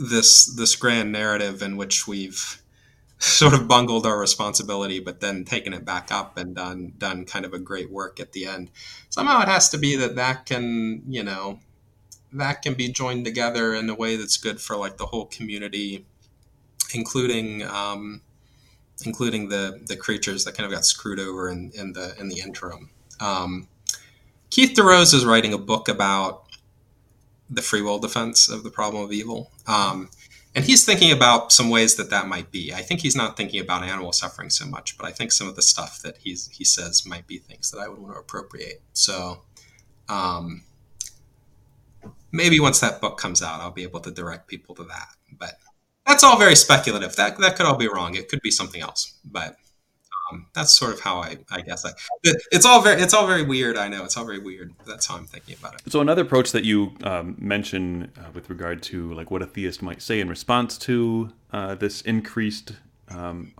this 0.00 0.46
this 0.46 0.74
grand 0.76 1.12
narrative 1.12 1.62
in 1.62 1.76
which 1.76 2.08
we've 2.08 2.62
sort 3.18 3.52
of 3.52 3.68
bungled 3.68 4.06
our 4.06 4.18
responsibility 4.18 4.98
but 4.98 5.20
then 5.20 5.44
taken 5.44 5.74
it 5.74 5.84
back 5.84 6.10
up 6.10 6.38
and 6.38 6.54
done 6.56 6.92
done 6.96 7.24
kind 7.24 7.44
of 7.44 7.52
a 7.52 7.58
great 7.58 7.90
work 7.90 8.18
at 8.18 8.32
the 8.32 8.46
end 8.46 8.70
somehow 9.10 9.42
it 9.42 9.48
has 9.48 9.68
to 9.68 9.76
be 9.76 9.94
that 9.94 10.16
that 10.16 10.46
can 10.46 11.02
you 11.06 11.22
know 11.22 11.60
that 12.32 12.62
can 12.62 12.74
be 12.74 12.88
joined 12.88 13.24
together 13.24 13.74
in 13.74 13.88
a 13.88 13.94
way 13.94 14.16
that's 14.16 14.36
good 14.36 14.60
for 14.60 14.76
like 14.76 14.96
the 14.96 15.06
whole 15.06 15.26
community, 15.26 16.06
including 16.94 17.62
um, 17.62 18.22
including 19.04 19.48
the 19.48 19.80
the 19.86 19.96
creatures 19.96 20.44
that 20.44 20.56
kind 20.56 20.66
of 20.66 20.72
got 20.72 20.84
screwed 20.84 21.18
over 21.18 21.48
in, 21.48 21.70
in 21.74 21.92
the 21.92 22.14
in 22.18 22.28
the 22.28 22.40
interim. 22.40 22.90
Um, 23.20 23.68
Keith 24.50 24.76
DeRose 24.76 25.14
is 25.14 25.24
writing 25.24 25.52
a 25.52 25.58
book 25.58 25.88
about 25.88 26.44
the 27.50 27.62
free 27.62 27.82
will 27.82 27.98
defense 27.98 28.48
of 28.48 28.62
the 28.62 28.70
problem 28.70 29.02
of 29.02 29.12
evil. 29.12 29.50
Um, 29.66 30.08
and 30.54 30.64
he's 30.64 30.84
thinking 30.84 31.12
about 31.12 31.52
some 31.52 31.70
ways 31.70 31.96
that 31.96 32.10
that 32.10 32.26
might 32.26 32.50
be. 32.50 32.72
I 32.74 32.82
think 32.82 33.00
he's 33.00 33.14
not 33.14 33.36
thinking 33.36 33.60
about 33.60 33.84
animal 33.84 34.12
suffering 34.12 34.50
so 34.50 34.66
much, 34.66 34.98
but 34.98 35.06
I 35.06 35.12
think 35.12 35.30
some 35.30 35.48
of 35.48 35.54
the 35.54 35.62
stuff 35.62 36.02
that 36.02 36.18
he's 36.18 36.48
he 36.48 36.64
says 36.64 37.06
might 37.06 37.26
be 37.26 37.38
things 37.38 37.70
that 37.70 37.78
I 37.78 37.88
would 37.88 37.98
want 37.98 38.14
to 38.14 38.20
appropriate. 38.20 38.82
So, 38.92 39.42
um, 40.08 40.64
maybe 42.32 42.58
once 42.58 42.80
that 42.80 43.00
book 43.00 43.16
comes 43.16 43.42
out, 43.42 43.60
I'll 43.60 43.70
be 43.70 43.84
able 43.84 44.00
to 44.00 44.10
direct 44.10 44.48
people 44.48 44.74
to 44.76 44.84
that. 44.84 45.08
But 45.38 45.54
that's 46.04 46.24
all 46.24 46.36
very 46.38 46.56
speculative. 46.56 47.14
That 47.14 47.38
that 47.38 47.54
could 47.54 47.66
all 47.66 47.76
be 47.76 47.88
wrong. 47.88 48.16
It 48.16 48.28
could 48.28 48.42
be 48.42 48.50
something 48.50 48.80
else. 48.80 49.18
But 49.24 49.54
um, 50.30 50.46
that's 50.54 50.74
sort 50.74 50.92
of 50.92 51.00
how 51.00 51.18
I, 51.18 51.38
I 51.50 51.60
guess 51.60 51.84
I. 51.84 51.90
It's 52.52 52.64
all 52.64 52.82
very 52.82 53.00
it's 53.00 53.14
all 53.14 53.26
very 53.26 53.42
weird. 53.42 53.76
I 53.76 53.88
know 53.88 54.04
it's 54.04 54.16
all 54.16 54.24
very 54.24 54.38
weird. 54.38 54.74
That's 54.86 55.06
how 55.06 55.16
I'm 55.16 55.26
thinking 55.26 55.56
about 55.58 55.74
it. 55.74 55.90
So 55.90 56.00
another 56.00 56.22
approach 56.22 56.52
that 56.52 56.64
you 56.64 56.92
um, 57.02 57.36
mention 57.38 58.12
uh, 58.18 58.30
with 58.32 58.50
regard 58.50 58.82
to 58.84 59.12
like 59.14 59.30
what 59.30 59.42
a 59.42 59.46
theist 59.46 59.82
might 59.82 60.02
say 60.02 60.20
in 60.20 60.28
response 60.28 60.78
to 60.78 61.32
uh, 61.52 61.74
this 61.74 62.00
increased, 62.02 62.72
um, 63.08 63.52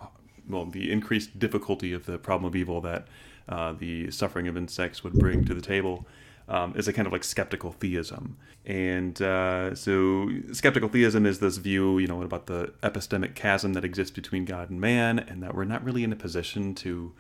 well, 0.49 0.67
the 0.67 0.91
increased 0.91 1.39
difficulty 1.39 1.93
of 1.93 2.07
the 2.07 2.19
problem 2.19 2.47
of 2.47 2.57
evil 2.57 2.81
that 2.81 3.07
uh, 3.49 3.73
the 3.73 4.11
suffering 4.11 4.49
of 4.49 4.57
insects 4.57 5.03
would 5.03 5.15
bring 5.15 5.45
to 5.45 5.55
the 5.55 5.61
table 5.61 6.07
um, 6.51 6.75
is 6.77 6.89
a 6.89 6.93
kind 6.93 7.07
of 7.07 7.13
like 7.13 7.25
skeptical 7.25 7.73
theism. 7.73 8.37
And 8.67 9.23
uh, 9.23 9.75
so, 9.75 10.29
skeptical 10.53 10.89
theism 10.89 11.25
is 11.25 11.39
this 11.39 11.57
view, 11.57 11.99
you 11.99 12.09
know, 12.09 12.23
about 12.23 12.47
the 12.47 12.75
epistemic 12.83 13.35
chasm 13.35 13.73
that 13.73 13.85
exists 13.85 14.11
between 14.11 14.45
God 14.45 14.69
and 14.69 14.81
man, 14.81 15.19
and 15.19 15.43
that 15.43 15.55
we're 15.55 15.65
not 15.65 15.83
really 15.83 16.05
in 16.05 16.13
a 16.13 16.17
position 16.17 16.75
to, 16.75 17.13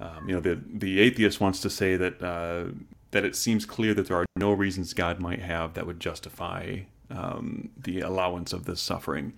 um, 0.00 0.28
you 0.28 0.34
know, 0.34 0.40
the 0.40 0.60
the 0.70 1.00
atheist 1.00 1.40
wants 1.40 1.60
to 1.60 1.70
say 1.70 1.96
that 1.96 2.22
uh, 2.22 2.64
that 3.12 3.24
it 3.24 3.36
seems 3.36 3.64
clear 3.64 3.94
that 3.94 4.08
there 4.08 4.16
are 4.18 4.26
no 4.36 4.52
reasons 4.52 4.92
God 4.92 5.20
might 5.20 5.40
have 5.40 5.74
that 5.74 5.86
would 5.86 6.00
justify 6.00 6.80
um, 7.10 7.70
the 7.80 8.00
allowance 8.00 8.52
of 8.52 8.64
this 8.64 8.80
suffering. 8.80 9.32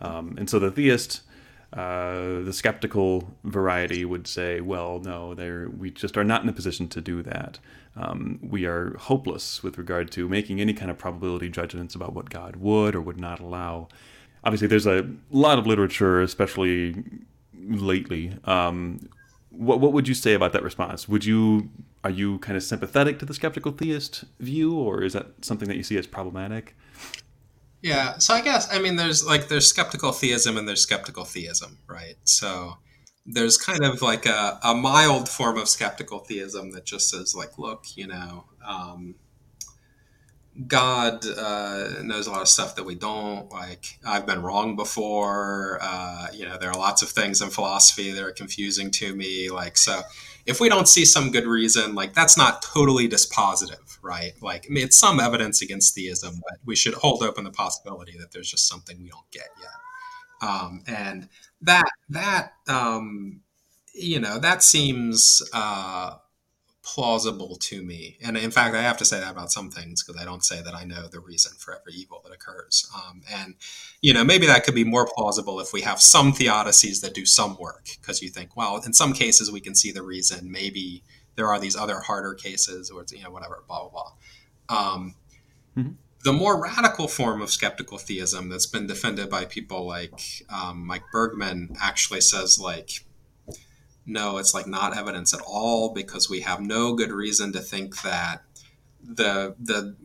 Um, 0.00 0.36
and 0.38 0.48
so 0.48 0.58
the 0.58 0.70
theist 0.70 1.22
uh, 1.72 2.42
the 2.42 2.52
skeptical 2.52 3.32
variety 3.44 4.04
would 4.04 4.26
say, 4.26 4.60
well, 4.60 4.98
no, 4.98 5.34
we 5.78 5.90
just 5.90 6.16
are 6.16 6.24
not 6.24 6.42
in 6.42 6.48
a 6.48 6.52
position 6.52 6.88
to 6.88 7.00
do 7.00 7.22
that. 7.22 7.60
Um, 8.00 8.38
we 8.42 8.64
are 8.64 8.96
hopeless 8.96 9.62
with 9.62 9.76
regard 9.76 10.10
to 10.12 10.28
making 10.28 10.60
any 10.60 10.72
kind 10.72 10.90
of 10.90 10.96
probability 10.96 11.50
judgments 11.50 11.94
about 11.94 12.14
what 12.14 12.30
God 12.30 12.56
would 12.56 12.94
or 12.94 13.00
would 13.00 13.20
not 13.20 13.40
allow. 13.40 13.88
Obviously, 14.42 14.68
there's 14.68 14.86
a 14.86 15.08
lot 15.30 15.58
of 15.58 15.66
literature, 15.66 16.22
especially 16.22 17.04
lately. 17.54 18.32
Um, 18.44 19.10
what 19.50 19.80
what 19.80 19.92
would 19.92 20.08
you 20.08 20.14
say 20.14 20.32
about 20.32 20.52
that 20.54 20.62
response? 20.62 21.08
Would 21.08 21.24
you 21.24 21.68
are 22.02 22.10
you 22.10 22.38
kind 22.38 22.56
of 22.56 22.62
sympathetic 22.62 23.18
to 23.18 23.26
the 23.26 23.34
skeptical 23.34 23.72
theist 23.72 24.24
view, 24.38 24.74
or 24.74 25.02
is 25.02 25.12
that 25.12 25.44
something 25.44 25.68
that 25.68 25.76
you 25.76 25.82
see 25.82 25.98
as 25.98 26.06
problematic? 26.06 26.74
Yeah, 27.82 28.18
so 28.18 28.32
I 28.32 28.40
guess 28.40 28.72
I 28.72 28.78
mean 28.78 28.96
there's 28.96 29.26
like 29.26 29.48
there's 29.48 29.66
skeptical 29.66 30.12
theism 30.12 30.56
and 30.56 30.66
there's 30.66 30.82
skeptical 30.82 31.24
theism, 31.24 31.78
right? 31.86 32.16
So 32.24 32.78
there's 33.26 33.56
kind 33.56 33.84
of 33.84 34.02
like 34.02 34.26
a, 34.26 34.58
a 34.62 34.74
mild 34.74 35.28
form 35.28 35.58
of 35.58 35.68
skeptical 35.68 36.20
theism 36.20 36.70
that 36.72 36.84
just 36.84 37.08
says 37.10 37.34
like, 37.34 37.58
look, 37.58 37.84
you 37.96 38.06
know, 38.06 38.44
um, 38.66 39.14
God 40.66 41.24
uh, 41.26 42.02
knows 42.02 42.26
a 42.26 42.30
lot 42.30 42.42
of 42.42 42.48
stuff 42.48 42.74
that 42.76 42.84
we 42.84 42.94
don't. 42.94 43.50
Like, 43.50 43.98
I've 44.04 44.26
been 44.26 44.42
wrong 44.42 44.76
before. 44.76 45.78
Uh, 45.80 46.26
you 46.32 46.44
know, 46.44 46.58
there 46.58 46.70
are 46.70 46.78
lots 46.78 47.02
of 47.02 47.08
things 47.08 47.40
in 47.40 47.50
philosophy 47.50 48.10
that 48.10 48.22
are 48.22 48.32
confusing 48.32 48.90
to 48.92 49.14
me. 49.14 49.48
Like, 49.48 49.78
so 49.78 50.02
if 50.46 50.60
we 50.60 50.68
don't 50.68 50.88
see 50.88 51.04
some 51.04 51.30
good 51.30 51.46
reason, 51.46 51.94
like, 51.94 52.14
that's 52.14 52.36
not 52.36 52.62
totally 52.62 53.08
dispositive, 53.08 53.98
right? 54.02 54.32
Like, 54.42 54.66
I 54.68 54.72
mean, 54.72 54.84
it's 54.84 54.98
some 54.98 55.20
evidence 55.20 55.62
against 55.62 55.94
theism, 55.94 56.40
but 56.42 56.58
we 56.64 56.76
should 56.76 56.94
hold 56.94 57.22
open 57.22 57.44
the 57.44 57.52
possibility 57.52 58.18
that 58.18 58.32
there's 58.32 58.50
just 58.50 58.68
something 58.68 59.00
we 59.00 59.08
don't 59.08 59.30
get 59.30 59.48
yet. 59.60 60.48
Um, 60.48 60.82
and 60.86 61.28
that, 61.62 61.90
that, 62.08 62.52
um, 62.68 63.40
you 63.94 64.20
know, 64.20 64.38
that 64.38 64.62
seems 64.62 65.42
uh, 65.52 66.16
plausible 66.82 67.56
to 67.56 67.82
me. 67.82 68.16
And 68.22 68.36
in 68.36 68.50
fact, 68.50 68.74
I 68.74 68.82
have 68.82 68.96
to 68.98 69.04
say 69.04 69.20
that 69.20 69.32
about 69.32 69.52
some 69.52 69.70
things 69.70 70.02
because 70.02 70.20
I 70.20 70.24
don't 70.24 70.44
say 70.44 70.62
that 70.62 70.74
I 70.74 70.84
know 70.84 71.06
the 71.08 71.20
reason 71.20 71.52
for 71.58 71.76
every 71.78 71.92
evil 71.94 72.22
that 72.24 72.32
occurs. 72.32 72.90
Um, 72.94 73.22
and, 73.30 73.54
you 74.00 74.14
know, 74.14 74.24
maybe 74.24 74.46
that 74.46 74.64
could 74.64 74.74
be 74.74 74.84
more 74.84 75.06
plausible 75.06 75.60
if 75.60 75.72
we 75.72 75.82
have 75.82 76.00
some 76.00 76.32
theodicies 76.32 77.00
that 77.02 77.14
do 77.14 77.26
some 77.26 77.56
work 77.58 77.88
because 78.00 78.22
you 78.22 78.30
think, 78.30 78.56
well, 78.56 78.80
in 78.84 78.92
some 78.92 79.12
cases 79.12 79.52
we 79.52 79.60
can 79.60 79.74
see 79.74 79.92
the 79.92 80.02
reason. 80.02 80.50
Maybe 80.50 81.02
there 81.36 81.48
are 81.48 81.60
these 81.60 81.76
other 81.76 82.00
harder 82.00 82.34
cases 82.34 82.90
or, 82.90 83.04
you 83.10 83.22
know, 83.22 83.30
whatever, 83.30 83.62
blah, 83.68 83.88
blah, 83.88 83.90
blah. 84.68 84.92
Um, 84.94 85.14
mm-hmm. 85.76 85.92
The 86.22 86.32
more 86.32 86.62
radical 86.62 87.08
form 87.08 87.40
of 87.40 87.50
skeptical 87.50 87.96
theism 87.96 88.50
that's 88.50 88.66
been 88.66 88.86
defended 88.86 89.30
by 89.30 89.46
people 89.46 89.86
like 89.86 90.44
um, 90.50 90.86
Mike 90.86 91.04
Bergmann 91.12 91.76
actually 91.80 92.20
says, 92.20 92.60
like, 92.60 93.04
no, 94.04 94.38
it's 94.38 94.52
like 94.52 94.66
not 94.66 94.96
evidence 94.96 95.32
at 95.32 95.40
all 95.40 95.94
because 95.94 96.28
we 96.28 96.40
have 96.40 96.60
no 96.60 96.94
good 96.94 97.10
reason 97.10 97.52
to 97.52 97.60
think 97.60 98.02
that 98.02 98.42
the 99.02 99.54
the 99.58 99.96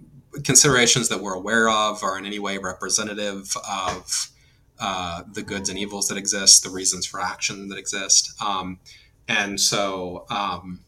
considerations 0.43 1.09
that 1.09 1.22
we're 1.22 1.34
aware 1.34 1.70
of 1.70 2.03
are 2.03 2.18
in 2.18 2.26
any 2.26 2.39
way 2.39 2.57
representative 2.57 3.55
of 3.70 4.32
uh, 4.80 5.24
the 5.32 5.41
goods 5.41 5.70
and 5.70 5.80
evils 5.80 6.07
that 6.09 6.18
exist, 6.18 6.63
the 6.63 6.70
reasons 6.70 7.05
for 7.05 7.22
action 7.22 7.70
that 7.70 7.78
exist, 7.78 8.34
um, 8.41 8.80
and 9.28 9.59
so 9.59 10.26
um, 10.30 10.82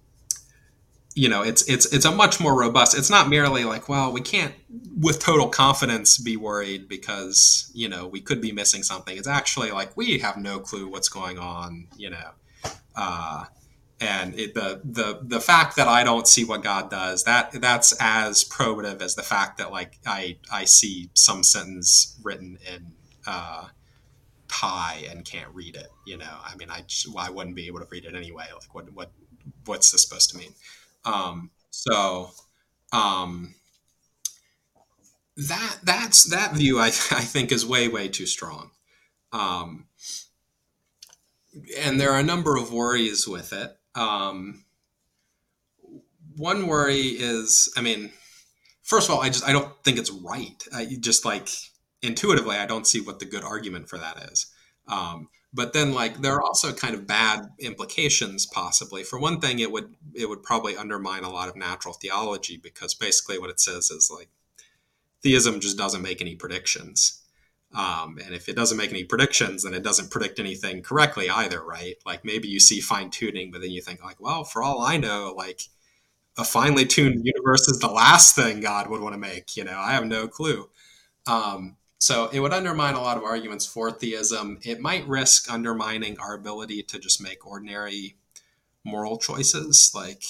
you 1.18 1.30
know 1.30 1.42
it's 1.42 1.68
it's 1.68 1.92
it's 1.94 2.06
a 2.06 2.12
much 2.12 2.40
more 2.40 2.58
robust. 2.58 2.98
It's 2.98 3.10
not 3.10 3.30
merely 3.30 3.64
like 3.64 3.90
well 3.90 4.12
we 4.12 4.22
can't 4.22 4.54
with 4.96 5.20
total 5.20 5.50
confidence 5.50 6.18
be 6.18 6.38
worried 6.38 6.88
because 6.88 7.72
you 7.74 7.90
know 7.90 8.08
we 8.08 8.22
could 8.22 8.42
be 8.42 8.52
missing 8.52 8.84
something. 8.84 9.18
It's 9.18 9.28
actually 9.28 9.72
like 9.72 9.96
we 9.98 10.20
have 10.20 10.38
no 10.38 10.60
clue 10.60 10.88
what's 10.88 11.10
going 11.10 11.40
on. 11.40 11.88
You 11.98 12.12
know 12.12 12.32
uh, 12.98 13.46
and 14.00 14.38
it, 14.38 14.54
the 14.54 14.82
the 14.84 15.20
the 15.24 15.40
fact 15.40 15.76
that 15.78 15.88
I 15.88 16.04
don't 16.04 16.28
see 16.28 16.44
what 16.44 16.64
God 16.64 16.90
does 16.90 17.24
that 17.24 17.52
that's 17.62 17.96
as 18.00 18.44
probative 18.44 19.02
as 19.02 19.16
the 19.16 19.24
fact 19.24 19.58
that 19.60 19.72
like 19.72 20.00
I 20.06 20.38
I 20.52 20.66
see 20.66 21.10
some 21.14 21.44
sentence 21.44 22.20
written 22.24 22.58
in 22.72 22.94
uh, 23.26 23.68
Thai 24.48 25.06
and 25.10 25.26
can't 25.26 25.50
read 25.54 25.76
it. 25.76 25.90
You 26.06 26.18
know, 26.18 26.38
I 26.44 26.56
mean, 26.56 26.70
I 26.70 26.84
I 27.18 27.30
wouldn't 27.30 27.56
be 27.56 27.68
able 27.68 27.80
to 27.80 27.88
read 27.90 28.06
it 28.06 28.16
anyway. 28.16 28.46
Like, 28.54 28.74
what 28.74 28.94
what 28.94 29.12
what's 29.66 29.92
this 29.92 30.04
supposed 30.04 30.32
to 30.32 30.38
mean? 30.38 30.54
Um, 31.08 31.52
so. 31.70 32.32
Um, 32.94 33.56
that 35.36 35.78
that's 35.84 36.24
that 36.32 36.54
view 36.54 36.80
I, 36.80 36.88
I 36.88 36.90
think 36.90 37.52
is 37.52 37.66
way 37.66 37.88
way 37.90 38.08
too 38.08 38.26
strong 38.26 38.72
um, 39.32 39.88
and 41.78 42.00
there 42.00 42.12
are 42.12 42.20
a 42.20 42.24
number 42.24 42.58
of 42.58 42.72
worries 42.72 43.28
with 43.28 43.54
it. 43.54 43.78
Um, 43.96 44.66
one 46.36 46.68
worry 46.68 47.02
is, 47.02 47.72
I 47.76 47.82
mean, 47.82 48.12
first 48.84 49.10
of 49.10 49.16
all, 49.16 49.22
I 49.22 49.30
just 49.30 49.48
I 49.48 49.52
don't 49.52 49.72
think 49.84 49.98
it's 49.98 50.12
right. 50.12 50.64
I 50.74 50.86
just 51.00 51.26
like 51.26 51.50
intuitively, 52.02 52.58
I 52.58 52.66
don't 52.66 52.88
see 52.88 53.02
what 53.02 53.20
the 53.20 53.26
good 53.26 53.44
argument 53.44 53.90
for 53.90 53.98
that 53.98 54.18
is. 54.32 54.48
Um, 54.88 55.30
but 55.54 55.74
then, 55.74 55.94
like, 55.94 56.22
there 56.22 56.34
are 56.34 56.42
also 56.42 56.74
kind 56.74 56.94
of 56.94 57.08
bad 57.08 57.50
implications, 57.60 58.46
possibly. 58.46 59.04
For 59.04 59.20
one 59.20 59.40
thing, 59.40 59.60
it 59.60 59.72
would 59.72 59.96
it 60.14 60.30
would 60.30 60.44
probably 60.44 60.76
undermine 60.76 61.24
a 61.24 61.30
lot 61.32 61.50
of 61.50 61.56
natural 61.56 61.94
theology 61.94 62.58
because 62.58 62.94
basically 62.94 63.40
what 63.40 63.50
it 63.50 63.60
says 63.60 63.90
is 63.92 64.12
like 64.14 64.30
theism 65.22 65.60
just 65.60 65.78
doesn't 65.78 66.02
make 66.02 66.22
any 66.22 66.36
predictions. 66.36 67.24
Um, 67.74 68.18
and 68.24 68.34
if 68.34 68.48
it 68.48 68.56
doesn't 68.56 68.78
make 68.78 68.92
any 68.92 69.04
predictions, 69.04 69.64
then 69.64 69.74
it 69.74 69.84
doesn't 69.84 70.10
predict 70.10 70.40
anything 70.40 70.82
correctly 70.82 71.30
either, 71.30 71.64
right? 71.64 71.96
Like 72.06 72.24
maybe 72.24 72.48
you 72.48 72.60
see 72.60 72.80
fine 72.80 73.10
tuning, 73.10 73.52
but 73.52 73.62
then 73.62 73.72
you 73.72 73.82
think 73.82 74.04
like, 74.04 74.22
well, 74.22 74.44
for 74.44 74.64
all 74.64 74.82
I 74.82 74.98
know, 74.98 75.34
like 75.36 75.64
a 76.38 76.46
finely 76.46 76.86
tuned 76.86 77.26
universe 77.26 77.68
is 77.68 77.80
the 77.80 77.88
last 77.88 78.36
thing 78.36 78.62
God 78.62 78.90
would 78.90 79.02
want 79.02 79.14
to 79.14 79.20
make. 79.20 79.58
You 79.58 79.66
know, 79.66 79.78
I 79.78 79.94
have 79.94 80.06
no 80.06 80.28
clue. 80.28 80.70
Um, 81.28 81.76
so 82.00 82.30
it 82.32 82.40
would 82.40 82.54
undermine 82.54 82.94
a 82.94 83.02
lot 83.02 83.18
of 83.18 83.24
arguments 83.24 83.66
for 83.66 83.92
theism. 83.92 84.60
It 84.64 84.80
might 84.80 85.08
risk 85.08 85.52
undermining 85.52 86.18
our 86.20 86.36
ability 86.36 86.84
to 86.84 87.00
just 87.00 87.22
make 87.22 87.46
ordinary 87.46 88.16
moral 88.84 89.18
choices. 89.18 89.92
Like, 89.94 90.24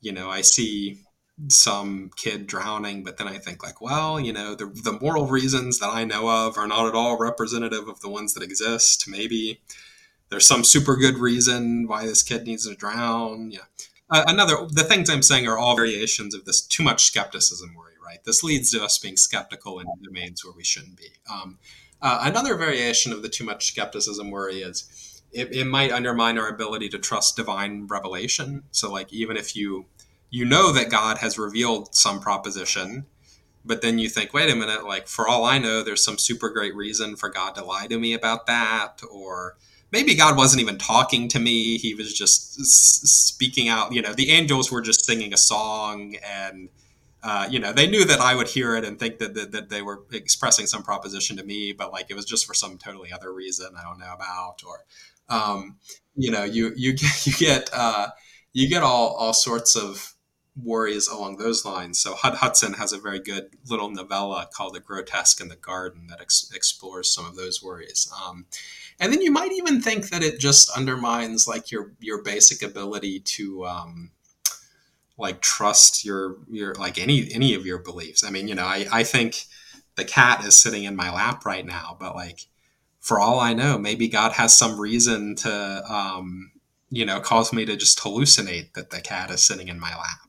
you 0.00 0.12
know, 0.12 0.30
I 0.30 0.42
see 0.42 1.00
some 1.48 2.10
kid 2.16 2.46
drowning, 2.46 3.02
but 3.02 3.16
then 3.16 3.26
I 3.26 3.38
think 3.38 3.62
like, 3.62 3.80
well, 3.80 4.20
you 4.20 4.32
know, 4.32 4.54
the 4.54 4.66
the 4.66 4.98
moral 5.00 5.26
reasons 5.26 5.78
that 5.80 5.90
I 5.90 6.04
know 6.04 6.28
of 6.28 6.56
are 6.56 6.68
not 6.68 6.86
at 6.86 6.94
all 6.94 7.18
representative 7.18 7.88
of 7.88 8.00
the 8.00 8.08
ones 8.08 8.34
that 8.34 8.42
exist. 8.42 9.08
Maybe 9.08 9.60
there's 10.28 10.46
some 10.46 10.64
super 10.64 10.96
good 10.96 11.18
reason 11.18 11.86
why 11.86 12.06
this 12.06 12.22
kid 12.22 12.46
needs 12.46 12.68
to 12.68 12.74
drown. 12.74 13.50
Yeah. 13.50 13.60
Uh, 14.10 14.24
another, 14.26 14.66
the 14.70 14.84
things 14.84 15.08
I'm 15.08 15.22
saying 15.22 15.46
are 15.46 15.58
all 15.58 15.76
variations 15.76 16.34
of 16.34 16.44
this 16.44 16.60
too 16.60 16.82
much 16.82 17.04
skepticism 17.04 17.74
worry, 17.74 17.93
right? 18.04 18.22
This 18.24 18.42
leads 18.42 18.70
to 18.72 18.82
us 18.82 18.98
being 18.98 19.16
skeptical 19.16 19.80
in 19.80 19.86
domains 20.02 20.44
where 20.44 20.54
we 20.54 20.64
shouldn't 20.64 20.96
be. 20.96 21.08
Um, 21.30 21.58
uh, 22.02 22.20
another 22.22 22.54
variation 22.56 23.12
of 23.12 23.22
the 23.22 23.28
too 23.28 23.44
much 23.44 23.66
skepticism 23.66 24.30
worry 24.30 24.60
is 24.60 25.22
it, 25.32 25.54
it 25.54 25.66
might 25.66 25.90
undermine 25.90 26.38
our 26.38 26.48
ability 26.48 26.88
to 26.90 26.98
trust 26.98 27.36
divine 27.36 27.86
revelation. 27.86 28.64
So, 28.70 28.92
like, 28.92 29.12
even 29.12 29.36
if 29.36 29.56
you 29.56 29.86
you 30.30 30.44
know 30.44 30.72
that 30.72 30.90
God 30.90 31.18
has 31.18 31.38
revealed 31.38 31.94
some 31.94 32.20
proposition, 32.20 33.06
but 33.64 33.82
then 33.82 33.98
you 33.98 34.08
think, 34.08 34.34
wait 34.34 34.50
a 34.50 34.56
minute, 34.56 34.84
like 34.84 35.06
for 35.06 35.28
all 35.28 35.44
I 35.44 35.58
know, 35.58 35.82
there's 35.82 36.04
some 36.04 36.18
super 36.18 36.50
great 36.50 36.74
reason 36.74 37.16
for 37.16 37.28
God 37.28 37.54
to 37.54 37.64
lie 37.64 37.86
to 37.86 37.98
me 37.98 38.14
about 38.14 38.46
that, 38.46 39.00
or 39.10 39.56
maybe 39.90 40.14
God 40.14 40.36
wasn't 40.36 40.60
even 40.60 40.76
talking 40.76 41.28
to 41.28 41.38
me; 41.38 41.78
He 41.78 41.94
was 41.94 42.12
just 42.12 42.64
speaking 42.66 43.68
out. 43.68 43.92
You 43.92 44.02
know, 44.02 44.12
the 44.12 44.30
angels 44.30 44.70
were 44.70 44.82
just 44.82 45.04
singing 45.04 45.32
a 45.32 45.38
song, 45.38 46.16
and 46.24 46.68
uh, 47.24 47.48
you 47.50 47.58
know, 47.58 47.72
they 47.72 47.86
knew 47.86 48.04
that 48.04 48.20
I 48.20 48.34
would 48.34 48.48
hear 48.48 48.76
it 48.76 48.84
and 48.84 48.98
think 48.98 49.16
that, 49.16 49.32
that, 49.32 49.50
that 49.52 49.70
they 49.70 49.80
were 49.80 50.04
expressing 50.12 50.66
some 50.66 50.82
proposition 50.82 51.38
to 51.38 51.42
me, 51.42 51.72
but 51.72 51.90
like 51.90 52.10
it 52.10 52.14
was 52.14 52.26
just 52.26 52.46
for 52.46 52.52
some 52.52 52.76
totally 52.76 53.12
other 53.12 53.32
reason 53.32 53.68
I 53.78 53.82
don't 53.82 53.98
know 53.98 54.12
about, 54.12 54.62
or 54.66 54.84
um, 55.30 55.78
you 56.14 56.30
know, 56.30 56.44
you 56.44 56.72
you 56.76 56.92
get 56.96 57.26
you 57.26 57.32
get 57.32 57.70
uh, 57.72 58.08
you 58.52 58.68
get 58.68 58.82
all 58.82 59.14
all 59.14 59.32
sorts 59.32 59.74
of 59.74 60.14
worries 60.54 61.08
along 61.08 61.38
those 61.38 61.64
lines. 61.64 61.98
So 61.98 62.14
Hud 62.14 62.34
Hudson 62.34 62.74
has 62.74 62.92
a 62.92 62.98
very 62.98 63.20
good 63.20 63.56
little 63.70 63.90
novella 63.90 64.46
called 64.52 64.74
"The 64.74 64.80
Grotesque 64.80 65.40
in 65.40 65.48
the 65.48 65.56
Garden" 65.56 66.08
that 66.08 66.20
ex- 66.20 66.50
explores 66.54 67.10
some 67.10 67.24
of 67.24 67.36
those 67.36 67.62
worries. 67.62 68.12
Um, 68.22 68.44
and 69.00 69.10
then 69.10 69.22
you 69.22 69.32
might 69.32 69.52
even 69.52 69.80
think 69.80 70.10
that 70.10 70.22
it 70.22 70.38
just 70.38 70.68
undermines 70.76 71.48
like 71.48 71.70
your 71.70 71.92
your 72.00 72.22
basic 72.22 72.62
ability 72.62 73.20
to 73.20 73.64
um, 73.64 74.10
like 75.18 75.40
trust 75.40 76.04
your 76.04 76.36
your 76.50 76.74
like 76.74 76.98
any 76.98 77.32
any 77.32 77.54
of 77.54 77.66
your 77.66 77.78
beliefs. 77.78 78.24
I 78.24 78.30
mean, 78.30 78.48
you 78.48 78.54
know, 78.54 78.64
I, 78.64 78.86
I 78.92 79.04
think 79.04 79.44
the 79.96 80.04
cat 80.04 80.44
is 80.44 80.56
sitting 80.56 80.84
in 80.84 80.96
my 80.96 81.12
lap 81.12 81.44
right 81.44 81.64
now, 81.64 81.96
but 81.98 82.14
like 82.14 82.46
for 83.00 83.20
all 83.20 83.38
I 83.38 83.54
know, 83.54 83.78
maybe 83.78 84.08
God 84.08 84.32
has 84.32 84.56
some 84.56 84.80
reason 84.80 85.36
to 85.36 85.84
um, 85.88 86.52
you 86.90 87.04
know 87.04 87.20
cause 87.20 87.52
me 87.52 87.64
to 87.64 87.76
just 87.76 87.98
hallucinate 88.00 88.74
that 88.74 88.90
the 88.90 89.00
cat 89.00 89.30
is 89.30 89.42
sitting 89.42 89.68
in 89.68 89.80
my 89.80 89.90
lap 89.96 90.24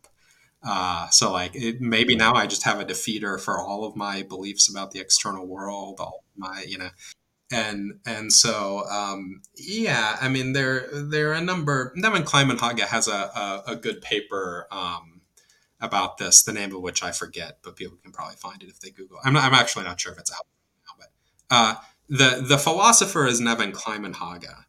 uh, 0.65 1.07
so 1.09 1.31
like 1.31 1.51
it, 1.53 1.79
maybe 1.79 2.15
now 2.15 2.33
I 2.33 2.47
just 2.47 2.63
have 2.63 2.79
a 2.79 2.85
defeater 2.85 3.39
for 3.39 3.59
all 3.59 3.85
of 3.85 3.95
my 3.95 4.23
beliefs 4.23 4.67
about 4.67 4.91
the 4.91 4.99
external 4.99 5.45
world, 5.45 5.97
all 5.99 6.23
my 6.35 6.65
you 6.67 6.79
know, 6.79 6.89
and 7.55 7.99
and 8.05 8.33
so 8.33 8.85
um, 8.89 9.41
yeah, 9.55 10.17
I 10.19 10.27
mean 10.27 10.51
there 10.51 10.87
there 10.91 11.29
are 11.31 11.35
a 11.35 11.41
number. 11.41 11.93
Nevin 11.95 12.23
Climenhaga 12.23 12.81
has 12.81 13.07
a, 13.07 13.11
a, 13.11 13.63
a 13.67 13.75
good 13.77 14.01
paper 14.01 14.67
um, 14.71 15.21
about 15.79 16.17
this, 16.17 16.43
the 16.43 16.51
name 16.51 16.75
of 16.75 16.81
which 16.81 17.01
I 17.01 17.11
forget, 17.11 17.59
but 17.63 17.77
people 17.77 17.97
can 18.03 18.11
probably 18.11 18.35
find 18.35 18.61
it 18.61 18.67
if 18.67 18.81
they 18.81 18.89
Google. 18.89 19.19
I'm 19.23 19.33
not, 19.33 19.43
I'm 19.43 19.53
actually 19.53 19.85
not 19.85 19.99
sure 19.99 20.11
if 20.11 20.19
it's 20.19 20.33
out 20.33 20.45
now, 20.85 20.95
but 20.99 21.55
uh, 21.55 21.75
the 22.09 22.45
the 22.45 22.57
philosopher 22.57 23.25
is 23.25 23.39
Nevin 23.39 23.71
Climenhaga, 23.71 24.65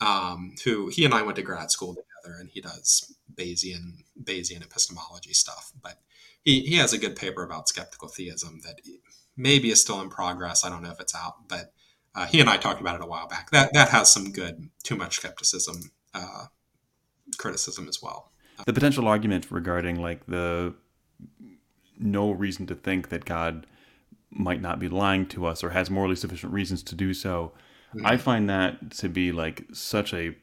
um, 0.00 0.54
who 0.64 0.88
he 0.88 1.04
and 1.04 1.12
I 1.12 1.22
went 1.22 1.36
to 1.36 1.42
grad 1.42 1.70
school 1.70 1.94
together, 1.94 2.38
and 2.40 2.48
he 2.48 2.62
does 2.62 3.14
Bayesian 3.34 4.04
Bayesian 4.22 4.64
epistemology 4.64 5.34
stuff. 5.34 5.70
But 5.82 6.00
he, 6.42 6.60
he 6.60 6.76
has 6.76 6.94
a 6.94 6.98
good 6.98 7.14
paper 7.14 7.42
about 7.42 7.68
skeptical 7.68 8.08
theism 8.08 8.60
that 8.64 8.80
maybe 9.36 9.70
is 9.70 9.82
still 9.82 10.00
in 10.00 10.08
progress. 10.08 10.64
I 10.64 10.70
don't 10.70 10.82
know 10.82 10.90
if 10.92 11.00
it's 11.00 11.14
out, 11.14 11.46
but 11.46 11.74
uh, 12.14 12.26
he 12.26 12.40
and 12.40 12.48
I 12.48 12.56
talked 12.56 12.80
about 12.80 12.96
it 12.96 13.02
a 13.02 13.06
while 13.06 13.26
back. 13.28 13.50
That 13.50 13.72
that 13.72 13.88
has 13.90 14.12
some 14.12 14.32
good 14.32 14.70
too 14.82 14.96
much 14.96 15.16
skepticism 15.16 15.90
uh, 16.14 16.46
criticism 17.38 17.88
as 17.88 18.02
well. 18.02 18.30
The 18.66 18.72
potential 18.72 19.08
argument 19.08 19.50
regarding 19.50 20.00
like 20.00 20.26
the 20.26 20.74
no 21.98 22.30
reason 22.30 22.66
to 22.66 22.74
think 22.74 23.08
that 23.08 23.24
God 23.24 23.66
might 24.30 24.60
not 24.60 24.78
be 24.78 24.88
lying 24.88 25.26
to 25.26 25.46
us 25.46 25.62
or 25.62 25.70
has 25.70 25.90
morally 25.90 26.16
sufficient 26.16 26.52
reasons 26.52 26.82
to 26.82 26.94
do 26.94 27.14
so. 27.14 27.52
Mm-hmm. 27.94 28.06
I 28.06 28.16
find 28.16 28.48
that 28.48 28.92
to 28.92 29.08
be 29.08 29.32
like 29.32 29.64
such 29.72 30.14
a 30.14 30.34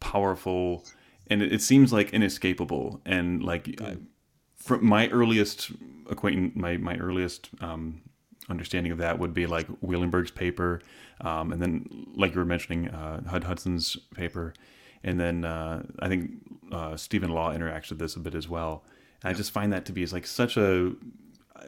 powerful 0.00 0.84
and 1.28 1.42
it, 1.42 1.60
seems 1.60 1.92
like 1.92 2.14
inescapable 2.14 3.00
and 3.04 3.42
like 3.42 3.64
mm. 3.64 4.00
from 4.56 4.86
my 4.86 5.08
earliest 5.08 5.72
acquaintance 6.08 6.52
my 6.54 6.76
my 6.78 6.96
earliest 6.96 7.50
um, 7.60 8.00
understanding 8.48 8.92
of 8.92 8.98
that 8.98 9.18
would 9.18 9.34
be 9.34 9.46
like 9.46 9.68
Wielenberg's 9.80 10.30
paper 10.30 10.80
um, 11.20 11.52
and 11.52 11.60
then 11.60 12.06
like 12.14 12.32
you 12.32 12.38
were 12.38 12.44
mentioning 12.44 12.88
uh, 12.88 13.22
Hud 13.28 13.44
Hudson's 13.44 13.96
paper 14.14 14.54
and 15.04 15.18
then 15.18 15.44
uh, 15.44 15.82
I 16.00 16.08
think 16.08 16.30
uh, 16.72 16.96
Stephen 16.96 17.30
Law 17.30 17.52
interacts 17.52 17.90
with 17.90 17.98
this 17.98 18.16
a 18.16 18.20
bit 18.20 18.34
as 18.34 18.48
well. 18.48 18.84
And 19.22 19.30
I 19.30 19.36
just 19.36 19.50
find 19.50 19.72
that 19.72 19.84
to 19.86 19.92
be 19.92 20.04
like 20.06 20.26
such 20.26 20.56
a. 20.56 20.92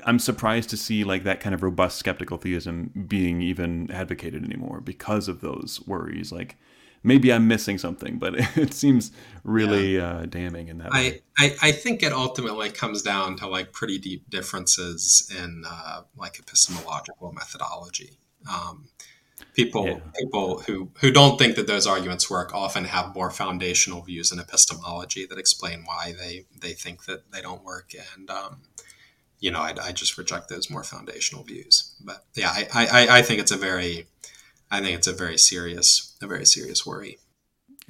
I'm 0.07 0.18
surprised 0.20 0.70
to 0.70 0.76
see 0.76 1.03
like 1.03 1.24
that 1.24 1.41
kind 1.41 1.55
of 1.55 1.62
robust 1.62 1.99
skeptical 1.99 2.39
theism 2.39 3.07
being 3.09 3.43
even 3.43 3.91
advocated 3.91 4.45
anymore 4.45 4.81
because 4.81 5.26
of 5.28 5.41
those 5.41 5.81
worries. 5.87 6.33
Like 6.33 6.57
maybe 7.03 7.33
I'm 7.33 7.49
missing 7.49 7.79
something, 7.79 8.19
but 8.19 8.35
it 8.57 8.75
seems 8.75 9.13
really 9.45 9.97
yeah. 9.97 10.19
uh, 10.19 10.27
damning 10.27 10.69
in 10.69 10.79
that 10.79 10.93
I, 10.93 10.99
way. 10.99 11.23
I, 11.39 11.57
I 11.63 11.73
think 11.73 12.03
it 12.03 12.13
ultimately 12.13 12.71
comes 12.71 13.03
down 13.03 13.37
to 13.37 13.47
like 13.47 13.73
pretty 13.73 13.99
deep 13.99 14.29
differences 14.31 15.33
in 15.39 15.65
uh, 15.67 16.03
like 16.17 16.39
epistemological 16.39 17.33
methodology. 17.33 18.19
Um, 18.51 18.89
people 19.55 19.87
yeah. 19.87 19.99
people 20.19 20.61
who 20.61 20.91
who 21.01 21.11
don't 21.11 21.39
think 21.39 21.57
that 21.57 21.67
those 21.67 21.87
arguments 21.87 22.31
work 22.31 22.55
often 22.55 22.85
have 22.85 23.15
more 23.15 23.31
foundational 23.31 24.03
views 24.03 24.33
in 24.33 24.39
epistemology 24.39 25.27
that 25.27 25.39
explain 25.39 25.83
why 25.85 26.15
they 26.19 26.45
they 26.61 26.73
think 26.73 27.05
that 27.05 27.31
they 27.33 27.41
don't 27.41 27.65
work 27.65 27.93
and 28.15 28.31
um, 28.31 28.59
you 29.41 29.51
know 29.51 29.61
I, 29.61 29.75
I, 29.83 29.93
just 29.93 30.19
reject 30.19 30.49
those 30.49 30.71
more 30.71 30.85
foundational 30.85 31.43
views 31.43 31.95
but 32.01 32.25
yeah 32.35 32.53
I, 32.53 32.69
I 32.75 33.19
i 33.19 33.23
think 33.23 33.41
it's 33.41 33.51
a 33.51 33.57
very 33.57 34.07
i 34.71 34.81
think 34.81 34.97
it's 34.97 35.07
a 35.07 35.12
very 35.12 35.39
serious 35.39 36.16
a 36.23 36.27
very 36.27 36.45
serious 36.45 36.87
worry 36.87 37.18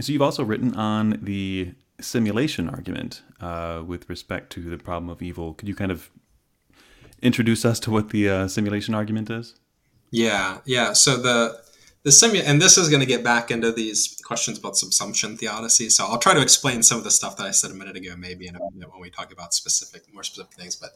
so 0.00 0.12
you've 0.12 0.22
also 0.22 0.42
written 0.42 0.74
on 0.76 1.18
the 1.22 1.74
simulation 2.00 2.70
argument 2.70 3.22
uh, 3.40 3.82
with 3.86 4.08
respect 4.08 4.50
to 4.50 4.60
the 4.60 4.78
problem 4.78 5.10
of 5.10 5.20
evil 5.22 5.54
could 5.54 5.68
you 5.68 5.74
kind 5.74 5.92
of 5.92 6.10
introduce 7.22 7.64
us 7.64 7.78
to 7.78 7.90
what 7.90 8.08
the 8.10 8.28
uh, 8.28 8.48
simulation 8.48 8.94
argument 8.94 9.28
is 9.28 9.54
yeah, 10.10 10.58
yeah. 10.64 10.92
So 10.92 11.16
the 11.16 11.60
the 12.02 12.10
simu 12.10 12.42
and 12.44 12.60
this 12.60 12.78
is 12.78 12.88
going 12.88 13.00
to 13.00 13.06
get 13.06 13.22
back 13.22 13.50
into 13.50 13.70
these 13.72 14.20
questions 14.24 14.58
about 14.58 14.74
subsumption 14.74 15.38
theodicy. 15.38 15.90
So 15.90 16.04
I'll 16.04 16.18
try 16.18 16.34
to 16.34 16.40
explain 16.40 16.82
some 16.82 16.98
of 16.98 17.04
the 17.04 17.10
stuff 17.10 17.36
that 17.36 17.46
I 17.46 17.50
said 17.50 17.70
a 17.70 17.74
minute 17.74 17.96
ago, 17.96 18.14
maybe 18.16 18.46
in 18.46 18.56
a 18.56 18.58
minute 18.72 18.90
when 18.90 19.00
we 19.00 19.10
talk 19.10 19.32
about 19.32 19.54
specific, 19.54 20.02
more 20.12 20.22
specific 20.22 20.54
things. 20.54 20.76
But 20.76 20.90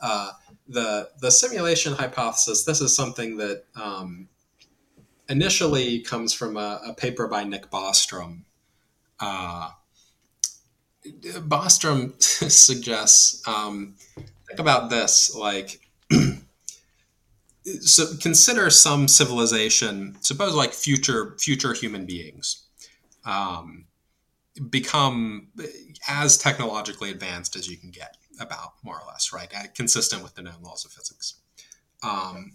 uh, 0.00 0.32
the 0.68 1.10
the 1.20 1.30
simulation 1.30 1.92
hypothesis. 1.94 2.64
This 2.64 2.80
is 2.80 2.94
something 2.94 3.36
that 3.36 3.64
um, 3.76 4.28
initially 5.28 6.00
comes 6.00 6.32
from 6.32 6.56
a, 6.56 6.80
a, 6.86 6.94
paper 6.94 7.26
by 7.26 7.44
Nick 7.44 7.70
Bostrom. 7.70 8.42
Uh, 9.20 9.70
Bostrom 11.04 12.20
suggests 12.22 13.46
um, 13.46 13.94
think 14.46 14.58
about 14.58 14.90
this 14.90 15.34
like 15.34 15.80
so 17.80 18.06
consider 18.20 18.70
some 18.70 19.08
civilization 19.08 20.16
suppose 20.20 20.54
like 20.54 20.72
future 20.72 21.36
future 21.38 21.72
human 21.72 22.06
beings 22.06 22.64
um, 23.24 23.86
become 24.70 25.48
as 26.08 26.38
technologically 26.38 27.10
advanced 27.10 27.56
as 27.56 27.68
you 27.68 27.76
can 27.76 27.90
get 27.90 28.16
about 28.40 28.74
more 28.82 28.96
or 28.96 29.06
less 29.06 29.32
right 29.32 29.52
consistent 29.74 30.22
with 30.22 30.34
the 30.34 30.42
known 30.42 30.62
laws 30.62 30.84
of 30.84 30.92
physics 30.92 31.36
um, 32.02 32.52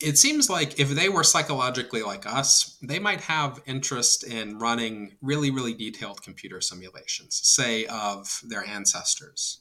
it 0.00 0.16
seems 0.16 0.48
like 0.48 0.78
if 0.78 0.90
they 0.90 1.08
were 1.08 1.24
psychologically 1.24 2.02
like 2.02 2.24
us, 2.24 2.78
they 2.82 2.98
might 2.98 3.22
have 3.22 3.60
interest 3.66 4.24
in 4.24 4.58
running 4.58 5.16
really, 5.20 5.50
really 5.50 5.74
detailed 5.74 6.22
computer 6.22 6.60
simulations, 6.60 7.40
say 7.42 7.86
of 7.86 8.40
their 8.46 8.64
ancestors. 8.64 9.60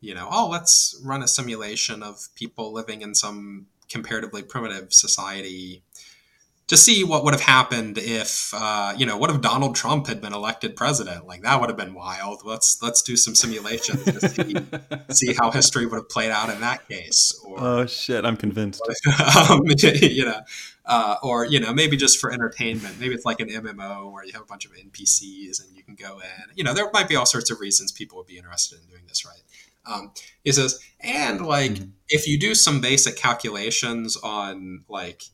You 0.00 0.14
know, 0.14 0.28
oh, 0.30 0.48
let's 0.48 1.00
run 1.04 1.22
a 1.22 1.28
simulation 1.28 2.02
of 2.02 2.28
people 2.34 2.72
living 2.72 3.02
in 3.02 3.14
some 3.14 3.66
comparatively 3.88 4.42
primitive 4.42 4.92
society 4.92 5.84
to 6.70 6.76
see 6.76 7.02
what 7.02 7.24
would 7.24 7.34
have 7.34 7.40
happened 7.40 7.98
if 7.98 8.54
uh, 8.54 8.94
you 8.96 9.04
know 9.04 9.16
what 9.18 9.28
if 9.28 9.40
Donald 9.40 9.74
Trump 9.74 10.06
had 10.06 10.20
been 10.20 10.32
elected 10.32 10.76
president? 10.76 11.26
Like 11.26 11.42
that 11.42 11.60
would 11.60 11.68
have 11.68 11.76
been 11.76 11.94
wild. 11.94 12.42
Let's 12.44 12.80
let's 12.80 13.02
do 13.02 13.16
some 13.16 13.34
simulations 13.34 14.04
to 14.04 14.28
see, 14.28 14.54
see 15.10 15.34
how 15.34 15.50
history 15.50 15.84
would 15.84 15.96
have 15.96 16.08
played 16.08 16.30
out 16.30 16.48
in 16.48 16.60
that 16.60 16.88
case 16.88 17.32
or, 17.44 17.56
oh 17.60 17.86
shit 17.86 18.24
I'm 18.24 18.36
convinced. 18.36 18.80
Um, 19.50 19.62
you 19.82 20.24
know 20.24 20.40
uh, 20.86 21.16
or 21.24 21.44
you 21.44 21.58
know 21.58 21.74
maybe 21.74 21.96
just 21.96 22.20
for 22.20 22.32
entertainment. 22.32 23.00
Maybe 23.00 23.14
it's 23.14 23.24
like 23.24 23.40
an 23.40 23.48
MMO 23.48 24.12
where 24.12 24.24
you 24.24 24.32
have 24.34 24.42
a 24.42 24.46
bunch 24.46 24.64
of 24.64 24.72
NPCs 24.72 25.64
and 25.64 25.76
you 25.76 25.82
can 25.82 25.96
go 25.96 26.20
in. 26.20 26.54
You 26.54 26.62
know 26.62 26.72
there 26.72 26.88
might 26.92 27.08
be 27.08 27.16
all 27.16 27.26
sorts 27.26 27.50
of 27.50 27.58
reasons 27.58 27.90
people 27.90 28.16
would 28.18 28.28
be 28.28 28.38
interested 28.38 28.78
in 28.80 28.86
doing 28.86 29.02
this 29.08 29.26
right? 29.26 29.42
Um, 29.86 30.12
he 30.44 30.52
says, 30.52 30.78
and 31.00 31.44
like 31.44 31.72
mm-hmm. 31.72 31.90
if 32.08 32.28
you 32.28 32.38
do 32.38 32.54
some 32.54 32.80
basic 32.80 33.16
calculations 33.16 34.16
on 34.22 34.84
like 34.88 35.24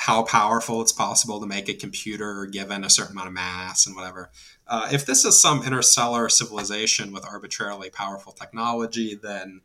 how 0.00 0.22
powerful 0.22 0.80
it's 0.80 0.92
possible 0.92 1.38
to 1.40 1.46
make 1.46 1.68
a 1.68 1.74
computer 1.74 2.46
given 2.46 2.84
a 2.84 2.88
certain 2.88 3.12
amount 3.12 3.28
of 3.28 3.34
mass 3.34 3.86
and 3.86 3.94
whatever, 3.94 4.30
uh, 4.66 4.88
if 4.90 5.04
this 5.04 5.26
is 5.26 5.38
some 5.38 5.62
interstellar 5.62 6.30
civilization 6.30 7.12
with 7.12 7.22
arbitrarily 7.26 7.90
powerful 7.90 8.32
technology, 8.32 9.14
then 9.14 9.60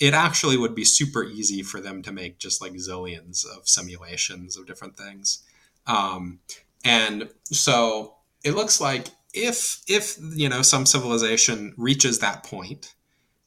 it 0.00 0.14
actually 0.14 0.56
would 0.56 0.74
be 0.74 0.86
super 0.86 1.22
easy 1.22 1.62
for 1.62 1.82
them 1.82 2.00
to 2.00 2.10
make 2.10 2.38
just 2.38 2.62
like 2.62 2.72
zillions 2.72 3.44
of 3.44 3.68
simulations 3.68 4.56
of 4.56 4.66
different 4.66 4.96
things. 4.96 5.42
Um, 5.86 6.38
and 6.82 7.28
so 7.44 8.14
it 8.42 8.52
looks 8.52 8.80
like 8.80 9.08
if 9.34 9.82
if 9.86 10.16
you 10.34 10.48
know 10.48 10.62
some 10.62 10.86
civilization 10.86 11.74
reaches 11.76 12.20
that 12.20 12.42
point 12.42 12.94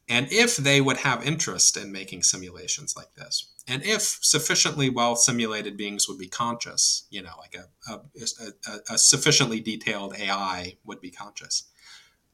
and 0.10 0.28
if 0.32 0.58
they 0.58 0.80
would 0.80 0.98
have 0.98 1.26
interest 1.26 1.76
in 1.76 1.92
making 1.92 2.24
simulations 2.24 2.96
like 2.96 3.14
this 3.16 3.52
and 3.68 3.84
if 3.84 4.02
sufficiently 4.02 4.90
well 4.90 5.16
simulated 5.16 5.78
beings 5.78 6.08
would 6.08 6.18
be 6.18 6.28
conscious 6.28 7.08
you 7.10 7.22
know 7.22 7.34
like 7.38 7.56
a, 7.56 7.92
a, 7.92 8.00
a, 8.46 8.94
a 8.94 8.98
sufficiently 8.98 9.60
detailed 9.60 10.16
ai 10.18 10.76
would 10.86 11.02
be 11.02 11.12
conscious 11.12 11.70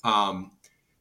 um, 0.03 0.51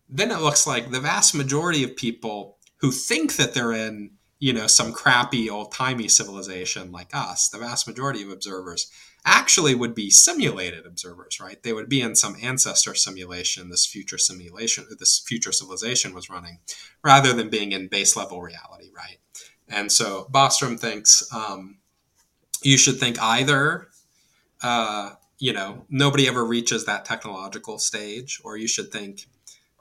then 0.08 0.30
it 0.30 0.40
looks 0.40 0.66
like 0.66 0.90
the 0.90 1.00
vast 1.00 1.34
majority 1.34 1.82
of 1.82 1.96
people 1.96 2.58
who 2.76 2.90
think 2.90 3.36
that 3.36 3.54
they're 3.54 3.72
in 3.72 4.10
you 4.38 4.52
know 4.52 4.66
some 4.66 4.92
crappy 4.92 5.48
old-timey 5.48 6.08
civilization 6.08 6.90
like 6.90 7.14
us 7.14 7.48
the 7.48 7.58
vast 7.58 7.86
majority 7.86 8.22
of 8.22 8.30
observers 8.30 8.90
actually 9.24 9.74
would 9.74 9.94
be 9.94 10.10
simulated 10.10 10.84
observers, 10.84 11.38
right? 11.40 11.62
They 11.62 11.72
would 11.72 11.88
be 11.88 12.00
in 12.00 12.16
some 12.16 12.36
ancestor 12.42 12.94
simulation, 12.94 13.70
this 13.70 13.86
future 13.86 14.18
simulation, 14.18 14.86
this 14.98 15.20
future 15.20 15.52
civilization 15.52 16.14
was 16.14 16.28
running, 16.28 16.58
rather 17.04 17.32
than 17.32 17.48
being 17.48 17.72
in 17.72 17.88
base 17.88 18.16
level 18.16 18.42
reality, 18.42 18.90
right? 18.96 19.18
And 19.68 19.92
so 19.92 20.28
Bostrom 20.32 20.78
thinks 20.78 21.32
um, 21.32 21.78
you 22.62 22.76
should 22.76 22.98
think 22.98 23.20
either, 23.22 23.88
uh, 24.62 25.12
you 25.38 25.52
know, 25.52 25.84
nobody 25.88 26.26
ever 26.26 26.44
reaches 26.44 26.84
that 26.86 27.04
technological 27.04 27.78
stage, 27.78 28.40
or 28.44 28.56
you 28.56 28.68
should 28.68 28.90
think 28.90 29.26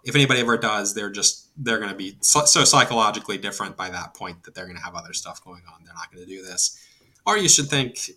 if 0.04 0.16
anybody 0.16 0.40
ever 0.40 0.58
does, 0.58 0.94
they're 0.94 1.12
just 1.12 1.50
they're 1.58 1.78
going 1.78 1.92
to 1.92 1.96
be 1.96 2.18
so, 2.22 2.46
so 2.46 2.64
psychologically 2.64 3.38
different 3.38 3.78
by 3.78 3.90
that 3.90 4.14
point 4.14 4.44
that 4.44 4.56
they're 4.56 4.66
going 4.66 4.78
to 4.78 4.84
have 4.84 4.96
other 4.96 5.14
stuff 5.14 5.44
going 5.44 5.62
on. 5.72 5.84
They're 5.84 5.94
not 5.94 6.12
going 6.12 6.26
to 6.26 6.30
do 6.30 6.42
this. 6.42 6.80
Or 7.26 7.38
you 7.38 7.48
should 7.48 7.68
think 7.68 8.10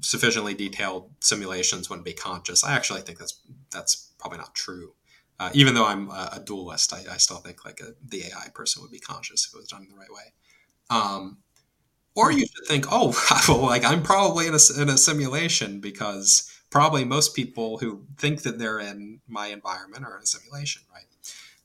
sufficiently 0.00 0.54
detailed 0.54 1.10
simulations 1.20 1.88
wouldn't 1.88 2.04
be 2.04 2.12
conscious. 2.12 2.64
I 2.64 2.74
actually 2.74 3.00
think 3.02 3.18
that's 3.18 3.40
that's 3.70 4.12
probably 4.18 4.38
not 4.38 4.54
true. 4.54 4.94
Uh, 5.40 5.50
even 5.54 5.74
though 5.74 5.86
I'm 5.86 6.10
a, 6.10 6.30
a 6.34 6.40
dualist, 6.40 6.92
I, 6.92 7.04
I, 7.12 7.16
still 7.18 7.36
think 7.36 7.64
like 7.64 7.80
a, 7.80 7.94
the 8.04 8.24
AI 8.24 8.48
person 8.52 8.82
would 8.82 8.90
be 8.90 8.98
conscious 8.98 9.46
if 9.46 9.54
it 9.54 9.56
was 9.56 9.68
done 9.68 9.82
in 9.82 9.88
the 9.88 9.94
right 9.94 10.10
way. 10.10 10.32
Um, 10.90 11.38
or 12.16 12.32
you 12.32 12.40
should 12.40 12.66
think, 12.66 12.86
oh, 12.90 13.14
well, 13.48 13.60
like 13.60 13.84
I'm 13.84 14.02
probably 14.02 14.48
in 14.48 14.54
a, 14.54 14.82
in 14.82 14.88
a 14.88 14.98
simulation 14.98 15.78
because 15.78 16.52
probably 16.70 17.04
most 17.04 17.36
people 17.36 17.78
who 17.78 18.04
think 18.16 18.42
that 18.42 18.58
they're 18.58 18.80
in 18.80 19.20
my 19.28 19.46
environment 19.46 20.04
are 20.04 20.16
in 20.16 20.24
a 20.24 20.26
simulation, 20.26 20.82
right? 20.92 21.04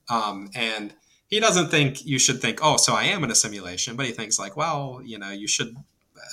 Um, 0.07 0.51
and 0.53 0.93
he 1.27 1.39
doesn't 1.39 1.69
think 1.69 2.05
you 2.05 2.19
should 2.19 2.41
think, 2.41 2.59
oh, 2.61 2.77
so 2.77 2.93
I 2.93 3.05
am 3.05 3.23
in 3.23 3.31
a 3.31 3.35
simulation, 3.35 3.95
but 3.95 4.05
he 4.05 4.11
thinks 4.11 4.37
like, 4.37 4.55
well, 4.55 5.01
you 5.03 5.17
know, 5.17 5.31
you 5.31 5.47
should 5.47 5.75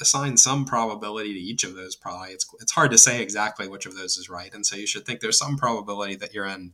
assign 0.01 0.37
some 0.37 0.65
probability 0.65 1.33
to 1.35 1.41
each 1.41 1.65
of 1.65 1.75
those 1.75 1.97
probably 1.97 2.31
it's, 2.31 2.47
it's 2.61 2.73
hard 2.73 2.91
to 2.91 2.99
say 2.99 3.23
exactly 3.23 3.69
which 3.69 3.87
of 3.87 3.97
those 3.97 4.17
is 4.17 4.29
right 4.29 4.55
and 4.55 4.65
so 4.67 4.77
you 4.77 4.87
should 4.87 5.05
think 5.05 5.21
there's 5.21 5.39
some 5.39 5.57
probability 5.57 6.17
that 6.17 6.35
you're 6.35 6.47
in 6.47 6.73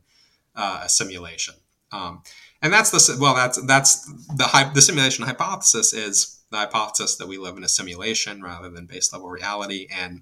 uh, 0.55 0.81
a 0.83 0.89
simulation 0.89 1.55
um, 1.91 2.21
and 2.61 2.73
that's 2.73 2.91
the 2.91 3.17
well 3.19 3.35
that's 3.35 3.61
that's 3.65 4.05
the 4.35 4.71
the 4.73 4.81
simulation 4.81 5.25
hypothesis 5.25 5.93
is 5.93 6.41
the 6.51 6.57
hypothesis 6.57 7.15
that 7.15 7.27
we 7.27 7.37
live 7.37 7.57
in 7.57 7.63
a 7.63 7.69
simulation 7.69 8.41
rather 8.41 8.69
than 8.69 8.85
base 8.85 9.11
level 9.13 9.29
reality 9.29 9.87
and 9.91 10.21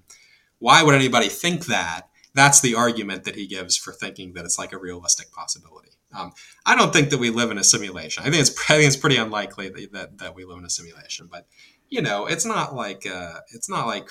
why 0.58 0.82
would 0.82 0.94
anybody 0.94 1.28
think 1.28 1.66
that 1.66 2.02
that's 2.34 2.60
the 2.60 2.74
argument 2.74 3.24
that 3.24 3.36
he 3.36 3.46
gives 3.46 3.76
for 3.76 3.92
thinking 3.92 4.34
that 4.34 4.44
it's 4.44 4.58
like 4.58 4.72
a 4.72 4.78
realistic 4.78 5.32
possibility 5.32 5.96
um, 6.16 6.32
I 6.64 6.76
don't 6.76 6.92
think 6.92 7.10
that 7.10 7.18
we 7.18 7.30
live 7.30 7.50
in 7.50 7.58
a 7.58 7.64
simulation. 7.64 8.22
I 8.24 8.30
think 8.30 8.40
it's 8.40 8.70
I 8.70 8.74
think 8.74 8.86
it's 8.86 8.96
pretty 8.96 9.16
unlikely 9.16 9.68
that, 9.70 9.92
that, 9.92 10.18
that 10.18 10.34
we 10.34 10.44
live 10.44 10.58
in 10.58 10.64
a 10.64 10.70
simulation. 10.70 11.28
But 11.30 11.46
you 11.88 12.02
know, 12.02 12.26
it's 12.26 12.44
not 12.44 12.74
like 12.74 13.06
uh, 13.06 13.40
it's 13.54 13.68
not 13.68 13.86
like 13.86 14.10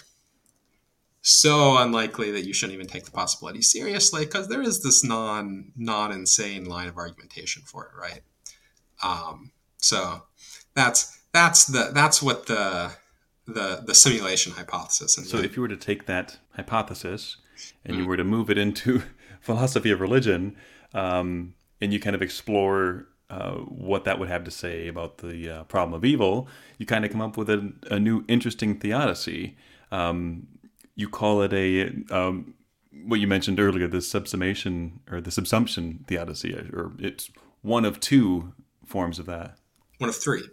so 1.21 1.78
unlikely 1.78 2.32
that 2.32 2.45
you 2.45 2.53
shouldn't 2.53 2.76
even 2.76 2.88
take 2.88 3.05
the 3.05 3.11
possibility 3.11 3.61
seriously 3.61 4.26
because 4.26 4.47
there 4.47 4.61
is 4.61 4.84
this 4.84 5.03
non 5.03 5.71
non 5.76 6.11
insane 6.11 6.65
line 6.65 6.88
of 6.88 6.97
argumentation 6.97 7.63
for 7.65 7.86
it, 7.86 7.99
right? 7.99 8.21
Um, 9.03 9.51
so 9.78 10.23
that's 10.76 11.19
that's 11.34 11.65
the 11.65 11.91
that's 11.93 12.21
what 12.21 12.45
the 12.45 12.91
the 13.47 13.84
the 13.86 13.95
simulation 13.95 14.53
hypothesis. 14.53 15.17
And 15.17 15.28
so, 15.28 15.38
if 15.38 15.55
you 15.55 15.61
were 15.61 15.67
to 15.67 15.78
take 15.78 16.05
that 16.05 16.38
hypothesis 16.55 17.38
and 17.84 17.95
mm. 17.95 18.01
you 18.01 18.07
were 18.07 18.17
to 18.17 18.23
move 18.23 18.49
it 18.49 18.57
into 18.57 19.03
philosophy 19.41 19.91
of 19.91 20.01
religion, 20.01 20.55
um, 20.93 21.55
and 21.82 21.91
you 21.91 21.99
kind 21.99 22.15
of 22.15 22.21
explore 22.21 23.07
uh, 23.30 23.53
what 23.53 24.03
that 24.05 24.19
would 24.19 24.30
have 24.30 24.43
to 24.43 24.51
say 24.51 24.88
about 24.88 25.17
the 25.17 25.49
uh, 25.49 25.63
problem 25.63 25.93
of 25.93 26.05
evil, 26.05 26.47
you 26.78 26.86
kind 26.86 27.05
of 27.05 27.11
come 27.11 27.21
up 27.21 27.38
with 27.38 27.49
a, 27.49 27.73
a 27.89 27.99
new 27.99 28.23
interesting 28.28 28.80
theodicy. 28.80 29.57
Um, 29.91 30.47
you 30.95 31.09
call 31.09 31.41
it 31.41 31.53
a 31.53 31.91
um, 32.13 32.53
what 33.05 33.19
you 33.19 33.28
mentioned 33.28 33.59
earlier, 33.59 33.88
the 33.88 33.97
subsummation 33.97 34.99
or 35.11 35.21
the 35.21 35.30
subsumption 35.30 36.05
theodicy, 36.07 36.53
or 36.53 36.93
it's 36.99 37.30
one 37.61 37.84
of 37.86 37.99
two 37.99 38.53
forms 38.86 39.19
of 39.19 39.26
that. 39.26 39.57
One 39.97 40.09
of 40.09 40.15
three. 40.15 40.43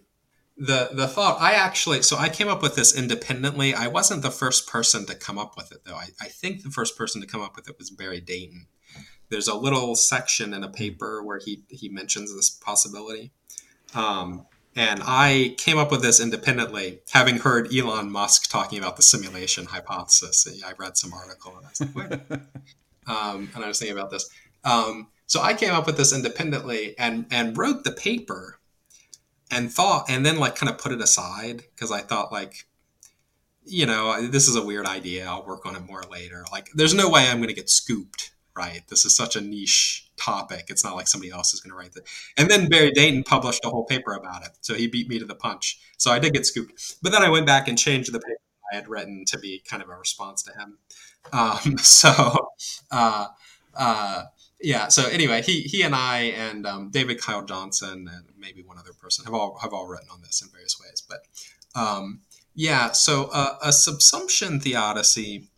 The 0.57 0.91
the 0.93 1.09
thought 1.09 1.41
I 1.41 1.53
actually 1.53 2.03
so 2.03 2.17
I 2.17 2.29
came 2.29 2.49
up 2.49 2.63
with 2.63 2.75
this 2.75 2.97
independently. 2.97 3.75
I 3.75 3.89
wasn't 3.89 4.23
the 4.23 4.31
first 4.31 4.67
person 4.67 5.07
to 5.07 5.15
come 5.15 5.39
up 5.39 5.57
with 5.57 5.73
it 5.73 5.85
though. 5.85 5.95
I, 5.95 6.09
I 6.21 6.29
think 6.29 6.63
the 6.63 6.71
first 6.71 6.97
person 6.97 7.21
to 7.21 7.27
come 7.27 7.41
up 7.41 7.57
with 7.57 7.69
it 7.69 7.79
was 7.79 7.91
Barry 7.91 8.21
Dainton 8.21 8.67
there's 9.33 9.49
a 9.49 9.57
little 9.57 9.95
section 9.95 10.53
in 10.53 10.63
a 10.63 10.69
paper 10.69 11.23
where 11.23 11.39
he 11.39 11.63
he 11.69 11.89
mentions 11.89 12.35
this 12.35 12.51
possibility. 12.51 13.33
Um, 13.95 14.47
and 14.77 15.03
I 15.05 15.55
came 15.59 15.79
up 15.79 15.91
with 15.91 16.03
this 16.03 16.21
independently, 16.21 17.01
having 17.11 17.39
heard 17.39 17.75
Elon 17.75 18.11
Musk 18.11 18.51
talking 18.51 18.79
about 18.79 18.97
the 18.97 19.03
simulation 19.03 19.67
hypothesis. 19.67 20.47
I 20.65 20.73
read 20.79 20.97
some 20.97 21.13
article 21.13 21.57
and 21.57 21.67
I 21.67 21.69
was 21.69 21.81
like, 21.81 22.31
Wait. 22.31 22.41
um, 23.07 23.51
and 23.55 23.65
I 23.65 23.69
was 23.69 23.79
thinking 23.79 23.97
about 23.97 24.11
this. 24.11 24.31
Um, 24.65 25.09
so 25.27 25.41
I 25.41 25.55
came 25.55 25.73
up 25.73 25.87
with 25.87 25.97
this 25.97 26.15
independently 26.15 26.95
and 26.99 27.27
and 27.31 27.57
wrote 27.57 27.85
the 27.85 27.93
paper 27.93 28.59
and 29.51 29.73
thought 29.73 30.07
and 30.09 30.27
then 30.27 30.39
like 30.39 30.57
kind 30.57 30.71
of 30.71 30.79
put 30.79 30.93
it 30.93 31.01
aside 31.01 31.65
because 31.75 31.91
I 31.91 32.01
thought 32.01 32.33
like 32.33 32.67
you 33.65 33.87
know 33.87 34.27
this 34.27 34.49
is 34.49 34.57
a 34.57 34.65
weird 34.65 34.87
idea 34.87 35.27
I'll 35.27 35.47
work 35.47 35.65
on 35.65 35.77
it 35.77 35.87
more 35.87 36.03
later 36.11 36.45
like 36.53 36.69
there's 36.75 36.95
no 36.95 37.09
way 37.09 37.29
I'm 37.29 37.39
going 37.39 37.49
to 37.49 37.55
get 37.55 37.71
scooped 37.71 38.32
right? 38.57 38.83
This 38.89 39.05
is 39.05 39.17
such 39.17 39.37
a 39.37 39.41
niche 39.41 40.11
topic. 40.17 40.67
It's 40.69 40.85
not 40.85 40.95
like 40.95 41.09
somebody 41.09 41.31
else 41.31 41.55
is 41.55 41.61
going 41.61 41.71
to 41.71 41.77
write 41.77 41.93
that. 41.93 42.05
And 42.37 42.51
then 42.51 42.69
Barry 42.69 42.93
Dainton 42.93 43.25
published 43.25 43.65
a 43.65 43.71
whole 43.71 43.85
paper 43.85 44.13
about 44.13 44.45
it. 44.45 44.51
So 44.61 44.75
he 44.75 44.87
beat 44.87 45.09
me 45.09 45.19
to 45.19 45.25
the 45.25 45.35
punch. 45.35 45.81
So 45.97 46.11
I 46.11 46.19
did 46.19 46.35
get 46.35 46.47
scooped. 46.47 46.97
But 47.03 47.13
then 47.13 47.23
I 47.23 47.29
went 47.29 47.47
back 47.47 47.69
and 47.69 47.79
changed 47.79 48.13
the 48.13 48.21
paper 48.21 48.39
I 48.73 48.77
had 48.77 48.89
written 48.89 49.25
to 49.27 49.39
be 49.39 49.63
kind 49.69 49.83
of 49.83 49.89
a 49.89 49.95
response 49.95 50.43
to 50.45 50.53
him. 50.53 50.79
Um, 51.33 51.79
so, 51.79 52.49
uh, 52.91 53.29
uh, 53.77 54.25
yeah. 54.61 54.89
So 54.89 55.07
anyway, 55.07 55.41
he 55.41 55.61
he 55.63 55.83
and 55.83 55.95
I 55.95 56.19
and 56.37 56.67
um, 56.67 56.91
David 56.91 57.21
Kyle 57.21 57.45
Johnson 57.45 58.11
and 58.13 58.25
maybe 58.37 58.61
one 58.61 58.77
other 58.77 58.93
person 58.93 59.25
have 59.25 59.33
all 59.33 59.57
have 59.63 59.73
all 59.73 59.87
written 59.87 60.09
on 60.13 60.21
this 60.23 60.43
in 60.43 60.49
various 60.51 60.81
ways. 60.81 61.01
But 61.09 61.81
um, 61.81 62.23
yeah, 62.57 62.91
so 62.91 63.31
uh, 63.33 63.57
a 63.63 63.69
subsumption 63.69 64.61
theodicy 64.61 65.49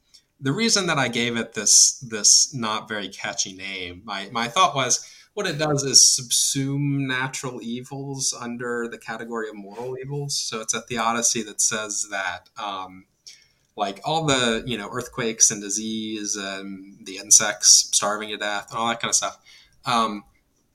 the 0.45 0.53
reason 0.53 0.87
that 0.89 0.99
I 0.99 1.09
gave 1.09 1.39
it 1.39 1.55
this 1.55 1.99
this 2.01 2.55
not 2.55 2.87
very 2.87 3.09
catchy 3.09 3.55
name, 3.55 4.03
my 4.05 4.29
my 4.31 4.47
thought 4.47 4.75
was 4.75 5.11
what 5.33 5.47
it 5.47 5.59
does 5.59 5.83
is 5.83 5.99
subsume 6.21 7.07
natural 7.07 7.63
evils 7.63 8.37
under 8.39 8.87
the 8.87 8.99
category 8.99 9.49
of 9.49 9.57
moral 9.57 9.97
evils. 9.99 10.37
So 10.37 10.61
it's 10.61 10.75
a 10.75 10.83
theodicy 10.83 11.43
that 11.45 11.63
says 11.63 12.09
that 12.11 12.51
um, 12.63 13.07
like 13.75 14.03
all 14.05 14.27
the 14.27 14.63
you 14.67 14.77
know 14.77 14.91
earthquakes 14.93 15.51
and 15.51 15.63
disease 15.63 16.37
and 16.37 17.07
the 17.07 17.17
insects 17.17 17.89
starving 17.93 18.29
to 18.29 18.37
death 18.37 18.69
and 18.71 18.79
all 18.79 18.89
that 18.89 19.01
kind 19.01 19.11
of 19.11 19.17
stuff. 19.17 19.39
Um, 19.87 20.25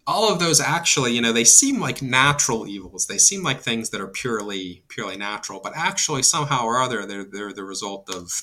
all 0.08 0.34
of 0.34 0.40
those 0.40 0.60
actually, 0.60 1.14
you 1.14 1.22
know, 1.22 1.32
they 1.32 1.44
seem 1.44 1.80
like 1.80 2.02
natural 2.02 2.68
evils. 2.68 3.06
They 3.06 3.20
seem 3.20 3.44
like 3.44 3.62
things 3.62 3.92
that 3.92 4.02
are 4.02 4.08
purely 4.08 4.82
purely 4.88 5.16
natural, 5.16 5.60
but 5.64 5.74
actually 5.76 6.24
somehow 6.24 6.64
or 6.64 6.80
other 6.80 7.06
they're 7.06 7.24
they're 7.24 7.54
the 7.54 7.64
result 7.64 8.10
of 8.10 8.42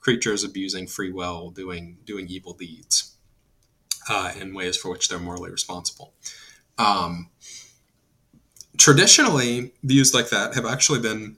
creatures 0.00 0.44
abusing 0.44 0.86
free 0.86 1.12
will, 1.12 1.50
doing 1.50 1.98
doing 2.04 2.26
evil 2.28 2.54
deeds 2.54 3.16
uh, 4.08 4.32
in 4.40 4.54
ways 4.54 4.76
for 4.76 4.90
which 4.90 5.08
they're 5.08 5.18
morally 5.18 5.50
responsible. 5.50 6.14
Um, 6.78 7.30
traditionally, 8.76 9.72
views 9.82 10.14
like 10.14 10.30
that 10.30 10.54
have 10.54 10.64
actually 10.64 11.00
been 11.00 11.36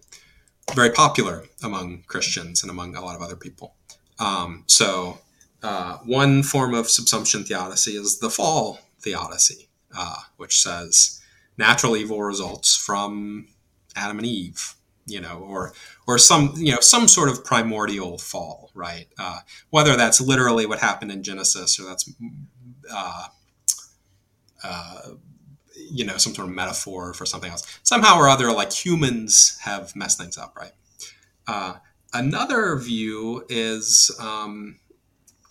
very 0.75 0.91
popular 0.91 1.45
among 1.63 2.05
Christians 2.07 2.63
and 2.63 2.71
among 2.71 2.95
a 2.95 3.01
lot 3.01 3.17
of 3.17 3.23
other 3.23 3.37
people. 3.37 3.75
Um, 4.19 4.65
so, 4.67 5.19
uh, 5.63 5.99
one 6.05 6.43
form 6.43 6.75
of 6.75 6.87
subsumption 6.87 7.47
theodicy 7.47 7.93
is 7.93 8.21
the 8.21 8.31
fall 8.31 8.81
theodicy, 9.01 9.69
uh, 9.97 10.17
which 10.37 10.61
says 10.61 11.21
natural 11.57 11.97
evil 11.97 12.23
results 12.23 12.77
from 12.77 13.49
Adam 13.97 14.19
and 14.19 14.27
Eve, 14.27 14.75
you 15.07 15.21
know, 15.21 15.39
or 15.39 15.73
or 16.11 16.19
some 16.19 16.53
you 16.57 16.73
know 16.73 16.81
some 16.81 17.07
sort 17.07 17.29
of 17.29 17.45
primordial 17.45 18.19
fall, 18.19 18.73
right? 18.75 19.07
Uh, 19.17 19.41
whether 19.71 19.97
that's 19.97 20.21
literally 20.21 20.67
what 20.67 20.81
happened 20.81 21.13
in 21.13 21.23
Genesis 21.23 21.79
or 21.79 21.85
that's 21.85 22.13
uh, 22.93 23.27
uh, 24.65 25.01
you 25.77 26.05
know 26.05 26.17
some 26.17 26.35
sort 26.35 26.49
of 26.49 26.55
metaphor 26.55 27.15
for 27.15 27.25
something 27.25 27.51
else. 27.51 27.65
Somehow 27.85 28.19
or 28.19 28.29
other, 28.29 28.51
like 28.51 28.73
humans 28.73 29.57
have 29.63 29.95
messed 29.95 30.19
things 30.19 30.37
up, 30.37 30.57
right? 30.57 30.73
Uh, 31.47 31.75
another 32.13 32.77
view 32.77 33.45
is 33.49 34.11
um, 34.21 34.81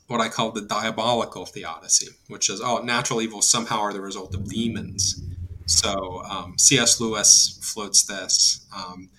what 0.07 0.19
I 0.19 0.27
call 0.27 0.51
the 0.51 0.61
diabolical 0.61 1.45
theodicy, 1.45 2.09
which 2.27 2.49
is 2.49 2.59
oh, 2.59 2.79
natural 2.79 3.21
evil 3.21 3.41
somehow 3.41 3.79
are 3.79 3.93
the 3.93 4.01
result 4.01 4.35
of 4.35 4.49
demons. 4.49 5.23
So 5.67 6.21
um, 6.29 6.57
C.S. 6.57 6.99
Lewis 6.99 7.59
floats 7.61 8.03
this. 8.03 8.65
Um, 8.75 9.09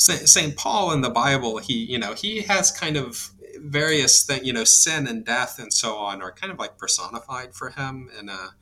Saint 0.00 0.56
Paul 0.56 0.92
in 0.92 1.02
the 1.02 1.10
Bible, 1.10 1.58
he 1.58 1.74
you 1.74 1.98
know 1.98 2.14
he 2.14 2.42
has 2.42 2.70
kind 2.70 2.96
of 2.96 3.30
various 3.60 4.22
things, 4.22 4.46
you 4.46 4.52
know, 4.52 4.64
sin 4.64 5.06
and 5.06 5.24
death 5.24 5.58
and 5.58 5.72
so 5.72 5.96
on 5.96 6.22
are 6.22 6.32
kind 6.32 6.52
of 6.52 6.58
like 6.58 6.78
personified 6.78 7.54
for 7.54 7.70
him 7.70 8.08
in 8.18 8.28
a, 8.28 8.54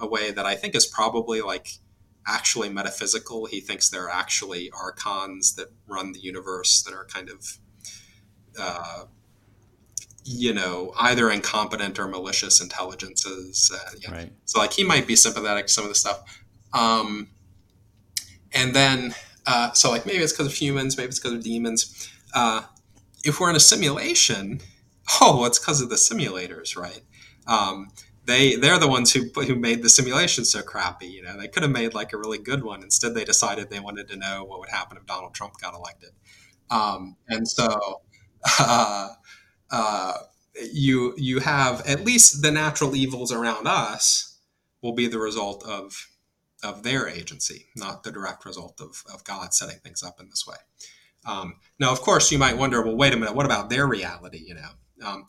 a 0.00 0.06
way 0.06 0.30
that 0.30 0.46
I 0.46 0.54
think 0.54 0.74
is 0.74 0.86
probably 0.86 1.40
like 1.42 1.78
actually 2.26 2.68
metaphysical. 2.68 3.46
He 3.46 3.60
thinks 3.60 3.88
there 3.88 4.04
are 4.04 4.10
actually 4.10 4.70
archons 4.70 5.54
that 5.56 5.68
run 5.86 6.12
the 6.12 6.20
universe 6.20 6.82
that 6.82 6.94
are 6.94 7.04
kind 7.04 7.30
of, 7.30 7.58
uh, 8.58 9.04
you 10.24 10.52
know, 10.52 10.92
either 10.98 11.30
incompetent 11.30 11.98
or 11.98 12.08
malicious 12.08 12.60
intelligences. 12.60 13.70
Uh, 13.74 13.90
yeah. 14.00 14.10
right. 14.10 14.32
So 14.44 14.58
like 14.58 14.72
he 14.72 14.84
might 14.84 15.06
be 15.06 15.16
sympathetic 15.16 15.66
to 15.66 15.72
some 15.72 15.84
of 15.84 15.90
the 15.90 15.94
stuff. 15.94 16.22
Um, 16.72 17.28
and 18.52 18.74
then 18.74 19.14
uh, 19.48 19.72
so 19.72 19.90
like 19.90 20.06
maybe 20.06 20.18
it's 20.18 20.32
because 20.32 20.46
of 20.48 20.54
humans, 20.54 20.96
maybe 20.98 21.08
it's 21.08 21.18
because 21.18 21.32
of 21.34 21.42
demons. 21.42 22.10
Uh, 22.34 22.62
if 23.24 23.40
we're 23.40 23.50
in 23.50 23.56
a 23.56 23.60
simulation, 23.60 24.60
oh, 25.22 25.44
it's 25.46 25.58
because 25.58 25.80
of 25.80 25.88
the 25.90 25.96
simulators, 25.96 26.76
right? 26.76 27.02
Um, 27.46 27.88
they 28.26 28.56
they're 28.56 28.78
the 28.78 28.88
ones 28.88 29.12
who 29.12 29.24
who 29.42 29.56
made 29.56 29.82
the 29.82 29.88
simulation 29.88 30.44
so 30.44 30.62
crappy. 30.62 31.06
You 31.06 31.22
know, 31.22 31.38
they 31.38 31.48
could 31.48 31.62
have 31.62 31.72
made 31.72 31.94
like 31.94 32.12
a 32.12 32.18
really 32.18 32.38
good 32.38 32.62
one. 32.62 32.82
Instead, 32.82 33.14
they 33.14 33.24
decided 33.24 33.70
they 33.70 33.80
wanted 33.80 34.08
to 34.08 34.16
know 34.16 34.44
what 34.44 34.60
would 34.60 34.68
happen 34.68 34.98
if 34.98 35.06
Donald 35.06 35.34
Trump 35.34 35.54
got 35.60 35.74
elected. 35.74 36.10
Um, 36.70 37.16
and 37.28 37.48
so, 37.48 38.02
uh, 38.60 39.08
uh, 39.70 40.14
you 40.72 41.14
you 41.16 41.40
have 41.40 41.86
at 41.86 42.04
least 42.04 42.42
the 42.42 42.50
natural 42.50 42.94
evils 42.96 43.32
around 43.32 43.66
us 43.66 44.38
will 44.82 44.94
be 44.94 45.08
the 45.08 45.18
result 45.18 45.64
of 45.64 46.07
of 46.62 46.82
their 46.82 47.08
agency, 47.08 47.66
not 47.76 48.02
the 48.02 48.12
direct 48.12 48.44
result 48.44 48.80
of, 48.80 49.02
of 49.12 49.24
God 49.24 49.54
setting 49.54 49.78
things 49.78 50.02
up 50.02 50.20
in 50.20 50.28
this 50.28 50.46
way. 50.46 50.56
Um, 51.24 51.56
now, 51.78 51.92
of 51.92 52.00
course, 52.00 52.32
you 52.32 52.38
might 52.38 52.56
wonder, 52.56 52.82
well, 52.82 52.96
wait 52.96 53.12
a 53.12 53.16
minute, 53.16 53.34
what 53.34 53.46
about 53.46 53.70
their 53.70 53.86
reality? 53.86 54.42
You 54.46 54.54
know, 54.54 55.06
um, 55.06 55.26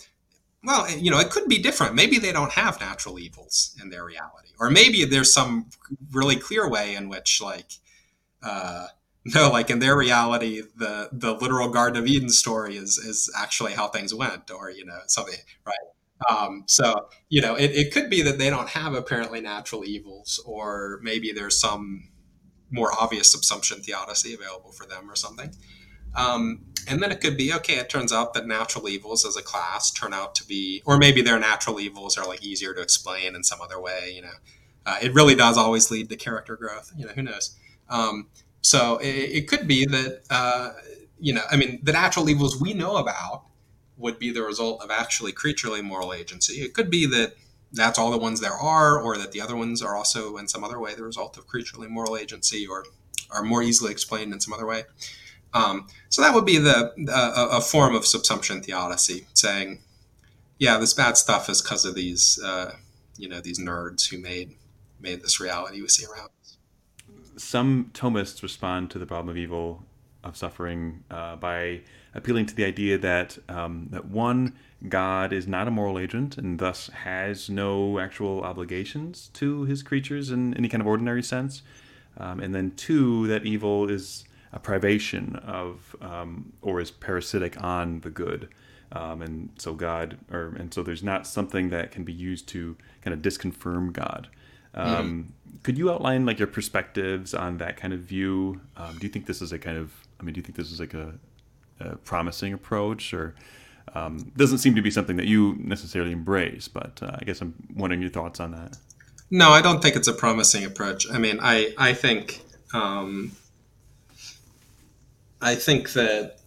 well, 0.63 0.89
you 0.89 1.09
know, 1.11 1.19
it 1.19 1.29
could 1.29 1.47
be 1.47 1.61
different. 1.61 1.95
Maybe 1.95 2.17
they 2.19 2.31
don't 2.31 2.51
have 2.51 2.79
natural 2.79 3.19
evils 3.19 3.75
in 3.81 3.89
their 3.89 4.03
reality, 4.03 4.49
or 4.59 4.69
maybe 4.69 5.05
there's 5.05 5.33
some 5.33 5.69
really 6.11 6.35
clear 6.35 6.69
way 6.69 6.95
in 6.95 7.09
which, 7.09 7.41
like, 7.41 7.71
uh, 8.43 8.87
no, 9.25 9.49
like 9.51 9.69
in 9.69 9.79
their 9.79 9.97
reality, 9.97 10.61
the 10.75 11.09
the 11.11 11.33
literal 11.33 11.69
Garden 11.69 12.01
of 12.01 12.07
Eden 12.07 12.29
story 12.29 12.77
is 12.77 12.97
is 12.97 13.31
actually 13.37 13.73
how 13.73 13.87
things 13.87 14.13
went, 14.13 14.51
or 14.51 14.69
you 14.69 14.85
know, 14.85 14.99
something, 15.07 15.39
right? 15.65 15.75
Um, 16.27 16.63
so, 16.67 17.07
you 17.29 17.41
know, 17.41 17.55
it, 17.55 17.71
it 17.71 17.93
could 17.93 18.09
be 18.09 18.21
that 18.23 18.37
they 18.37 18.49
don't 18.49 18.69
have 18.69 18.93
apparently 18.93 19.41
natural 19.41 19.85
evils, 19.85 20.41
or 20.45 20.99
maybe 21.01 21.31
there's 21.31 21.59
some 21.59 22.09
more 22.71 22.91
obvious 22.99 23.35
subsumption 23.35 23.83
theodicy 23.83 24.33
available 24.33 24.71
for 24.71 24.85
them 24.85 25.09
or 25.09 25.15
something. 25.15 25.53
Um, 26.15 26.65
and 26.87 27.01
then 27.01 27.11
it 27.11 27.21
could 27.21 27.37
be 27.37 27.53
okay, 27.53 27.75
it 27.75 27.89
turns 27.89 28.11
out 28.11 28.33
that 28.33 28.47
natural 28.47 28.89
evils 28.89 29.25
as 29.25 29.37
a 29.37 29.41
class 29.41 29.91
turn 29.91 30.13
out 30.13 30.35
to 30.35 30.45
be, 30.45 30.81
or 30.85 30.97
maybe 30.97 31.21
their 31.21 31.39
natural 31.39 31.79
evils 31.79 32.17
are 32.17 32.25
like 32.27 32.43
easier 32.43 32.73
to 32.73 32.81
explain 32.81 33.35
in 33.35 33.43
some 33.43 33.61
other 33.61 33.79
way, 33.79 34.11
you 34.15 34.21
know. 34.21 34.33
Uh, 34.85 34.97
it 35.01 35.13
really 35.13 35.35
does 35.35 35.57
always 35.57 35.91
lead 35.91 36.09
to 36.09 36.15
character 36.15 36.55
growth, 36.55 36.91
you 36.97 37.05
know, 37.05 37.11
who 37.11 37.21
knows. 37.21 37.55
Um, 37.89 38.29
so 38.61 38.97
it, 38.97 39.07
it, 39.07 39.47
could 39.47 39.67
be 39.67 39.85
that, 39.85 40.21
uh, 40.29 40.71
you 41.19 41.33
know, 41.33 41.43
I 41.51 41.57
mean, 41.57 41.79
the 41.83 41.91
natural 41.91 42.29
evils 42.29 42.59
we 42.59 42.73
know 42.73 42.97
about 42.97 43.45
would 43.99 44.17
be 44.17 44.31
the 44.31 44.41
result 44.41 44.81
of 44.81 44.89
actually 44.89 45.31
creaturely 45.31 45.81
moral 45.81 46.13
agency. 46.13 46.61
It 46.61 46.73
could 46.73 46.89
be 46.89 47.05
that 47.07 47.35
that's 47.71 47.99
all 47.99 48.09
the 48.09 48.17
ones 48.17 48.39
there 48.39 48.53
are, 48.53 48.99
or 48.99 49.17
that 49.17 49.31
the 49.31 49.41
other 49.41 49.55
ones 49.55 49.83
are 49.83 49.95
also 49.95 50.37
in 50.37 50.47
some 50.47 50.63
other 50.63 50.79
way 50.79 50.95
the 50.95 51.03
result 51.03 51.37
of 51.37 51.45
creaturely 51.45 51.87
moral 51.87 52.17
agency, 52.17 52.65
or 52.65 52.85
are 53.29 53.43
more 53.43 53.61
easily 53.61 53.91
explained 53.91 54.33
in 54.33 54.39
some 54.39 54.53
other 54.53 54.65
way. 54.65 54.85
Um, 55.53 55.87
so 56.09 56.21
that 56.21 56.33
would 56.33 56.45
be 56.45 56.57
the 56.57 56.93
uh, 57.11 57.49
a 57.51 57.61
form 57.61 57.93
of 57.93 58.03
subsumption 58.03 58.63
theodicy, 58.63 59.27
saying, 59.33 59.81
yeah, 60.57 60.77
this 60.77 60.93
bad 60.93 61.17
stuff 61.17 61.49
is 61.49 61.61
because 61.61 61.85
of 61.85 61.93
these 61.93 62.39
uh, 62.43 62.75
you 63.17 63.27
know 63.27 63.41
these 63.41 63.59
nerds 63.59 64.09
who 64.09 64.17
made 64.17 64.55
made 64.99 65.21
this 65.21 65.39
reality 65.39 65.81
we 65.81 65.87
see 65.87 66.05
around 66.05 66.29
us. 66.41 66.57
Some 67.37 67.91
Thomists 67.93 68.41
respond 68.41 68.89
to 68.91 68.99
the 68.99 69.05
problem 69.05 69.29
of 69.29 69.37
evil 69.37 69.83
of 70.23 70.35
suffering 70.35 71.03
uh, 71.11 71.35
by 71.35 71.81
appealing 72.13 72.45
to 72.47 72.55
the 72.55 72.65
idea 72.65 72.97
that 72.97 73.37
um, 73.47 73.87
that 73.91 74.05
one 74.05 74.53
God 74.87 75.33
is 75.33 75.47
not 75.47 75.67
a 75.67 75.71
moral 75.71 75.99
agent 75.99 76.37
and 76.37 76.59
thus 76.59 76.87
has 76.87 77.49
no 77.49 77.99
actual 77.99 78.41
obligations 78.41 79.29
to 79.33 79.63
his 79.63 79.83
creatures 79.83 80.31
in 80.31 80.53
any 80.55 80.69
kind 80.69 80.81
of 80.81 80.87
ordinary 80.87 81.23
sense, 81.23 81.61
um, 82.17 82.39
and 82.39 82.55
then 82.55 82.71
two 82.75 83.27
that 83.27 83.45
evil 83.45 83.89
is 83.89 84.25
a 84.51 84.59
privation 84.59 85.35
of 85.37 85.95
um, 86.01 86.53
or 86.61 86.79
is 86.79 86.91
parasitic 86.91 87.61
on 87.63 87.99
the 88.01 88.09
good. 88.09 88.49
Um, 88.91 89.21
and 89.21 89.49
so 89.57 89.75
God, 89.75 90.17
or 90.31 90.55
and 90.57 90.73
so 90.73 90.81
there's 90.81 91.03
not 91.03 91.27
something 91.27 91.69
that 91.69 91.91
can 91.91 92.03
be 92.03 92.13
used 92.13 92.47
to 92.49 92.75
kind 93.01 93.13
of 93.13 93.21
disconfirm 93.21 93.93
God. 93.93 94.27
Um, 94.73 95.33
mm. 95.47 95.61
Could 95.63 95.77
you 95.77 95.91
outline 95.91 96.25
like 96.25 96.39
your 96.39 96.47
perspectives 96.47 97.33
on 97.33 97.57
that 97.57 97.77
kind 97.77 97.93
of 97.93 97.99
view? 97.99 98.61
Um, 98.77 98.97
do 98.97 99.05
you 99.05 99.09
think 99.09 99.25
this 99.25 99.41
is 99.41 99.51
a 99.51 99.59
kind 99.59 99.77
of, 99.77 99.91
I 100.19 100.23
mean, 100.23 100.33
do 100.33 100.39
you 100.39 100.43
think 100.43 100.55
this 100.55 100.71
is 100.71 100.79
like 100.79 100.93
a, 100.93 101.13
a 101.79 101.95
promising 101.97 102.53
approach, 102.53 103.13
or 103.13 103.35
um, 103.95 104.31
doesn't 104.35 104.59
seem 104.59 104.75
to 104.75 104.81
be 104.81 104.91
something 104.91 105.17
that 105.17 105.27
you 105.27 105.55
necessarily 105.59 106.11
embrace? 106.11 106.67
But 106.67 106.99
uh, 107.01 107.17
I 107.19 107.23
guess 107.23 107.41
I'm 107.41 107.53
wondering 107.75 108.01
your 108.01 108.11
thoughts 108.11 108.39
on 108.39 108.51
that. 108.51 108.77
No, 109.31 109.51
I 109.51 109.61
don't 109.61 109.81
think 109.81 109.95
it's 109.95 110.07
a 110.07 110.13
promising 110.13 110.65
approach. 110.65 111.05
I 111.11 111.17
mean, 111.17 111.39
I 111.41 111.73
I 111.77 111.93
think 111.93 112.41
um, 112.73 113.33
I 115.41 115.55
think 115.55 115.93
that 115.93 116.39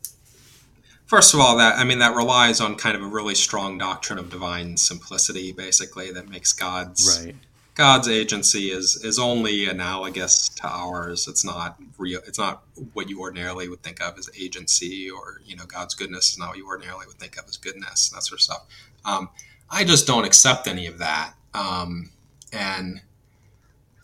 first 1.13 1.35
of 1.35 1.41
all 1.41 1.59
that 1.59 1.79
i 1.79 1.85
mean 1.85 1.99
that 1.99 2.17
relies 2.17 2.59
on 2.59 2.75
kind 2.75 2.97
of 2.97 3.03
a 3.03 3.07
really 3.07 3.35
strong 3.35 3.77
doctrine 3.77 4.19
of 4.19 4.31
divine 4.31 4.79
simplicity 4.79 5.53
basically 5.53 6.11
that 6.11 6.27
makes 6.27 6.55
god's 6.55 7.23
right. 7.23 7.37
God's 7.75 8.09
agency 8.09 8.71
is 8.71 8.97
is 9.05 9.19
only 9.19 9.67
analogous 9.67 10.49
to 10.49 10.67
ours 10.67 11.27
it's 11.27 11.45
not 11.45 11.79
real 11.99 12.21
it's 12.27 12.39
not 12.39 12.63
what 12.93 13.09
you 13.09 13.21
ordinarily 13.21 13.69
would 13.69 13.83
think 13.83 14.01
of 14.03 14.19
as 14.19 14.29
agency 14.39 15.11
or 15.11 15.41
you 15.45 15.57
know 15.57 15.65
god's 15.65 15.95
goodness 15.95 16.33
is 16.33 16.39
not 16.39 16.49
what 16.49 16.59
you 16.59 16.67
ordinarily 16.67 17.07
would 17.07 17.19
think 17.19 17.39
of 17.39 17.45
as 17.49 17.57
goodness 17.57 18.11
that 18.11 18.23
sort 18.23 18.39
of 18.39 18.43
stuff 18.43 18.67
um, 19.05 19.29
i 19.71 19.85
just 19.85 20.07
don't 20.07 20.25
accept 20.25 20.67
any 20.67 20.87
of 20.87 20.99
that 20.99 21.33
um, 21.55 22.11
and 22.53 23.01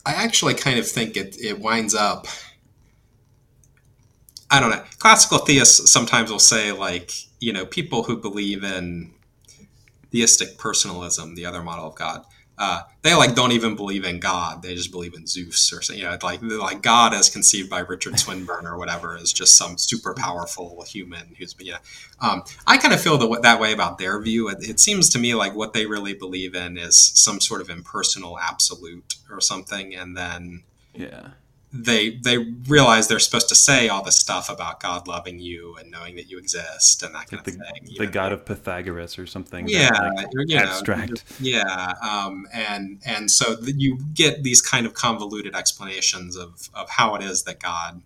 i 0.05 0.13
actually 0.13 0.53
kind 0.53 0.79
of 0.79 0.87
think 0.87 1.15
it, 1.15 1.35
it 1.39 1.59
winds 1.59 1.93
up 1.93 2.27
I 4.51 4.59
don't 4.59 4.71
know. 4.71 4.83
Classical 4.97 5.39
theists 5.39 5.91
sometimes 5.91 6.31
will 6.31 6.39
say, 6.39 6.71
like, 6.71 7.11
you 7.39 7.53
know, 7.53 7.65
people 7.65 8.03
who 8.03 8.17
believe 8.17 8.63
in 8.63 9.13
theistic 10.11 10.57
personalism, 10.57 11.35
the 11.35 11.45
other 11.45 11.61
model 11.61 11.85
of 11.85 11.95
God, 11.95 12.25
uh, 12.59 12.81
they 13.03 13.15
like 13.15 13.35
don't 13.35 13.53
even 13.53 13.77
believe 13.77 14.03
in 14.03 14.19
God. 14.19 14.61
They 14.61 14.75
just 14.75 14.91
believe 14.91 15.13
in 15.13 15.25
Zeus 15.25 15.71
or 15.71 15.81
something. 15.81 16.03
You 16.03 16.09
know, 16.09 16.17
like 16.21 16.41
like 16.41 16.81
God 16.81 17.13
as 17.13 17.29
conceived 17.29 17.69
by 17.69 17.79
Richard 17.79 18.19
Swinburne 18.19 18.67
or 18.67 18.77
whatever 18.77 19.15
is 19.15 19.31
just 19.31 19.55
some 19.55 19.77
super 19.77 20.13
powerful 20.13 20.83
human 20.83 21.35
who's 21.37 21.55
you 21.57 21.71
know. 21.71 21.77
Um, 22.21 22.43
I 22.67 22.77
kind 22.77 22.93
of 22.93 22.99
feel 22.99 23.17
the, 23.17 23.39
that 23.39 23.61
way 23.61 23.71
about 23.71 23.97
their 23.97 24.21
view. 24.21 24.49
It, 24.49 24.57
it, 24.61 24.79
seems 24.81 25.07
to 25.09 25.19
me 25.19 25.35
like 25.35 25.55
what 25.55 25.71
they 25.71 25.85
really 25.85 26.13
believe 26.13 26.53
in 26.53 26.77
is 26.77 26.97
some 27.15 27.39
sort 27.39 27.61
of 27.61 27.69
impersonal 27.69 28.37
absolute 28.37 29.15
or 29.31 29.39
something, 29.39 29.95
and 29.95 30.17
then 30.17 30.63
yeah 30.93 31.29
they 31.71 32.11
they 32.23 32.37
realize 32.67 33.07
they're 33.07 33.19
supposed 33.19 33.49
to 33.49 33.55
say 33.55 33.89
all 33.89 34.03
this 34.03 34.17
stuff 34.17 34.49
about 34.49 34.79
God 34.79 35.07
loving 35.07 35.39
you 35.39 35.75
and 35.79 35.91
knowing 35.91 36.15
that 36.15 36.29
you 36.29 36.39
exist 36.39 37.03
and 37.03 37.13
that 37.13 37.27
kind 37.27 37.45
like 37.45 37.47
of 37.47 37.59
the, 37.59 37.63
thing. 37.63 37.95
The 37.97 38.07
God 38.07 38.31
of 38.31 38.45
Pythagoras 38.45 39.19
or 39.19 39.27
something. 39.27 39.67
Yeah, 39.67 39.89
like 40.15 40.27
you 40.33 40.57
know, 40.57 40.63
abstract. 40.63 41.23
Yeah, 41.39 41.93
um, 42.01 42.47
and 42.51 42.99
and 43.05 43.29
so 43.29 43.57
you 43.61 43.99
get 44.13 44.43
these 44.43 44.61
kind 44.61 44.85
of 44.87 44.95
convoluted 44.95 45.55
explanations 45.55 46.35
of 46.35 46.69
of 46.73 46.89
how 46.89 47.15
it 47.15 47.23
is 47.23 47.43
that 47.43 47.59
God. 47.59 48.01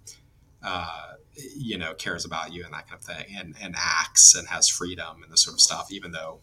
Uh, 0.62 1.14
you 1.56 1.80
know 1.80 1.96
cares 1.96 2.26
about 2.26 2.54
you 2.54 2.64
and 2.64 2.72
that 2.72 2.88
kind 2.88 3.00
of 3.00 3.04
thing 3.04 3.36
and 3.38 3.56
and 3.60 3.74
acts 3.76 4.36
and 4.36 4.48
has 4.48 4.70
freedom 4.70 5.24
and 5.24 5.32
this 5.32 5.42
sort 5.42 5.56
of 5.56 5.60
stuff 5.60 5.92
even 5.92 6.12
though 6.12 6.40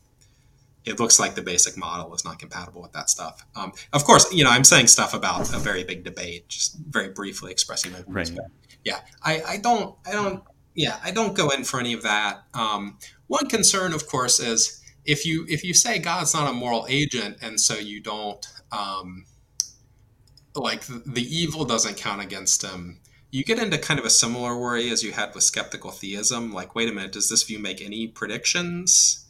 it 0.85 0.99
looks 0.99 1.21
like 1.21 1.35
the 1.35 1.43
basic 1.43 1.77
model 1.77 2.15
is 2.15 2.25
not 2.25 2.39
compatible 2.39 2.81
with 2.81 2.93
that 2.93 3.11
stuff. 3.11 3.45
Um, 3.55 3.73
of 3.93 4.05
course, 4.05 4.33
you 4.33 4.45
know, 4.45 4.51
I'm 4.51 4.65
saying 4.65 4.87
stuff 4.87 5.15
about 5.15 5.53
a 5.55 5.59
very 5.59 5.85
big 5.85 6.05
debate, 6.05 6.49
just 6.49 6.77
very 6.79 7.09
briefly 7.09 7.53
expressing 7.53 7.93
my 7.93 7.99
views. 8.03 8.33
Right. 8.33 8.39
Yeah, 8.85 9.01
I, 9.23 9.43
I 9.43 9.57
don't, 9.59 9.95
I 10.07 10.13
don't, 10.13 10.43
yeah, 10.75 10.99
I 11.05 11.11
don't 11.11 11.37
go 11.37 11.51
in 11.51 11.65
for 11.65 11.81
any 11.81 11.93
of 11.93 12.03
that. 12.03 12.45
Um, 12.55 12.99
one 13.27 13.47
concern, 13.49 13.93
of 13.93 14.07
course, 14.07 14.41
is 14.41 14.83
if 15.05 15.27
you 15.27 15.45
if 15.49 15.65
you 15.65 15.75
say 15.75 15.99
God's 15.99 16.33
not 16.35 16.49
a 16.49 16.53
moral 16.53 16.87
agent, 16.89 17.39
and 17.43 17.61
so 17.61 17.75
you 17.75 18.01
don't 18.01 18.47
um, 18.73 19.27
like 20.55 20.85
the 20.87 21.23
evil 21.23 21.65
doesn't 21.65 21.97
count 21.97 22.23
against 22.23 22.63
him. 22.63 23.01
You 23.31 23.45
get 23.45 23.59
into 23.59 23.79
kind 23.79 24.01
of 24.01 24.07
a 24.07 24.11
similar 24.11 24.59
worry 24.59 24.91
as 24.91 25.05
you 25.05 25.13
had 25.13 25.35
with 25.35 25.45
skeptical 25.45 25.93
theism. 25.93 26.53
Like, 26.53 26.75
wait 26.75 26.89
a 26.89 26.93
minute, 26.93 27.13
does 27.13 27.29
this 27.29 27.45
view 27.45 27.61
make 27.61 27.81
any 27.81 28.09
predictions? 28.09 29.27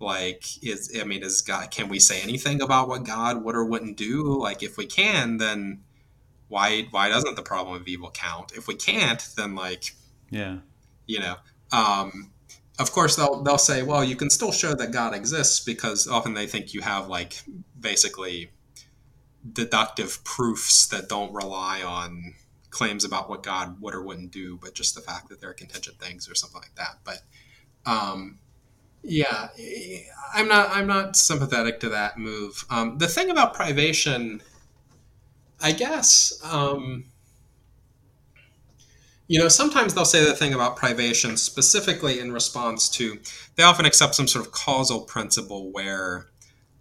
Like 0.00 0.62
is 0.64 0.90
i 0.98 1.04
mean 1.04 1.22
is 1.22 1.42
god 1.42 1.70
can 1.70 1.88
we 1.88 1.98
say 1.98 2.22
anything 2.22 2.62
about 2.62 2.88
what 2.88 3.04
god 3.04 3.44
would 3.44 3.54
or 3.54 3.64
wouldn't 3.64 3.96
do? 3.96 4.40
Like 4.40 4.62
if 4.62 4.76
we 4.76 4.86
can 4.86 5.36
then 5.36 5.82
why 6.48 6.88
why 6.90 7.08
doesn't 7.08 7.36
the 7.36 7.42
problem 7.42 7.80
of 7.80 7.86
evil 7.86 8.10
count? 8.10 8.52
If 8.56 8.66
we 8.66 8.74
can't 8.74 9.26
then 9.36 9.54
like 9.54 9.94
yeah. 10.30 10.58
you 11.06 11.20
know 11.20 11.36
um 11.72 12.30
of 12.78 12.92
course 12.92 13.14
they'll 13.16 13.42
they'll 13.42 13.58
say 13.58 13.82
well 13.82 14.02
you 14.02 14.16
can 14.16 14.30
still 14.30 14.52
show 14.52 14.74
that 14.74 14.90
god 14.90 15.14
exists 15.14 15.60
because 15.60 16.08
often 16.08 16.34
they 16.34 16.46
think 16.46 16.72
you 16.72 16.80
have 16.80 17.08
like 17.08 17.42
basically 17.78 18.50
deductive 19.52 20.24
proofs 20.24 20.86
that 20.88 21.08
don't 21.08 21.32
rely 21.32 21.82
on 21.82 22.34
claims 22.70 23.04
about 23.04 23.28
what 23.28 23.42
god 23.42 23.80
would 23.80 23.94
or 23.94 24.02
wouldn't 24.02 24.30
do 24.30 24.56
but 24.62 24.74
just 24.74 24.94
the 24.94 25.00
fact 25.00 25.28
that 25.28 25.40
they're 25.40 25.52
contingent 25.52 25.98
things 25.98 26.28
or 26.28 26.34
something 26.34 26.60
like 26.60 26.74
that. 26.76 26.98
But 27.04 27.22
um 27.84 28.38
yeah, 29.02 29.48
I'm 30.34 30.48
not. 30.48 30.70
I'm 30.70 30.86
not 30.86 31.16
sympathetic 31.16 31.80
to 31.80 31.88
that 31.90 32.18
move. 32.18 32.64
Um, 32.70 32.98
the 32.98 33.08
thing 33.08 33.30
about 33.30 33.54
privation, 33.54 34.42
I 35.60 35.72
guess, 35.72 36.38
um, 36.44 37.04
you 39.26 39.38
know, 39.38 39.48
sometimes 39.48 39.94
they'll 39.94 40.04
say 40.04 40.24
the 40.24 40.34
thing 40.34 40.52
about 40.54 40.76
privation 40.76 41.36
specifically 41.36 42.18
in 42.18 42.32
response 42.32 42.88
to. 42.90 43.18
They 43.56 43.62
often 43.62 43.86
accept 43.86 44.14
some 44.14 44.28
sort 44.28 44.44
of 44.44 44.52
causal 44.52 45.02
principle 45.02 45.70
where, 45.70 46.26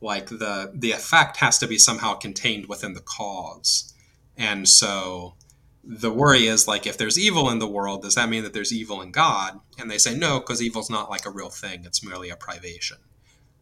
like 0.02 0.28
the 0.28 0.72
the 0.74 0.92
effect 0.92 1.38
has 1.38 1.58
to 1.60 1.68
be 1.68 1.78
somehow 1.78 2.16
contained 2.16 2.68
within 2.68 2.94
the 2.94 3.02
cause, 3.02 3.94
and 4.36 4.68
so 4.68 5.36
the 5.84 6.12
worry 6.12 6.48
is 6.48 6.68
like 6.68 6.86
if 6.86 6.98
there's 6.98 7.18
evil 7.18 7.50
in 7.50 7.60
the 7.60 7.68
world 7.68 8.02
does 8.02 8.16
that 8.16 8.30
mean 8.30 8.44
that 8.44 8.54
there's 8.54 8.74
evil 8.74 9.02
in 9.02 9.12
god? 9.12 9.60
And 9.78 9.90
they 9.90 9.98
say 9.98 10.16
no 10.16 10.40
because 10.40 10.62
evil's 10.62 10.90
not 10.90 11.10
like 11.10 11.26
a 11.26 11.30
real 11.30 11.50
thing. 11.50 11.84
It's 11.86 12.04
merely 12.04 12.30
a 12.30 12.36
privation. 12.36 12.98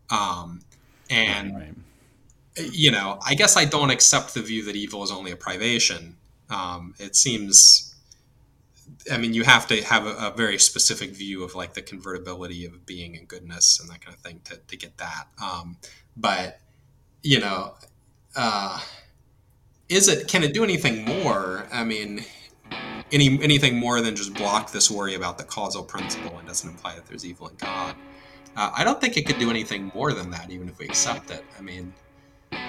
Um, 0.09 0.61
and 1.09 1.55
right, 1.55 1.73
right. 2.57 2.69
you 2.73 2.91
know 2.91 3.19
i 3.25 3.33
guess 3.33 3.55
i 3.55 3.63
don't 3.63 3.91
accept 3.91 4.33
the 4.33 4.41
view 4.41 4.63
that 4.65 4.75
evil 4.75 5.03
is 5.03 5.11
only 5.11 5.31
a 5.31 5.35
privation. 5.35 6.17
Um, 6.49 6.95
it 6.97 7.15
seems 7.15 7.95
i 9.11 9.17
mean 9.17 9.33
you 9.33 9.43
have 9.43 9.67
to 9.67 9.81
have 9.83 10.05
a, 10.05 10.11
a, 10.11 10.33
very 10.35 10.57
specific 10.57 11.11
view 11.11 11.43
of 11.43 11.55
like 11.55 11.73
the 11.73 11.81
convertibility 11.81 12.65
of 12.65 12.85
being 12.85 13.17
and 13.17 13.27
goodness 13.27 13.79
and 13.81 13.89
that 13.89 13.99
kind 13.99 14.15
of 14.15 14.21
thing 14.21 14.39
to, 14.45 14.55
to 14.55 14.77
get 14.77 14.97
that. 14.97 15.27
Um, 15.41 15.77
but 16.15 16.59
you 17.21 17.39
know 17.39 17.73
uh, 18.37 18.79
is 19.89 20.07
it 20.07 20.27
can 20.27 20.43
it 20.43 20.53
do 20.53 20.63
anything 20.63 21.05
more? 21.05 21.67
I 21.71 21.83
mean, 21.83 22.23
any 23.11 23.41
anything 23.41 23.77
more 23.77 24.01
than 24.01 24.15
just 24.15 24.33
block 24.33 24.71
this 24.71 24.91
worry 24.91 25.15
about 25.15 25.37
the 25.37 25.43
causal 25.43 25.83
principle 25.83 26.37
and 26.37 26.47
doesn't 26.47 26.69
imply 26.69 26.95
that 26.95 27.05
there's 27.05 27.25
evil 27.25 27.47
in 27.47 27.55
God. 27.55 27.95
Uh, 28.55 28.71
I 28.75 28.83
don't 28.83 28.99
think 28.99 29.17
it 29.17 29.25
could 29.25 29.37
do 29.37 29.49
anything 29.49 29.91
more 29.93 30.13
than 30.13 30.31
that, 30.31 30.49
even 30.49 30.67
if 30.67 30.79
we 30.79 30.85
accept 30.85 31.29
it. 31.29 31.45
I 31.57 31.61
mean, 31.61 31.93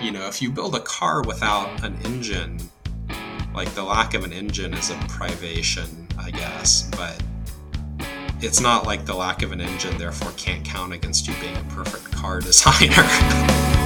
you 0.02 0.10
know, 0.10 0.28
if 0.28 0.42
you 0.42 0.50
build 0.50 0.74
a 0.74 0.80
car 0.80 1.22
without 1.22 1.82
an 1.82 1.98
engine, 2.04 2.58
like 3.54 3.70
the 3.70 3.82
lack 3.82 4.14
of 4.14 4.22
an 4.22 4.32
engine 4.32 4.74
is 4.74 4.90
a 4.90 4.96
privation, 5.08 6.06
I 6.18 6.30
guess, 6.30 6.90
but 6.90 7.20
it's 8.40 8.60
not 8.60 8.84
like 8.84 9.06
the 9.06 9.14
lack 9.14 9.42
of 9.42 9.50
an 9.50 9.60
engine 9.60 9.96
therefore 9.98 10.32
can't 10.36 10.64
count 10.64 10.92
against 10.92 11.26
you 11.26 11.34
being 11.40 11.56
a 11.56 11.64
perfect 11.64 12.12
car 12.12 12.40
designer. 12.42 13.77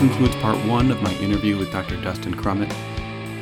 Concludes 0.00 0.34
part 0.36 0.56
one 0.66 0.90
of 0.90 1.02
my 1.02 1.12
interview 1.16 1.58
with 1.58 1.70
Dr. 1.70 2.00
Dustin 2.00 2.34
Crummett. 2.34 2.74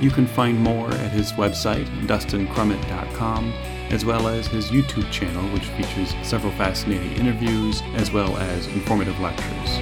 You 0.03 0.11
can 0.11 0.27
find 0.27 0.59
more 0.59 0.91
at 0.91 1.13
his 1.13 1.31
website, 1.35 1.87
dustincrummett.com, 2.09 3.53
as 3.91 4.05
well 4.05 4.27
as 4.27 4.49
his 4.49 4.69
YouTube 4.73 5.09
channel, 5.13 5.45
which 5.51 5.67
features 5.67 6.17
several 6.25 6.53
fascinating 6.55 7.13
interviews 7.13 7.81
as 7.95 8.11
well 8.11 8.37
as 8.39 8.67
informative 8.67 9.21
lectures. 9.21 9.79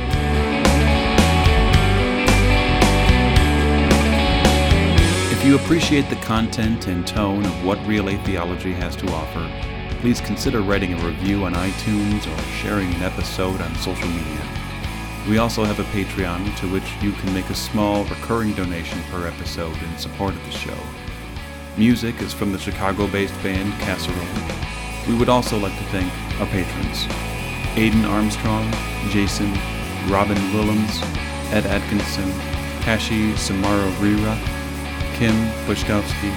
If 5.32 5.46
you 5.46 5.56
appreciate 5.56 6.10
the 6.10 6.16
content 6.16 6.88
and 6.88 7.06
tone 7.06 7.46
of 7.46 7.64
what 7.64 7.78
Relay 7.86 8.18
Theology 8.18 8.74
has 8.74 8.94
to 8.96 9.08
offer, 9.12 9.50
please 10.00 10.20
consider 10.20 10.60
writing 10.60 10.92
a 10.92 11.06
review 11.06 11.46
on 11.46 11.54
iTunes 11.54 12.26
or 12.26 12.42
sharing 12.52 12.92
an 12.92 13.02
episode 13.02 13.62
on 13.62 13.74
social 13.76 14.08
media. 14.08 14.65
We 15.28 15.38
also 15.38 15.64
have 15.64 15.80
a 15.80 15.84
Patreon 15.84 16.56
to 16.58 16.68
which 16.68 16.84
you 17.02 17.10
can 17.10 17.34
make 17.34 17.50
a 17.50 17.54
small 17.54 18.04
recurring 18.04 18.52
donation 18.52 19.02
per 19.10 19.26
episode 19.26 19.76
in 19.82 19.98
support 19.98 20.34
of 20.34 20.44
the 20.44 20.52
show. 20.52 20.78
Music 21.76 22.20
is 22.20 22.32
from 22.32 22.52
the 22.52 22.58
Chicago 22.58 23.08
based 23.08 23.34
band 23.42 23.72
Casserole. 23.80 24.24
We 25.08 25.18
would 25.18 25.28
also 25.28 25.58
like 25.58 25.76
to 25.76 25.84
thank 25.86 26.12
our 26.40 26.46
patrons 26.46 27.08
Aidan 27.76 28.04
Armstrong, 28.04 28.70
Jason, 29.10 29.52
Robin 30.08 30.38
Willems, 30.54 31.02
Ed 31.52 31.66
Atkinson, 31.66 32.30
Kashi 32.82 33.32
Samaro 33.32 33.90
Rira, 33.98 34.38
Kim 35.16 35.34
Bushkowski, 35.66 36.30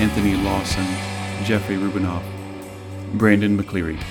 Anthony 0.00 0.34
Lawson, 0.34 0.86
Jeffrey 1.44 1.76
Rubinoff, 1.76 2.24
Brandon 3.18 3.56
McCleary. 3.56 4.02